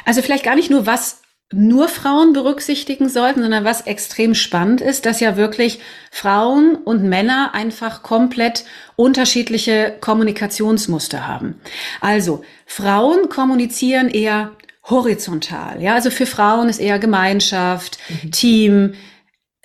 Also 0.06 0.22
vielleicht 0.22 0.46
gar 0.46 0.56
nicht 0.56 0.70
nur, 0.70 0.86
was 0.86 1.20
nur 1.52 1.88
Frauen 1.88 2.34
berücksichtigen 2.34 3.10
sollten, 3.10 3.42
sondern 3.42 3.64
was 3.64 3.82
extrem 3.82 4.36
spannend 4.36 4.82
ist, 4.82 5.06
dass 5.06 5.20
ja 5.20 5.36
wirklich 5.36 5.80
Frauen 6.12 6.76
und 6.76 7.04
Männer 7.04 7.52
einfach 7.54 8.04
komplett 8.04 8.66
unterschiedliche 8.96 9.96
Kommunikationsmuster 10.00 11.28
haben. 11.28 11.60
Also 12.02 12.44
Frauen 12.68 13.30
kommunizieren 13.30 14.10
eher 14.10 14.52
horizontal. 14.84 15.82
Ja, 15.82 15.96
also 15.96 16.12
für 16.12 16.28
Frauen 16.28 16.70
ist 16.70 16.80
eher 16.80 17.00
Gemeinschaft, 17.00 17.98
mhm. 18.10 18.32
Team, 18.32 18.94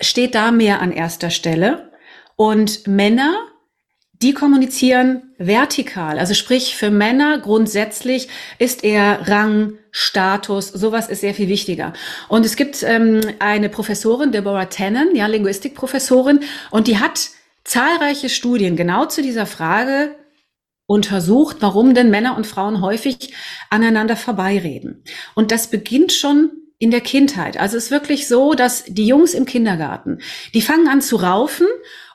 steht 0.01 0.35
da 0.35 0.53
mehr 0.53 0.81
an 0.81 0.90
erster 0.90 1.31
Stelle. 1.31 1.92
Und 2.37 2.87
Männer 2.87 3.35
die 4.25 4.33
kommunizieren 4.33 5.35
vertikal. 5.37 6.19
Also 6.19 6.33
sprich, 6.33 6.77
für 6.77 6.91
Männer 6.91 7.39
grundsätzlich 7.39 8.29
ist 8.59 8.83
eher 8.83 9.29
Rang, 9.29 9.75
Status, 9.91 10.69
sowas 10.69 11.11
ist 11.11 11.21
sehr 11.21 11.35
viel 11.35 11.49
wichtiger. 11.49 11.93
Und 12.29 12.47
es 12.47 12.57
gibt 12.57 12.83
ähm, 12.83 13.21
eine 13.39 13.69
Professorin, 13.69 14.33
Deborah 14.33 14.65
Tannen, 14.65 15.15
ja, 15.15 15.27
Linguistikprofessorin, 15.27 16.41
und 16.71 16.87
die 16.87 16.99
hat 16.99 17.29
zahlreiche 17.65 18.31
Studien 18.31 18.77
genau 18.77 19.05
zu 19.05 19.21
dieser 19.21 19.45
Frage 19.45 20.15
untersucht, 20.87 21.59
warum 21.61 21.93
denn 21.93 22.09
Männer 22.09 22.35
und 22.37 22.47
Frauen 22.47 22.81
häufig 22.81 23.35
aneinander 23.69 24.17
vorbeireden. 24.17 25.05
Und 25.35 25.51
das 25.51 25.69
beginnt 25.69 26.13
schon 26.13 26.51
in 26.79 26.91
der 26.91 27.03
Kindheit. 27.03 27.59
Also 27.59 27.77
es 27.77 27.85
ist 27.85 27.91
wirklich 27.91 28.27
so, 28.27 28.55
dass 28.55 28.85
die 28.87 29.07
Jungs 29.07 29.35
im 29.35 29.45
Kindergarten, 29.45 30.21
die 30.55 30.63
fangen 30.63 30.89
an 30.89 31.03
zu 31.03 31.17
raufen 31.17 31.67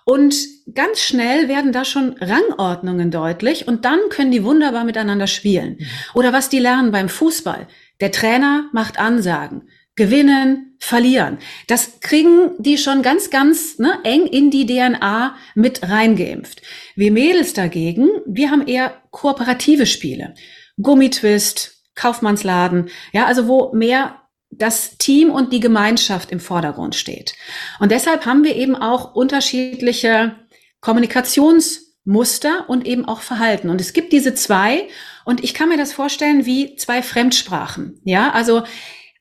und 0.09 0.35
ganz 0.73 1.01
schnell 1.01 1.47
werden 1.47 1.71
da 1.71 1.85
schon 1.85 2.15
Rangordnungen 2.19 3.11
deutlich 3.11 3.67
und 3.67 3.85
dann 3.85 3.99
können 4.09 4.31
die 4.31 4.43
wunderbar 4.43 4.83
miteinander 4.83 5.27
spielen. 5.27 5.77
Oder 6.15 6.33
was 6.33 6.49
die 6.49 6.57
lernen 6.57 6.91
beim 6.91 7.09
Fußball. 7.09 7.67
Der 8.01 8.11
Trainer 8.11 8.69
macht 8.73 8.97
Ansagen. 8.97 9.69
Gewinnen, 9.95 10.77
verlieren. 10.79 11.37
Das 11.67 11.99
kriegen 11.99 12.51
die 12.57 12.79
schon 12.79 13.03
ganz, 13.03 13.29
ganz 13.29 13.77
ne, 13.77 13.99
eng 14.03 14.25
in 14.25 14.49
die 14.49 14.65
DNA 14.65 15.35
mit 15.53 15.87
reingeimpft. 15.87 16.63
Wir 16.95 17.11
Mädels 17.11 17.53
dagegen, 17.53 18.09
wir 18.25 18.49
haben 18.49 18.65
eher 18.65 18.93
kooperative 19.11 19.85
Spiele. 19.85 20.33
Gummitwist, 20.81 21.83
Kaufmannsladen, 21.93 22.89
ja, 23.11 23.25
also 23.25 23.47
wo 23.47 23.73
mehr 23.73 24.18
das 24.51 24.97
Team 24.97 25.29
und 25.29 25.53
die 25.53 25.59
Gemeinschaft 25.59 26.31
im 26.31 26.39
Vordergrund 26.39 26.95
steht. 26.95 27.33
Und 27.79 27.91
deshalb 27.91 28.25
haben 28.25 28.43
wir 28.43 28.55
eben 28.55 28.75
auch 28.75 29.13
unterschiedliche 29.15 30.35
Kommunikationsmuster 30.81 32.69
und 32.69 32.87
eben 32.87 33.05
auch 33.05 33.21
Verhalten. 33.21 33.69
Und 33.69 33.79
es 33.79 33.93
gibt 33.93 34.11
diese 34.11 34.33
zwei 34.33 34.87
und 35.25 35.43
ich 35.43 35.53
kann 35.53 35.69
mir 35.69 35.77
das 35.77 35.93
vorstellen 35.93 36.45
wie 36.45 36.75
zwei 36.75 37.01
Fremdsprachen. 37.03 38.01
Ja, 38.03 38.31
also 38.31 38.63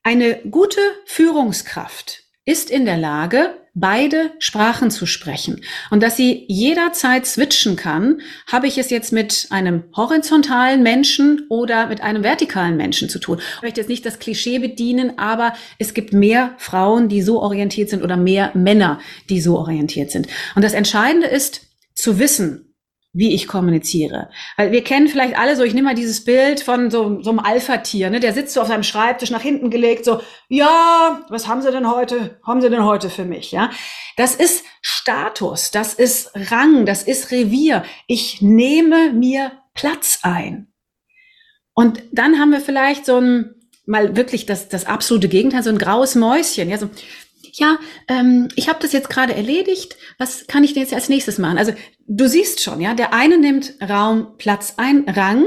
eine 0.02 0.36
gute 0.50 0.80
Führungskraft 1.04 2.24
ist 2.44 2.70
in 2.70 2.86
der 2.86 2.96
Lage, 2.96 3.54
beide 3.80 4.32
Sprachen 4.38 4.90
zu 4.90 5.06
sprechen. 5.06 5.62
Und 5.90 6.02
dass 6.02 6.16
sie 6.16 6.44
jederzeit 6.48 7.26
switchen 7.26 7.76
kann, 7.76 8.20
habe 8.50 8.66
ich 8.66 8.78
es 8.78 8.90
jetzt 8.90 9.12
mit 9.12 9.46
einem 9.50 9.84
horizontalen 9.96 10.82
Menschen 10.82 11.46
oder 11.48 11.86
mit 11.86 12.00
einem 12.00 12.22
vertikalen 12.22 12.76
Menschen 12.76 13.08
zu 13.08 13.18
tun. 13.18 13.40
Ich 13.56 13.62
möchte 13.62 13.80
jetzt 13.80 13.88
nicht 13.88 14.06
das 14.06 14.18
Klischee 14.18 14.58
bedienen, 14.58 15.18
aber 15.18 15.54
es 15.78 15.94
gibt 15.94 16.12
mehr 16.12 16.54
Frauen, 16.58 17.08
die 17.08 17.22
so 17.22 17.40
orientiert 17.40 17.90
sind 17.90 18.02
oder 18.02 18.16
mehr 18.16 18.52
Männer, 18.54 19.00
die 19.28 19.40
so 19.40 19.58
orientiert 19.58 20.10
sind. 20.10 20.28
Und 20.54 20.62
das 20.62 20.74
Entscheidende 20.74 21.26
ist 21.26 21.62
zu 21.94 22.18
wissen, 22.18 22.67
wie 23.18 23.34
ich 23.34 23.48
kommuniziere. 23.48 24.30
Weil 24.56 24.70
wir 24.70 24.84
kennen 24.84 25.08
vielleicht 25.08 25.36
alle 25.36 25.56
so, 25.56 25.64
ich 25.64 25.74
nehme 25.74 25.88
mal 25.88 25.94
dieses 25.96 26.24
Bild 26.24 26.60
von 26.60 26.88
so, 26.88 27.20
so 27.20 27.30
einem 27.30 27.40
Alpha-Tier, 27.40 28.10
ne? 28.10 28.20
der 28.20 28.32
sitzt 28.32 28.54
so 28.54 28.60
auf 28.60 28.68
seinem 28.68 28.84
Schreibtisch 28.84 29.30
nach 29.30 29.42
hinten 29.42 29.70
gelegt, 29.70 30.04
so, 30.04 30.20
ja, 30.48 31.20
was 31.28 31.48
haben 31.48 31.60
Sie 31.60 31.72
denn 31.72 31.90
heute, 31.90 32.38
haben 32.46 32.60
Sie 32.60 32.70
denn 32.70 32.84
heute 32.84 33.10
für 33.10 33.24
mich, 33.24 33.50
ja? 33.50 33.70
Das 34.16 34.36
ist 34.36 34.64
Status, 34.82 35.72
das 35.72 35.94
ist 35.94 36.30
Rang, 36.50 36.86
das 36.86 37.02
ist 37.02 37.32
Revier. 37.32 37.84
Ich 38.06 38.40
nehme 38.40 39.12
mir 39.12 39.50
Platz 39.74 40.20
ein. 40.22 40.68
Und 41.74 42.00
dann 42.12 42.38
haben 42.38 42.52
wir 42.52 42.60
vielleicht 42.60 43.04
so 43.04 43.16
ein, 43.16 43.54
mal 43.84 44.16
wirklich 44.16 44.46
das, 44.46 44.68
das 44.68 44.86
absolute 44.86 45.28
Gegenteil, 45.28 45.64
so 45.64 45.70
ein 45.70 45.78
graues 45.78 46.14
Mäuschen, 46.14 46.68
ja, 46.68 46.78
so, 46.78 46.88
ja, 47.54 47.78
ähm, 48.08 48.48
ich 48.56 48.68
habe 48.68 48.78
das 48.80 48.92
jetzt 48.92 49.10
gerade 49.10 49.34
erledigt, 49.34 49.96
was 50.18 50.46
kann 50.46 50.64
ich 50.64 50.74
denn 50.74 50.82
jetzt 50.82 50.94
als 50.94 51.08
nächstes 51.08 51.38
machen? 51.38 51.58
Also 51.58 51.72
du 52.06 52.28
siehst 52.28 52.62
schon, 52.62 52.80
ja, 52.80 52.94
der 52.94 53.14
eine 53.14 53.38
nimmt 53.38 53.74
Raum, 53.80 54.36
Platz 54.38 54.74
ein, 54.76 55.08
Rang 55.08 55.46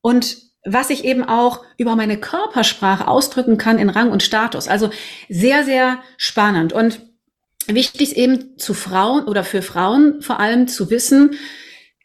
und 0.00 0.38
was 0.64 0.90
ich 0.90 1.04
eben 1.04 1.24
auch 1.24 1.64
über 1.78 1.96
meine 1.96 2.18
Körpersprache 2.18 3.08
ausdrücken 3.08 3.56
kann 3.56 3.78
in 3.78 3.88
Rang 3.88 4.10
und 4.10 4.22
Status. 4.22 4.68
Also 4.68 4.90
sehr, 5.28 5.64
sehr 5.64 6.02
spannend. 6.18 6.72
Und 6.72 7.00
wichtig 7.66 8.02
ist 8.02 8.12
eben 8.16 8.58
zu 8.58 8.74
Frauen 8.74 9.24
oder 9.24 9.42
für 9.42 9.62
Frauen 9.62 10.20
vor 10.20 10.38
allem 10.38 10.68
zu 10.68 10.90
wissen, 10.90 11.36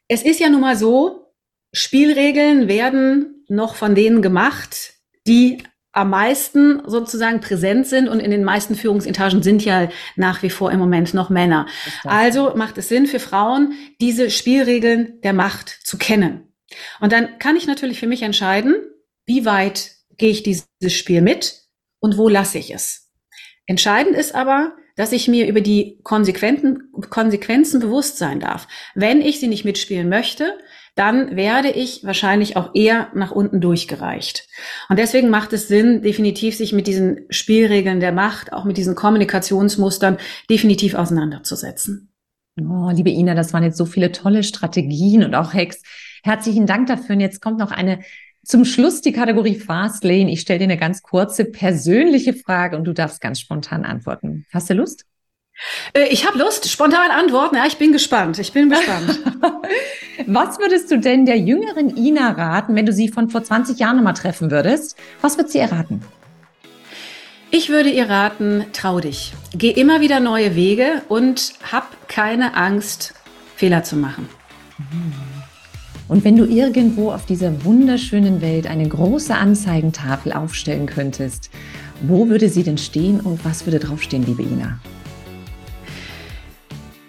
es 0.08 0.24
ist 0.24 0.40
ja 0.40 0.50
nun 0.50 0.62
mal 0.62 0.78
so, 0.78 1.34
Spielregeln 1.74 2.68
werden 2.68 3.44
noch 3.50 3.76
von 3.76 3.96
denen 3.96 4.22
gemacht, 4.22 4.94
die 5.28 5.64
am 5.96 6.10
meisten 6.10 6.82
sozusagen 6.86 7.40
präsent 7.40 7.88
sind 7.88 8.10
und 8.10 8.20
in 8.20 8.30
den 8.30 8.44
meisten 8.44 8.76
Führungsetagen 8.76 9.42
sind 9.42 9.64
ja 9.64 9.90
nach 10.18 10.44
wie 10.44 10.50
vor 10.50 10.72
im 10.72 10.80
Moment 10.80 11.14
noch 11.14 11.30
Männer. 11.30 11.68
Also 12.04 12.54
macht 12.56 12.78
es 12.78 12.90
Sinn 12.90 13.08
für 13.08 13.20
Frauen, 13.20 13.74
diese 14.02 14.30
Spielregeln 14.30 15.22
der 15.24 15.32
Macht 15.32 15.70
zu 15.70 15.98
kennen. 15.98 16.54
Und 17.00 17.14
dann 17.14 17.40
kann 17.40 17.56
ich 17.56 17.66
natürlich 17.66 18.00
für 18.00 18.08
mich 18.08 18.24
entscheiden, 18.24 18.76
wie 19.26 19.46
weit 19.46 19.92
gehe 20.18 20.32
ich 20.32 20.44
dieses 20.44 20.68
Spiel 20.90 21.22
mit 21.22 21.62
und 22.00 22.18
wo 22.18 22.28
lasse 22.28 22.58
ich 22.58 22.74
es. 22.74 23.10
Entscheidend 23.66 24.18
ist 24.18 24.36
aber, 24.36 24.76
dass 24.98 25.14
ich 25.14 25.30
mir 25.30 25.48
über 25.48 25.62
die 25.62 26.00
Konsequenzen, 26.04 26.92
Konsequenzen 27.10 27.80
bewusst 27.80 28.18
sein 28.18 28.42
darf. 28.42 28.68
Wenn 28.96 29.22
ich 29.22 29.40
sie 29.40 29.48
nicht 29.48 29.66
mitspielen 29.66 30.10
möchte, 30.10 30.58
dann 30.96 31.36
werde 31.36 31.70
ich 31.70 32.06
wahrscheinlich 32.06 32.56
auch 32.56 32.74
eher 32.74 33.10
nach 33.14 33.32
unten 33.32 33.60
durchgereicht. 33.60 34.48
Und 34.90 34.98
deswegen 34.98 35.30
macht 35.30 35.52
es 35.54 35.68
Sinn, 35.68 36.02
definitiv 36.02 36.56
sich 36.56 36.72
mit 36.72 36.88
diesen 36.88 37.26
Spielregeln 37.30 38.00
der 38.00 38.14
Macht, 38.14 38.54
auch 38.54 38.64
mit 38.64 38.78
diesen 38.78 38.96
Kommunikationsmustern 38.96 40.18
definitiv 40.50 40.96
auseinanderzusetzen. 40.96 42.12
Oh, 42.58 42.90
liebe 42.94 43.10
Ina, 43.10 43.36
das 43.36 43.52
waren 43.52 43.64
jetzt 43.64 43.78
so 43.78 43.86
viele 43.86 44.14
tolle 44.14 44.44
Strategien 44.44 45.26
und 45.26 45.36
auch 45.36 45.54
Hacks. 45.54 45.82
Herzlichen 46.24 46.66
Dank 46.66 46.88
dafür. 46.88 47.16
Und 47.16 47.22
jetzt 47.22 47.42
kommt 47.42 47.60
noch 47.60 47.72
eine 47.72 48.00
zum 48.46 48.64
Schluss 48.64 49.02
die 49.02 49.12
Kategorie 49.12 49.56
Fastlane. 49.56 50.32
Ich 50.32 50.42
stelle 50.42 50.60
dir 50.60 50.66
eine 50.66 50.78
ganz 50.78 51.02
kurze 51.02 51.46
persönliche 51.46 52.34
Frage 52.34 52.78
und 52.78 52.86
du 52.86 52.94
darfst 52.94 53.20
ganz 53.20 53.42
spontan 53.42 53.84
antworten. 53.84 54.46
Hast 54.54 54.70
du 54.70 54.76
Lust? 54.76 55.06
Äh, 55.94 56.08
ich 56.10 56.28
habe 56.28 56.38
Lust, 56.38 56.70
spontan 56.70 57.12
antworten. 57.12 57.56
Ja, 57.56 57.66
ich 57.66 57.78
bin 57.78 57.92
gespannt. 57.92 58.40
Ich 58.40 58.52
bin 58.52 58.70
gespannt. 58.70 59.20
Was 60.28 60.60
würdest 60.60 60.92
du 60.92 61.00
denn 61.00 61.26
der 61.26 61.38
jüngeren 61.38 61.96
Ina 61.96 62.32
raten, 62.32 62.76
wenn 62.76 62.86
du 62.86 62.94
sie 62.94 63.10
von 63.10 63.30
vor 63.30 63.44
20 63.44 63.80
Jahren 63.80 63.98
nochmal 63.98 64.14
treffen 64.14 64.52
würdest? 64.52 64.98
Was 65.22 65.38
würdest 65.38 65.56
du 65.56 65.60
ihr 65.60 65.72
raten? 65.72 66.02
Ich 67.52 67.70
würde 67.70 67.90
ihr 67.90 68.10
raten, 68.10 68.66
trau 68.74 69.00
dich. 69.00 69.34
Geh 69.54 69.72
immer 69.72 70.02
wieder 70.02 70.20
neue 70.20 70.56
Wege 70.56 71.04
und 71.08 71.54
hab 71.72 72.10
keine 72.10 72.56
Angst, 72.56 73.14
Fehler 73.56 73.84
zu 73.84 73.96
machen. 73.96 74.28
Und 76.08 76.24
wenn 76.26 76.36
du 76.36 76.46
irgendwo 76.46 77.12
auf 77.12 77.26
dieser 77.26 77.64
wunderschönen 77.64 78.42
Welt 78.42 78.68
eine 78.68 78.88
große 78.88 79.34
Anzeigentafel 79.34 80.34
aufstellen 80.34 80.86
könntest, 80.86 81.50
wo 82.02 82.28
würde 82.28 82.50
sie 82.50 82.64
denn 82.64 82.78
stehen 82.78 83.22
und 83.22 83.46
was 83.46 83.66
würde 83.66 83.80
draufstehen, 83.80 84.26
liebe 84.26 84.44
Ina? 84.44 84.80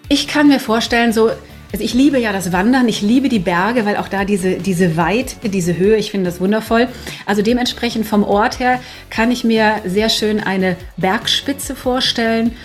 Ich 0.09 0.27
kann 0.27 0.47
mir 0.47 0.59
vorstellen, 0.59 1.11
so, 1.11 1.31
also 1.73 1.83
ich 1.83 1.93
liebe 1.93 2.17
ja 2.17 2.31
das 2.31 2.53
Wandern, 2.53 2.87
ich 2.87 3.01
liebe 3.01 3.27
die 3.27 3.39
Berge, 3.39 3.85
weil 3.85 3.97
auch 3.97 4.07
da 4.07 4.23
diese, 4.23 4.55
diese 4.55 4.95
Weite, 4.95 5.49
diese 5.49 5.77
Höhe, 5.77 5.97
ich 5.97 6.11
finde 6.11 6.29
das 6.29 6.39
wundervoll. 6.39 6.87
Also 7.25 7.41
dementsprechend 7.41 8.05
vom 8.05 8.23
Ort 8.23 8.59
her 8.59 8.79
kann 9.09 9.31
ich 9.31 9.43
mir 9.43 9.81
sehr 9.85 10.09
schön 10.09 10.39
eine 10.39 10.77
Bergspitze 10.95 11.75
vorstellen 11.75 12.55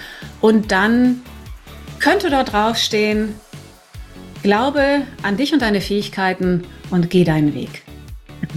und 0.40 0.70
dann 0.70 1.22
könnte 1.98 2.30
dort 2.30 2.52
draufstehen, 2.52 3.34
glaube 4.42 5.02
an 5.22 5.36
dich 5.36 5.52
und 5.52 5.62
deine 5.62 5.80
Fähigkeiten 5.80 6.64
und 6.90 7.10
geh 7.10 7.24
deinen 7.24 7.54
Weg. 7.54 7.81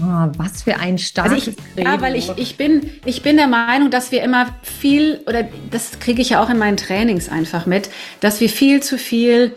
Oh, 0.02 0.32
was 0.38 0.64
für 0.64 0.78
ein 0.78 0.98
starkes 0.98 1.48
also 1.48 1.52
ich, 1.76 1.84
Ja, 1.84 2.02
weil 2.02 2.16
ich, 2.16 2.32
ich, 2.36 2.58
bin, 2.58 2.90
ich 3.06 3.22
bin 3.22 3.38
der 3.38 3.48
Meinung, 3.48 3.90
dass 3.90 4.12
wir 4.12 4.24
immer 4.24 4.48
viel, 4.62 5.22
oder 5.28 5.48
das 5.72 6.00
kriege 6.00 6.22
ich 6.22 6.32
ja 6.32 6.44
auch 6.44 6.50
in 6.50 6.58
meinen 6.58 6.78
Trainings 6.78 7.30
einfach 7.30 7.66
mit, 7.66 7.90
dass 8.20 8.42
wir 8.42 8.50
viel 8.50 8.82
zu 8.82 8.98
viel 8.98 9.54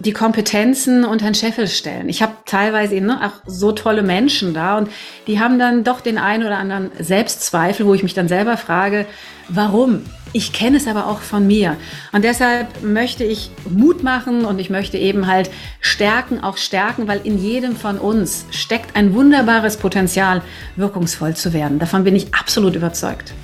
die 0.00 0.12
Kompetenzen 0.12 1.04
unter 1.04 1.26
den 1.26 1.34
Scheffel 1.34 1.68
stellen. 1.68 2.08
Ich 2.08 2.22
habe 2.22 2.32
teilweise 2.46 2.94
eben 2.94 3.06
ne, 3.06 3.20
auch 3.22 3.42
so 3.46 3.72
tolle 3.72 4.02
Menschen 4.02 4.54
da 4.54 4.78
und 4.78 4.88
die 5.26 5.38
haben 5.38 5.58
dann 5.58 5.84
doch 5.84 6.00
den 6.00 6.16
einen 6.16 6.44
oder 6.44 6.56
anderen 6.56 6.90
Selbstzweifel, 6.98 7.84
wo 7.86 7.92
ich 7.92 8.02
mich 8.02 8.14
dann 8.14 8.26
selber 8.26 8.56
frage, 8.56 9.06
warum? 9.48 10.02
Ich 10.32 10.52
kenne 10.52 10.76
es 10.76 10.86
aber 10.86 11.06
auch 11.06 11.18
von 11.18 11.46
mir. 11.46 11.76
Und 12.12 12.24
deshalb 12.24 12.82
möchte 12.82 13.24
ich 13.24 13.50
Mut 13.68 14.02
machen 14.02 14.44
und 14.44 14.58
ich 14.58 14.70
möchte 14.70 14.96
eben 14.96 15.26
halt 15.26 15.50
stärken, 15.80 16.42
auch 16.42 16.56
stärken, 16.56 17.08
weil 17.08 17.20
in 17.24 17.36
jedem 17.36 17.76
von 17.76 17.98
uns 17.98 18.46
steckt 18.50 18.96
ein 18.96 19.12
wunderbares 19.12 19.76
Potenzial, 19.76 20.40
wirkungsvoll 20.76 21.34
zu 21.34 21.52
werden. 21.52 21.78
Davon 21.78 22.04
bin 22.04 22.14
ich 22.14 22.32
absolut 22.32 22.74
überzeugt. 22.74 23.34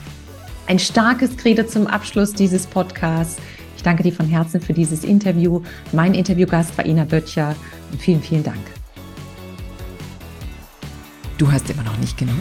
Ein 0.69 0.79
starkes 0.79 1.37
Credo 1.37 1.65
zum 1.65 1.87
Abschluss 1.87 2.33
dieses 2.33 2.67
Podcasts 2.67 3.37
danke 3.87 4.03
dir 4.03 4.13
von 4.13 4.27
Herzen 4.27 4.61
für 4.61 4.73
dieses 4.73 5.05
Interview. 5.05 5.63
Mein 5.93 6.15
Interviewgast 6.15 6.77
war 6.77 6.85
Ina 6.85 7.05
Böttcher 7.05 7.55
und 7.93 8.03
vielen, 8.03 8.21
vielen 8.21 8.43
Dank. 8.43 8.59
Du 11.39 11.53
hast 11.53 11.71
immer 11.71 11.85
noch 11.85 11.99
nicht 11.99 12.19
genug? 12.19 12.35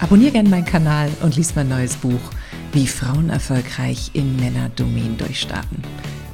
Abonnier 0.00 0.30
gerne 0.30 0.48
meinen 0.48 0.64
Kanal 0.64 1.10
und 1.22 1.36
lies 1.36 1.54
mein 1.54 1.68
neues 1.68 1.96
Buch, 1.96 2.20
wie 2.72 2.86
Frauen 2.86 3.28
erfolgreich 3.28 4.10
in 4.14 4.36
Männerdomänen 4.36 5.18
durchstarten. 5.18 5.82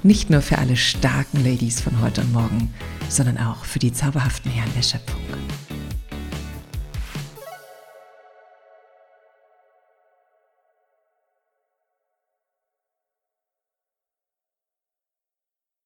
Nicht 0.02 0.30
nur 0.30 0.42
für 0.42 0.58
alle 0.58 0.76
starken 0.76 1.42
Ladies 1.44 1.80
von 1.80 2.00
heute 2.00 2.20
und 2.20 2.32
morgen, 2.32 2.72
sondern 3.08 3.38
auch 3.38 3.64
für 3.64 3.80
die 3.80 3.92
zauberhaften 3.92 4.52
Herren 4.52 4.70
der 4.76 4.82
Schöpfung. 4.82 5.20